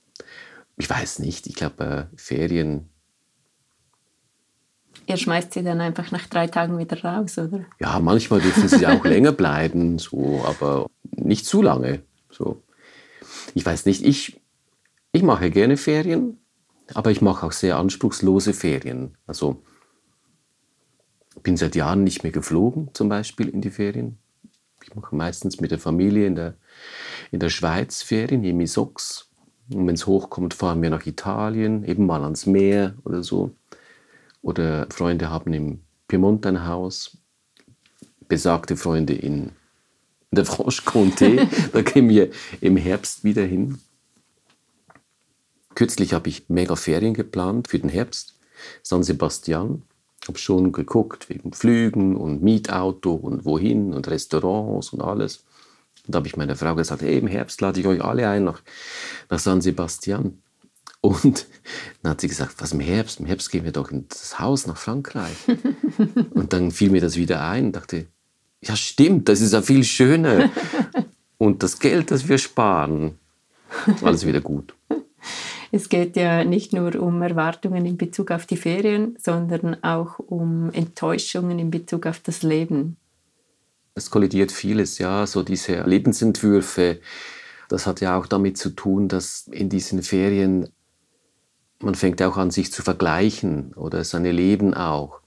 Ich 0.78 0.90
weiß 0.90 1.20
nicht, 1.20 1.48
ich 1.48 1.56
glaube, 1.56 2.10
äh, 2.14 2.18
Ferien, 2.18 2.90
Ihr 5.08 5.18
schmeißt 5.18 5.54
sie 5.54 5.64
dann 5.64 5.82
einfach 5.82 6.12
nach 6.12 6.28
drei 6.28 6.48
Tagen 6.48 6.78
wieder 6.78 7.02
raus, 7.04 7.38
oder? 7.38 7.66
ja, 7.80 8.00
manchmal 8.00 8.40
dürfen 8.40 8.68
sie 8.68 8.88
auch 8.88 9.04
länger 9.06 9.32
bleiben, 9.32 10.00
so, 10.00 10.44
aber 10.46 10.88
nicht 11.12 11.46
zu 11.46 11.62
lange. 11.62 12.04
So. 12.30 12.62
Ich 13.54 13.66
weiß 13.66 13.86
nicht, 13.88 14.06
ich, 14.06 14.40
ich 15.12 15.24
mache 15.24 15.50
gerne 15.50 15.76
Ferien, 15.76 16.38
aber 16.94 17.12
ich 17.12 17.22
mache 17.22 17.46
auch 17.46 17.52
sehr 17.52 17.78
anspruchslose 17.78 18.54
Ferien. 18.54 19.18
Also 19.28 19.62
bin 21.44 21.58
seit 21.58 21.76
Jahren 21.76 22.04
nicht 22.04 22.24
mehr 22.24 22.32
geflogen, 22.32 22.90
zum 22.94 23.10
Beispiel 23.10 23.50
in 23.50 23.62
die 23.62 23.72
Ferien. 23.72 24.18
Ich 24.84 24.96
mache 24.96 25.16
meistens 25.16 25.60
mit 25.60 25.72
der 25.72 25.80
Familie 25.80 26.28
in 26.28 26.36
der, 26.36 26.56
in 27.32 27.40
der 27.40 27.50
Schweiz 27.50 28.04
Ferien, 28.04 28.44
im 28.44 28.58
Misox. 28.58 29.30
Und 29.74 29.88
wenn 29.88 29.96
es 29.96 30.08
hochkommt, 30.08 30.54
fahren 30.54 30.82
wir 30.82 30.90
nach 30.90 31.06
Italien, 31.06 31.84
eben 31.86 32.06
mal 32.06 32.24
ans 32.24 32.46
Meer 32.46 32.96
oder 33.04 33.24
so. 33.24 33.52
Oder 34.42 34.88
Freunde 34.90 35.30
haben 35.30 35.54
im 35.54 35.82
Piemont 36.08 36.46
ein 36.46 36.66
Haus. 36.66 37.18
Besagte 38.28 38.76
Freunde 38.76 39.14
in 39.14 39.52
der 40.32 40.46
Franche-Comté. 40.46 41.48
da 41.74 41.82
gehen 41.82 42.10
wir 42.10 42.30
im 42.60 42.78
Herbst 42.78 43.24
wieder 43.24 43.44
hin. 43.44 43.80
Kürzlich 45.76 46.14
habe 46.14 46.30
ich 46.30 46.50
mega 46.50 46.76
Ferien 46.76 47.14
geplant 47.14 47.68
für 47.68 47.80
den 47.80 47.90
Herbst. 47.90 48.36
San 48.84 49.04
Sebastian. 49.04 49.84
Habe 50.28 50.38
schon 50.38 50.72
geguckt 50.72 51.30
wegen 51.30 51.52
Flügen 51.52 52.16
und 52.16 52.44
Mietauto 52.44 53.14
und 53.14 53.44
wohin 53.44 53.94
und 53.94 54.08
Restaurants 54.08 54.94
und 54.94 55.02
alles. 55.02 55.44
Und 56.06 56.16
da 56.16 56.18
habe 56.18 56.28
ich 56.28 56.38
meiner 56.38 56.56
Frau 56.56 56.76
gesagt, 56.76 57.02
hey, 57.02 57.18
im 57.18 57.28
Herbst 57.28 57.62
lade 57.62 57.80
ich 57.80 57.88
euch 57.88 58.04
alle 58.04 58.28
ein 58.28 58.44
nach, 58.44 58.62
nach 59.30 59.40
San 59.40 59.62
Sebastian. 59.62 60.42
Und 61.02 61.48
dann 62.02 62.12
hat 62.12 62.22
sie 62.22 62.28
gesagt, 62.28 62.56
was 62.60 62.74
im 62.74 62.80
Herbst? 62.80 63.20
Im 63.20 63.26
Herbst 63.26 63.52
gehen 63.52 63.64
wir 63.64 63.72
doch 63.72 63.92
in 63.92 64.08
das 64.08 64.40
Haus 64.40 64.68
nach 64.68 64.78
Frankreich. 64.78 65.36
und 66.32 66.54
dann 66.54 66.72
fiel 66.72 66.92
mir 66.92 67.02
das 67.02 67.16
wieder 67.16 67.44
ein 67.44 67.68
und 67.68 67.76
dachte, 67.76 68.08
ja 68.62 68.76
stimmt, 68.76 69.28
das 69.28 69.42
ist 69.42 69.54
ja 69.54 69.62
viel 69.62 69.84
schöner. 69.84 70.52
und 71.38 71.64
das 71.64 71.80
Geld, 71.80 72.12
das 72.12 72.28
wir 72.28 72.38
sparen, 72.38 73.18
alles 74.04 74.26
wieder 74.26 74.42
gut. 74.42 74.76
Es 75.72 75.88
geht 75.88 76.18
ja 76.18 76.44
nicht 76.44 76.74
nur 76.74 76.96
um 77.02 77.22
Erwartungen 77.22 77.86
in 77.86 77.98
Bezug 77.98 78.30
auf 78.32 78.46
die 78.46 78.58
Ferien, 78.58 79.16
sondern 79.18 79.82
auch 79.84 80.20
um 80.20 80.70
Enttäuschungen 80.74 81.60
in 81.60 81.72
Bezug 81.72 82.06
auf 82.06 82.20
das 82.20 82.44
Leben. 82.44 82.98
Es 83.94 84.10
kollidiert 84.10 84.52
vieles, 84.52 84.98
ja, 84.98 85.28
so 85.28 85.44
diese 85.44 85.82
Lebensentwürfe. 85.82 87.00
Das 87.70 87.88
hat 87.88 88.02
ja 88.02 88.18
auch 88.18 88.28
damit 88.28 88.58
zu 88.58 88.70
tun, 88.70 89.08
dass 89.08 89.48
in 89.52 89.70
diesen 89.70 90.02
Ferien 90.04 90.70
man 91.84 91.96
fängt 91.96 92.22
auch 92.22 92.38
an, 92.38 92.52
sich 92.52 92.72
zu 92.72 92.84
vergleichen 92.84 93.74
oder 93.74 94.04
seine 94.04 94.32
Leben 94.32 94.74
auch. 94.74 95.22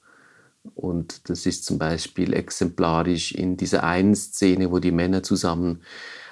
Und 0.75 1.29
das 1.29 1.47
ist 1.47 1.65
zum 1.65 1.79
Beispiel 1.79 2.33
exemplarisch 2.33 3.33
in 3.33 3.57
dieser 3.57 3.85
einen 3.85 4.15
Szene, 4.15 4.71
wo 4.71 4.79
die 4.79 4.93
Männer 4.93 5.23
zusammen 5.23 5.83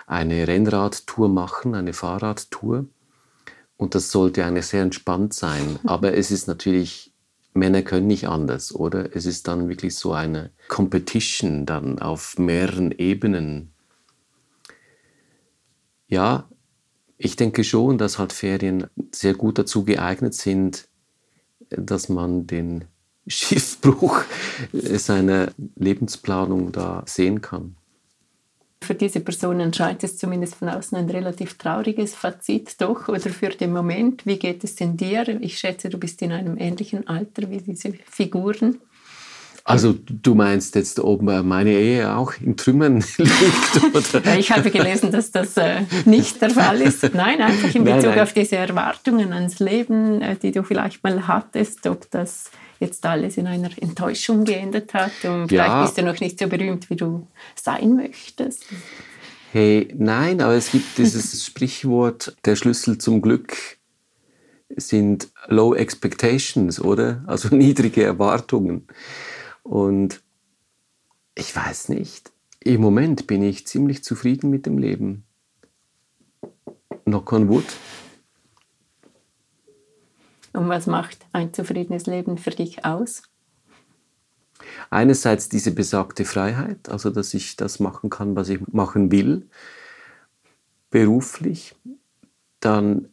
eine 0.06 0.48
Rennradtour 0.48 1.28
machen, 1.28 1.74
eine 1.74 1.92
Fahrradtour. 1.92 2.86
Und 3.76 3.94
das 3.94 4.10
sollte 4.10 4.44
eigentlich 4.44 4.66
sehr 4.66 4.82
entspannt 4.82 5.34
sein. 5.34 5.78
Aber 5.84 6.14
es 6.14 6.30
ist 6.30 6.46
natürlich, 6.46 7.11
Männer 7.54 7.82
können 7.82 8.06
nicht 8.06 8.28
anders, 8.28 8.74
oder? 8.74 9.14
Es 9.14 9.26
ist 9.26 9.46
dann 9.48 9.68
wirklich 9.68 9.94
so 9.94 10.12
eine 10.12 10.50
Competition 10.68 11.66
dann 11.66 11.98
auf 11.98 12.38
mehreren 12.38 12.92
Ebenen. 12.92 13.72
Ja, 16.08 16.48
ich 17.18 17.36
denke 17.36 17.62
schon, 17.62 17.98
dass 17.98 18.18
halt 18.18 18.32
Ferien 18.32 18.86
sehr 19.12 19.34
gut 19.34 19.58
dazu 19.58 19.84
geeignet 19.84 20.34
sind, 20.34 20.88
dass 21.70 22.08
man 22.08 22.46
den 22.46 22.86
Schiffbruch 23.26 24.22
seiner 24.72 25.52
Lebensplanung 25.76 26.72
da 26.72 27.04
sehen 27.06 27.40
kann. 27.40 27.76
Für 28.82 28.94
diese 28.94 29.20
Personen 29.20 29.72
scheint 29.72 30.04
es 30.04 30.16
zumindest 30.16 30.56
von 30.56 30.68
außen 30.68 30.98
ein 30.98 31.08
relativ 31.08 31.56
trauriges 31.58 32.14
Fazit 32.14 32.80
doch 32.80 33.08
oder 33.08 33.30
für 33.30 33.48
den 33.48 33.72
Moment. 33.72 34.26
Wie 34.26 34.38
geht 34.38 34.64
es 34.64 34.74
denn 34.74 34.96
dir? 34.96 35.26
Ich 35.40 35.58
schätze, 35.58 35.88
du 35.88 35.98
bist 35.98 36.20
in 36.22 36.32
einem 36.32 36.58
ähnlichen 36.58 37.06
Alter 37.06 37.48
wie 37.50 37.58
diese 37.58 37.92
Figuren. 38.10 38.78
Also 39.64 39.94
du 39.94 40.34
meinst 40.34 40.74
jetzt, 40.74 40.98
ob 40.98 41.22
meine 41.22 41.70
Ehe 41.70 42.16
auch 42.16 42.32
in 42.40 42.56
Trümmern 42.56 42.96
liegt? 43.16 44.14
Oder? 44.14 44.36
Ich 44.36 44.50
habe 44.50 44.70
gelesen, 44.70 45.12
dass 45.12 45.30
das 45.30 45.56
äh, 45.56 45.82
nicht 46.04 46.42
der 46.42 46.50
Fall 46.50 46.80
ist. 46.80 47.14
Nein, 47.14 47.40
einfach 47.40 47.72
in 47.72 47.84
Nein, 47.84 47.96
Bezug 47.96 48.10
nein. 48.10 48.20
auf 48.20 48.32
diese 48.32 48.56
Erwartungen 48.56 49.32
ans 49.32 49.60
Leben, 49.60 50.20
äh, 50.20 50.36
die 50.36 50.50
du 50.50 50.64
vielleicht 50.64 51.04
mal 51.04 51.28
hattest, 51.28 51.86
ob 51.86 52.10
das 52.10 52.50
jetzt 52.82 53.06
alles 53.06 53.36
in 53.36 53.46
einer 53.46 53.70
Enttäuschung 53.80 54.44
geendet 54.44 54.92
hat. 54.92 55.12
Und 55.24 55.48
vielleicht 55.48 55.68
Ja. 55.70 55.82
bist 55.84 55.96
du 55.98 56.02
noch 56.02 56.20
nicht 56.20 56.38
so 56.38 56.48
berühmt, 56.48 56.90
wie 56.90 56.96
du 56.96 57.26
sein 57.54 57.96
möchtest. 57.96 58.66
Hey, 59.52 59.88
nein, 59.96 60.40
aber 60.40 60.54
es 60.54 60.70
gibt 60.72 60.98
dieses 60.98 61.44
Sprichwort, 61.46 62.36
der 62.44 62.56
Schlüssel 62.56 62.98
zum 62.98 63.22
Glück 63.22 63.56
sind 64.76 65.28
low 65.48 65.74
expectations, 65.74 66.80
oder? 66.80 67.22
Also 67.26 67.48
niedrige 67.54 68.02
Erwartungen. 68.02 68.86
Und 69.62 70.20
ich 71.34 71.54
weiß 71.54 71.88
nicht, 71.90 72.32
im 72.60 72.80
Moment 72.80 73.26
bin 73.26 73.42
ich 73.42 73.66
ziemlich 73.66 74.02
zufrieden 74.04 74.50
mit 74.50 74.66
dem 74.66 74.78
Leben. 74.78 75.24
Knock 77.04 77.32
on 77.32 77.48
wood. 77.48 77.64
Und 80.52 80.68
was 80.68 80.86
macht 80.86 81.18
ein 81.32 81.52
zufriedenes 81.54 82.06
Leben 82.06 82.38
für 82.38 82.50
dich 82.50 82.84
aus? 82.84 83.22
Einerseits 84.90 85.48
diese 85.48 85.72
besagte 85.72 86.24
Freiheit, 86.24 86.88
also 86.88 87.10
dass 87.10 87.34
ich 87.34 87.56
das 87.56 87.80
machen 87.80 88.10
kann, 88.10 88.36
was 88.36 88.48
ich 88.48 88.60
machen 88.68 89.10
will, 89.10 89.48
beruflich. 90.90 91.74
Dann 92.60 93.08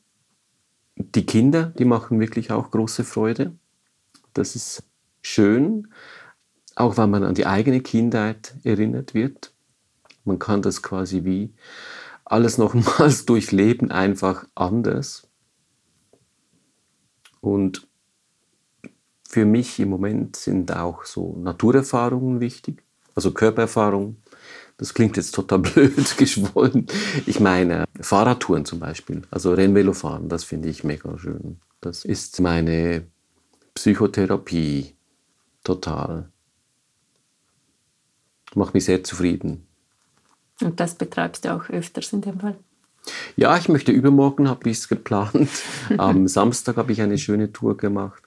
die 0.96 1.26
Kinder, 1.26 1.74
die 1.78 1.86
machen 1.86 2.20
wirklich 2.20 2.52
auch 2.52 2.72
große 2.72 3.04
Freude. 3.04 3.54
Das 4.34 4.56
ist 4.56 4.84
schön, 5.22 5.88
auch 6.76 6.98
weil 6.98 7.08
man 7.08 7.24
an 7.24 7.36
die 7.36 7.46
eigene 7.46 7.82
Kindheit 7.82 8.56
erinnert 8.64 9.14
wird. 9.14 9.54
Man 10.26 10.40
kann 10.40 10.62
das 10.62 10.84
quasi 10.84 11.24
wie 11.24 11.54
alles 12.26 12.58
nochmals 12.58 13.26
durchleben, 13.26 13.92
einfach 13.92 14.46
anders. 14.56 15.29
Und 17.42 17.88
für 19.28 19.46
mich 19.46 19.80
im 19.80 19.90
Moment 19.90 20.36
sind 20.36 20.76
auch 20.76 21.06
so 21.06 21.36
Naturerfahrungen 21.38 22.40
wichtig, 22.40 22.84
also 23.16 23.32
Körpererfahrung. 23.32 24.18
Das 24.78 24.94
klingt 24.94 25.18
jetzt 25.18 25.36
total 25.36 25.60
blöd 25.60 26.18
geschwollen. 26.18 26.88
Ich 27.26 27.40
meine 27.40 27.86
Fahrradtouren 28.02 28.66
zum 28.66 28.80
Beispiel, 28.80 29.22
also 29.30 29.54
Rennvelo 29.54 29.94
fahren, 29.94 30.30
das 30.30 30.44
finde 30.44 30.70
ich 30.70 30.84
mega 30.84 31.18
schön. 31.18 31.60
Das 31.82 32.06
ist 32.06 32.40
meine 32.40 33.06
Psychotherapie 33.76 34.96
total. 35.64 36.30
Macht 38.56 38.74
mich 38.74 38.86
sehr 38.86 39.04
zufrieden. 39.04 39.68
Und 40.62 40.80
das 40.80 40.96
betreibst 40.96 41.46
du 41.46 41.56
auch 41.56 41.70
öfters 41.70 42.12
in 42.14 42.22
dem 42.22 42.40
Fall? 42.40 42.58
Ja, 43.36 43.58
ich 43.58 43.70
möchte 43.70 43.92
übermorgen, 43.92 44.50
habe 44.50 44.70
ich 44.70 44.78
es 44.78 44.88
geplant. 44.88 45.50
Am 45.98 46.28
Samstag 46.30 46.78
habe 46.78 46.92
ich 46.92 47.02
eine 47.02 47.18
schöne 47.18 47.52
Tour 47.52 47.78
gemacht. 47.78 48.24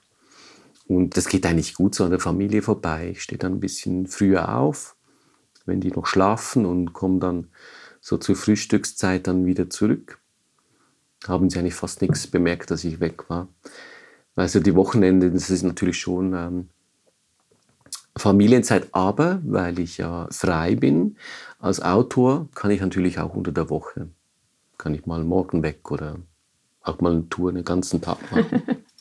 Und 0.86 1.16
das 1.16 1.28
geht 1.28 1.46
eigentlich 1.46 1.74
gut 1.74 1.94
so 1.94 2.04
an 2.04 2.10
der 2.10 2.20
Familie 2.20 2.62
vorbei. 2.62 3.10
Ich 3.12 3.22
stehe 3.22 3.38
dann 3.38 3.54
ein 3.54 3.60
bisschen 3.60 4.06
früher 4.06 4.56
auf, 4.56 4.96
wenn 5.64 5.80
die 5.80 5.90
noch 5.90 6.06
schlafen 6.06 6.66
und 6.66 6.92
komme 6.92 7.18
dann 7.18 7.48
so 8.00 8.18
zur 8.18 8.36
Frühstückszeit 8.36 9.26
dann 9.26 9.46
wieder 9.46 9.70
zurück. 9.70 10.18
Haben 11.26 11.50
sie 11.50 11.58
eigentlich 11.58 11.74
fast 11.74 12.02
nichts 12.02 12.26
bemerkt, 12.26 12.70
dass 12.70 12.84
ich 12.84 13.00
weg 13.00 13.30
war. 13.30 13.48
Also 14.34 14.60
die 14.60 14.74
Wochenende, 14.74 15.30
das 15.30 15.50
ist 15.50 15.62
natürlich 15.62 15.98
schon 15.98 16.34
ähm, 16.34 16.68
Familienzeit, 18.16 18.88
aber 18.92 19.40
weil 19.44 19.78
ich 19.78 19.98
ja 19.98 20.26
frei 20.30 20.74
bin 20.74 21.16
als 21.58 21.80
Autor, 21.80 22.48
kann 22.54 22.70
ich 22.70 22.80
natürlich 22.80 23.18
auch 23.18 23.34
unter 23.34 23.52
der 23.52 23.70
Woche, 23.70 24.08
kann 24.78 24.94
ich 24.94 25.06
mal 25.06 25.24
morgen 25.24 25.62
weg 25.62 25.90
oder 25.90 26.18
auch 26.82 27.00
mal 27.00 27.12
eine 27.12 27.28
Tour 27.28 27.50
einen 27.50 27.64
ganzen 27.64 28.00
Tag 28.00 28.18
machen. 28.30 28.62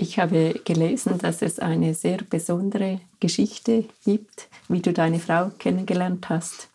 Ich 0.00 0.20
habe 0.20 0.54
gelesen, 0.64 1.18
dass 1.18 1.42
es 1.42 1.58
eine 1.58 1.92
sehr 1.92 2.18
besondere 2.18 3.00
Geschichte 3.18 3.84
gibt, 4.04 4.48
wie 4.68 4.80
du 4.80 4.92
deine 4.92 5.18
Frau 5.18 5.50
kennengelernt 5.58 6.28
hast. 6.28 6.68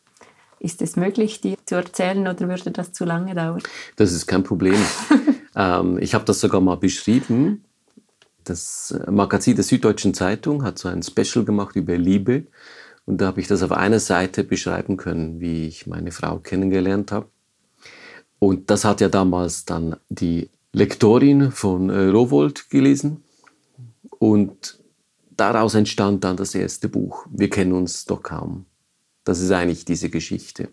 Ist 0.60 0.82
es 0.82 0.98
möglich, 0.98 1.40
die 1.40 1.56
zu 1.66 1.76
erzählen 1.76 2.28
oder 2.28 2.50
würde 2.50 2.72
das 2.72 2.92
zu 2.92 3.06
lange 3.06 3.34
dauern? 3.34 3.64
Das 3.96 4.12
ist 4.12 4.28
kein 4.28 4.44
Problem. 4.44 4.76
ähm, 5.56 6.00
ich 6.00 6.14
habe 6.14 6.26
das 6.26 6.42
sogar 6.42 6.60
mal 6.60 6.76
beschrieben. 6.76 7.64
Das 8.44 8.94
Magazin 9.10 9.56
der 9.56 9.64
Süddeutschen 9.64 10.14
Zeitung 10.14 10.66
hat 10.66 10.78
so 10.78 10.90
ein 10.90 11.02
Special 11.02 11.46
gemacht 11.46 11.78
über 11.78 11.98
Liebe. 11.98 12.48
Und 13.06 13.22
da 13.22 13.28
habe 13.28 13.40
ich 13.40 13.48
das 13.48 13.64
auf 13.64 13.72
einer 13.72 14.02
Seite 14.02 14.44
beschreiben 14.44 14.98
können, 14.98 15.40
wie 15.40 15.66
ich 15.66 15.88
meine 15.88 16.12
Frau 16.12 16.40
kennengelernt 16.40 17.14
habe. 17.14 17.28
Und 18.44 18.70
das 18.70 18.84
hat 18.84 19.00
ja 19.00 19.08
damals 19.08 19.64
dann 19.64 19.96
die 20.10 20.50
Lektorin 20.74 21.54
von 21.54 21.90
äh, 21.90 22.08
Rowold 22.10 22.70
gelesen 22.70 23.24
und 24.20 24.80
daraus 25.32 25.76
entstand 25.76 26.26
dann 26.26 26.36
das 26.36 26.54
erste 26.54 26.90
Buch. 26.90 27.26
Wir 27.32 27.50
kennen 27.50 27.72
uns 27.72 28.04
doch 28.04 28.22
kaum. 28.22 28.66
Das 29.24 29.40
ist 29.40 29.50
eigentlich 29.52 29.86
diese 29.86 30.10
Geschichte. 30.10 30.68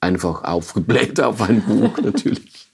Einfach 0.00 0.44
aufgebläht 0.44 1.18
auf 1.22 1.40
ein 1.40 1.62
Buch 1.62 1.96
natürlich. 2.02 2.70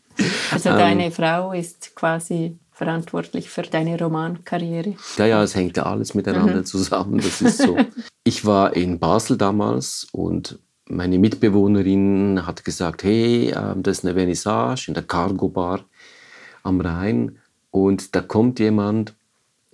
Also 0.50 0.70
deine 0.70 1.04
ähm, 1.04 1.12
Frau 1.12 1.52
ist 1.52 1.94
quasi 1.94 2.58
verantwortlich 2.72 3.48
für 3.48 3.62
deine 3.62 3.96
Romankarriere. 3.96 4.96
Ja, 5.18 5.26
ja, 5.26 5.42
es 5.44 5.54
hängt 5.54 5.76
ja 5.76 5.84
alles 5.84 6.14
miteinander 6.14 6.56
mhm. 6.56 6.64
zusammen. 6.64 7.18
Das 7.18 7.40
ist 7.40 7.58
so. 7.58 7.76
Ich 8.24 8.44
war 8.44 8.74
in 8.74 8.98
Basel 8.98 9.38
damals 9.38 10.08
und 10.10 10.58
meine 10.88 11.18
Mitbewohnerin 11.18 12.46
hat 12.46 12.64
gesagt, 12.64 13.04
hey, 13.04 13.52
ähm, 13.54 13.82
das 13.82 13.98
ist 13.98 14.04
eine 14.04 14.14
Vernissage 14.14 14.88
in 14.88 14.94
der 14.94 15.02
Cargo 15.02 15.48
Bar 15.48 15.84
am 16.62 16.80
Rhein 16.80 17.38
und 17.70 18.14
da 18.14 18.20
kommt 18.20 18.58
jemand, 18.58 19.14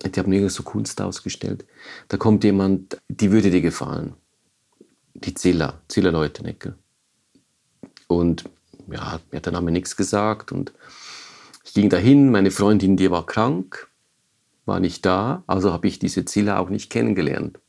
die 0.03 0.19
haben 0.19 0.31
irgendwie 0.33 0.49
so 0.49 0.63
Kunst 0.63 1.01
ausgestellt, 1.01 1.65
da 2.07 2.17
kommt 2.17 2.43
jemand, 2.43 2.97
die 3.07 3.31
würde 3.31 3.51
dir 3.51 3.61
gefallen. 3.61 4.13
Die 5.13 5.33
Zilla, 5.33 5.81
Zilla 5.87 6.09
Leutenecke. 6.09 6.75
Und 8.07 8.43
ja, 8.91 9.19
mir 9.31 9.37
hat 9.37 9.45
der 9.45 9.53
Name 9.53 9.71
nichts 9.71 9.95
gesagt 9.95 10.51
und 10.51 10.73
ich 11.63 11.73
ging 11.73 11.89
dahin, 11.89 12.31
meine 12.31 12.51
Freundin, 12.51 12.97
die 12.97 13.09
war 13.09 13.25
krank, 13.25 13.87
war 14.65 14.79
nicht 14.79 15.05
da, 15.05 15.43
also 15.47 15.71
habe 15.71 15.87
ich 15.87 15.99
diese 15.99 16.25
Zilla 16.25 16.59
auch 16.59 16.69
nicht 16.69 16.89
kennengelernt. 16.89 17.59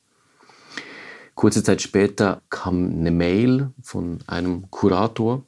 Kurze 1.34 1.62
Zeit 1.62 1.82
später 1.82 2.42
kam 2.48 2.90
eine 2.90 3.10
Mail 3.10 3.70
von 3.82 4.20
einem 4.26 4.70
Kurator 4.70 5.44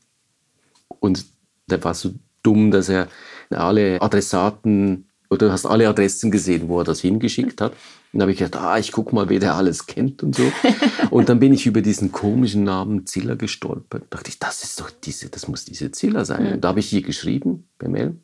und 1.00 1.24
der 1.68 1.82
war 1.84 1.94
so 1.94 2.14
dumm, 2.42 2.70
dass 2.70 2.88
er 2.88 3.08
alle 3.50 4.00
Adressaten 4.00 5.06
oder 5.30 5.46
du 5.46 5.52
hast 5.52 5.66
alle 5.66 5.88
Adressen 5.88 6.30
gesehen, 6.30 6.68
wo 6.68 6.80
er 6.80 6.84
das 6.84 7.00
hingeschickt 7.00 7.60
hat. 7.60 7.72
Und 7.72 8.20
dann 8.20 8.22
habe 8.22 8.32
ich 8.32 8.38
gedacht, 8.38 8.62
ah, 8.62 8.78
ich 8.78 8.92
gucke 8.92 9.14
mal, 9.14 9.28
wer 9.28 9.40
der 9.40 9.54
alles 9.54 9.86
kennt 9.86 10.22
und 10.22 10.34
so. 10.36 10.44
Und 11.10 11.28
dann 11.28 11.40
bin 11.40 11.52
ich 11.52 11.66
über 11.66 11.82
diesen 11.82 12.12
komischen 12.12 12.64
Namen 12.64 13.06
Ziller 13.06 13.36
gestolpert. 13.36 14.04
Da 14.10 14.16
dachte 14.16 14.30
ich, 14.30 14.38
das 14.38 14.62
ist 14.62 14.80
doch 14.80 14.90
diese, 14.90 15.28
das 15.28 15.48
muss 15.48 15.64
diese 15.64 15.90
Ziller 15.90 16.24
sein. 16.24 16.54
Und 16.54 16.64
da 16.64 16.68
habe 16.68 16.80
ich 16.80 16.92
ihr 16.92 17.02
geschrieben, 17.02 17.68
per 17.78 17.88
Mail, 17.88 18.16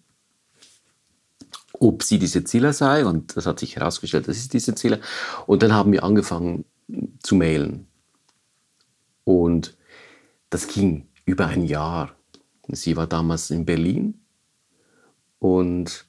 ob 1.72 2.02
sie 2.02 2.18
diese 2.18 2.44
Ziller 2.44 2.72
sei. 2.72 3.04
Und 3.04 3.36
das 3.36 3.46
hat 3.46 3.58
sich 3.58 3.76
herausgestellt, 3.76 4.28
das 4.28 4.36
ist 4.36 4.52
diese 4.54 4.74
Ziller. 4.74 4.98
Und 5.46 5.62
dann 5.62 5.72
haben 5.72 5.92
wir 5.92 6.04
angefangen 6.04 6.64
zu 7.22 7.34
mailen. 7.34 7.86
Und 9.24 9.76
das 10.50 10.66
ging 10.66 11.08
über 11.24 11.46
ein 11.46 11.64
Jahr. 11.64 12.14
Sie 12.68 12.96
war 12.96 13.06
damals 13.06 13.50
in 13.50 13.64
Berlin 13.64 14.20
und 15.38 16.06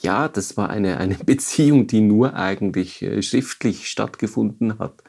ja, 0.00 0.28
das 0.28 0.56
war 0.56 0.70
eine, 0.70 0.98
eine 0.98 1.14
Beziehung, 1.26 1.86
die 1.86 2.00
nur 2.00 2.34
eigentlich 2.34 3.02
äh, 3.02 3.22
schriftlich 3.22 3.88
stattgefunden 3.88 4.78
hat. 4.78 5.02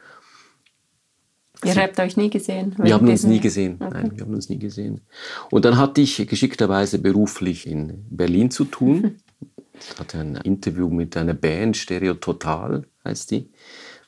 Ihr 1.64 1.76
habt 1.76 2.00
euch 2.00 2.18
nie 2.18 2.30
gesehen? 2.30 2.76
Wir 2.78 2.94
haben 2.94 3.08
uns 3.08 3.24
nie 3.24 3.40
gesehen. 3.40 3.78
Okay. 3.80 3.90
Nein, 3.94 4.12
wir 4.14 4.26
haben 4.26 4.34
uns 4.34 4.50
nie 4.50 4.60
gesehen. 4.60 5.02
Und 5.50 5.66
dann 5.66 5.78
hatte 5.78 6.02
ich 6.02 6.28
geschickterweise 6.28 7.00
beruflich 7.00 7.66
in 7.66 8.06
Berlin 8.10 8.52
zu 8.52 8.66
tun. 8.66 9.18
Ich 9.78 10.00
hatte 10.00 10.20
ein 10.20 10.38
Interview 10.38 10.90
mit 10.90 11.18
einer 11.18 11.34
Band, 11.34 11.76
Stereo 11.76 12.14
Total 12.14 12.86
heißt 13.04 13.32
die. 13.32 13.52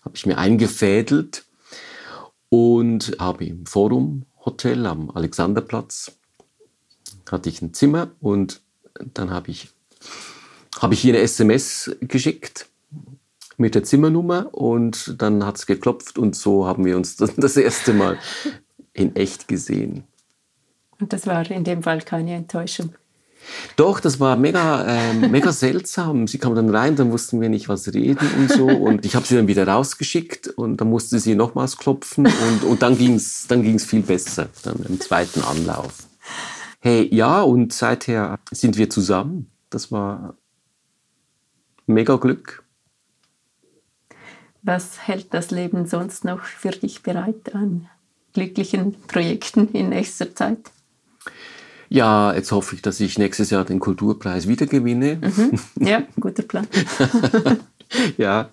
Habe 0.08 0.16
ich 0.16 0.26
mir 0.26 0.38
eingefädelt 0.38 1.44
und 2.48 3.18
habe 3.20 3.44
im 3.44 3.66
Forum 3.66 4.24
Hotel 4.46 4.86
am 4.86 5.10
Alexanderplatz 5.10 6.18
hatte 7.30 7.50
ich 7.50 7.62
ein 7.62 7.74
Zimmer 7.74 8.12
und 8.22 8.62
dann 9.14 9.32
habe 9.32 9.52
ich, 9.52 9.68
hab 10.80 10.94
ich 10.94 11.04
ihr 11.04 11.14
eine 11.14 11.24
SMS 11.24 11.94
geschickt 12.00 12.70
mit 13.58 13.76
der 13.76 13.84
Zimmernummer 13.84 14.54
und 14.54 15.22
dann 15.22 15.46
hat 15.46 15.58
es 15.58 15.66
geklopft 15.66 16.18
und 16.18 16.38
so 16.38 16.66
haben 16.66 16.86
wir 16.86 16.96
uns 16.96 17.18
das 17.18 17.58
erste 17.58 17.94
Mal 17.94 18.18
in 18.94 19.14
echt 19.18 19.50
gesehen. 19.50 20.06
Und 21.02 21.12
das 21.12 21.28
war 21.28 21.52
in 21.52 21.66
dem 21.66 21.84
Fall 21.84 22.00
keine 22.00 22.34
Enttäuschung. 22.34 22.96
Doch, 23.76 24.00
das 24.00 24.20
war 24.20 24.36
mega, 24.36 24.84
äh, 24.86 25.14
mega 25.14 25.52
seltsam. 25.54 26.28
Sie 26.28 26.38
kam 26.38 26.56
dann 26.56 26.70
rein, 26.70 26.96
dann 26.96 27.12
wussten 27.12 27.42
wir 27.42 27.50
nicht, 27.50 27.70
was 27.70 27.94
reden 27.94 28.28
und 28.38 28.52
so. 28.52 28.68
Und 28.68 29.06
ich 29.06 29.16
habe 29.16 29.26
sie 29.26 29.36
dann 29.36 29.48
wieder 29.48 29.68
rausgeschickt 29.68 30.48
und 30.48 30.78
dann 30.78 30.90
musste 30.90 31.20
sie 31.20 31.36
nochmals 31.36 31.78
klopfen 31.78 32.26
und, 32.26 32.64
und 32.64 32.82
dann 32.82 32.98
ging 32.98 33.16
es 33.16 33.48
dann 33.48 33.64
ging's 33.64 33.86
viel 33.86 34.02
besser, 34.02 34.50
dann 34.64 34.78
im 34.88 35.00
zweiten 35.00 35.42
Anlauf. 35.42 36.08
Hey, 36.80 37.08
ja, 37.14 37.42
und 37.42 37.74
seither 37.74 38.40
sind 38.52 38.78
wir 38.78 38.90
zusammen. 38.90 39.52
Das 39.70 39.92
war 39.92 40.36
mega 41.86 42.16
Glück. 42.18 42.64
Was 44.62 45.08
hält 45.08 45.34
das 45.34 45.52
Leben 45.52 45.88
sonst 45.88 46.26
noch 46.26 46.44
für 46.44 46.72
dich 46.72 47.02
bereit 47.02 47.56
an 47.56 47.90
glücklichen 48.34 48.94
Projekten 49.08 49.72
in 49.72 49.90
nächster 49.90 50.36
Zeit? 50.36 50.72
Ja, 51.90 52.34
jetzt 52.34 52.52
hoffe 52.52 52.76
ich, 52.76 52.82
dass 52.82 53.00
ich 53.00 53.18
nächstes 53.18 53.50
Jahr 53.50 53.66
den 53.66 53.80
Kulturpreis 53.80 54.48
wieder 54.48 54.66
gewinne. 54.66 55.20
Mhm. 55.22 55.60
Ja, 55.86 56.04
guter 56.20 56.44
Plan. 56.44 56.68
ja, 58.18 58.50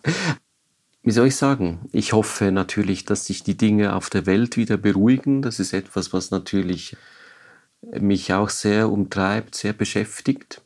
wie 1.03 1.11
soll 1.11 1.27
ich 1.27 1.37
sagen? 1.37 1.81
Ich 1.93 2.13
hoffe 2.13 2.53
natürlich, 2.53 3.05
dass 3.05 3.27
sich 3.27 3.43
die 3.43 3.57
Dinge 3.57 3.95
auf 3.95 4.09
der 4.09 4.27
Welt 4.27 4.57
wieder 4.57 4.77
beruhigen. 4.77 5.43
Das 5.43 5.61
ist 5.61 5.73
etwas, 5.73 6.13
was 6.13 6.31
natürlich 6.31 6.97
mich 8.01 8.33
auch 8.33 8.49
sehr 8.49 8.91
umtreibt, 8.91 9.55
sehr 9.55 9.73
beschäftigt. 9.73 10.63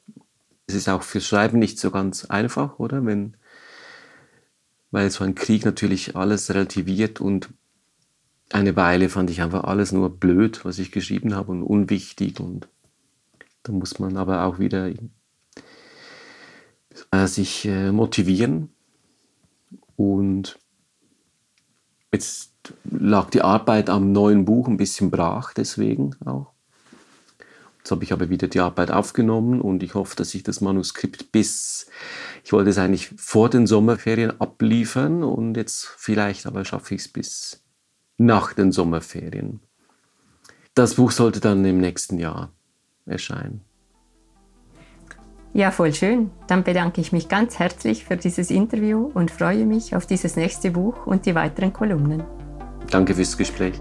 Es 0.66 0.74
ist 0.74 0.88
auch 0.88 1.02
für 1.02 1.20
Schreiben 1.20 1.58
nicht 1.58 1.78
so 1.78 1.90
ganz 1.90 2.26
einfach, 2.26 2.78
oder? 2.78 3.04
Wenn, 3.04 3.34
weil 4.90 5.10
so 5.10 5.24
ein 5.24 5.34
Krieg 5.34 5.64
natürlich 5.64 6.14
alles 6.14 6.50
relativiert 6.50 7.20
und 7.20 7.48
eine 8.50 8.76
Weile 8.76 9.08
fand 9.08 9.30
ich 9.30 9.42
einfach 9.42 9.64
alles 9.64 9.92
nur 9.92 10.10
blöd, 10.10 10.64
was 10.64 10.78
ich 10.78 10.92
geschrieben 10.92 11.34
habe 11.34 11.52
und 11.52 11.62
unwichtig 11.62 12.40
und 12.40 12.68
da 13.62 13.72
muss 13.72 13.98
man 13.98 14.16
aber 14.16 14.44
auch 14.44 14.58
wieder 14.58 14.90
äh, 17.10 17.26
sich 17.26 17.66
äh, 17.66 17.92
motivieren. 17.92 18.70
Und 19.96 20.58
jetzt 22.12 22.52
lag 22.84 23.30
die 23.30 23.42
Arbeit 23.42 23.90
am 23.90 24.12
neuen 24.12 24.44
Buch 24.44 24.68
ein 24.68 24.76
bisschen 24.76 25.10
brach 25.10 25.52
deswegen 25.52 26.14
auch. 26.24 26.52
Jetzt 27.78 27.90
habe 27.90 28.04
ich 28.04 28.12
aber 28.12 28.28
wieder 28.28 28.48
die 28.48 28.60
Arbeit 28.60 28.90
aufgenommen 28.90 29.60
und 29.60 29.82
ich 29.82 29.94
hoffe, 29.94 30.16
dass 30.16 30.34
ich 30.34 30.42
das 30.42 30.60
Manuskript 30.60 31.32
bis, 31.32 31.86
ich 32.44 32.52
wollte 32.52 32.70
es 32.70 32.78
eigentlich 32.78 33.08
vor 33.16 33.48
den 33.48 33.66
Sommerferien 33.66 34.40
abliefern 34.40 35.22
und 35.22 35.56
jetzt 35.56 35.86
vielleicht 35.96 36.46
aber 36.46 36.64
schaffe 36.64 36.94
ich 36.94 37.02
es 37.02 37.08
bis 37.08 37.62
nach 38.18 38.52
den 38.52 38.72
Sommerferien. 38.72 39.60
Das 40.74 40.94
Buch 40.94 41.10
sollte 41.10 41.40
dann 41.40 41.64
im 41.64 41.78
nächsten 41.78 42.18
Jahr 42.18 42.52
erscheinen. 43.06 43.62
Ja, 45.54 45.70
voll 45.70 45.94
schön. 45.94 46.30
Dann 46.46 46.62
bedanke 46.62 47.00
ich 47.00 47.10
mich 47.10 47.28
ganz 47.28 47.58
herzlich 47.58 48.04
für 48.04 48.16
dieses 48.16 48.50
Interview 48.50 49.10
und 49.14 49.30
freue 49.30 49.64
mich 49.64 49.96
auf 49.96 50.06
dieses 50.06 50.36
nächste 50.36 50.70
Buch 50.70 51.06
und 51.06 51.26
die 51.26 51.34
weiteren 51.34 51.72
Kolumnen. 51.72 52.22
Danke 52.90 53.14
fürs 53.14 53.36
Gespräch. 53.36 53.80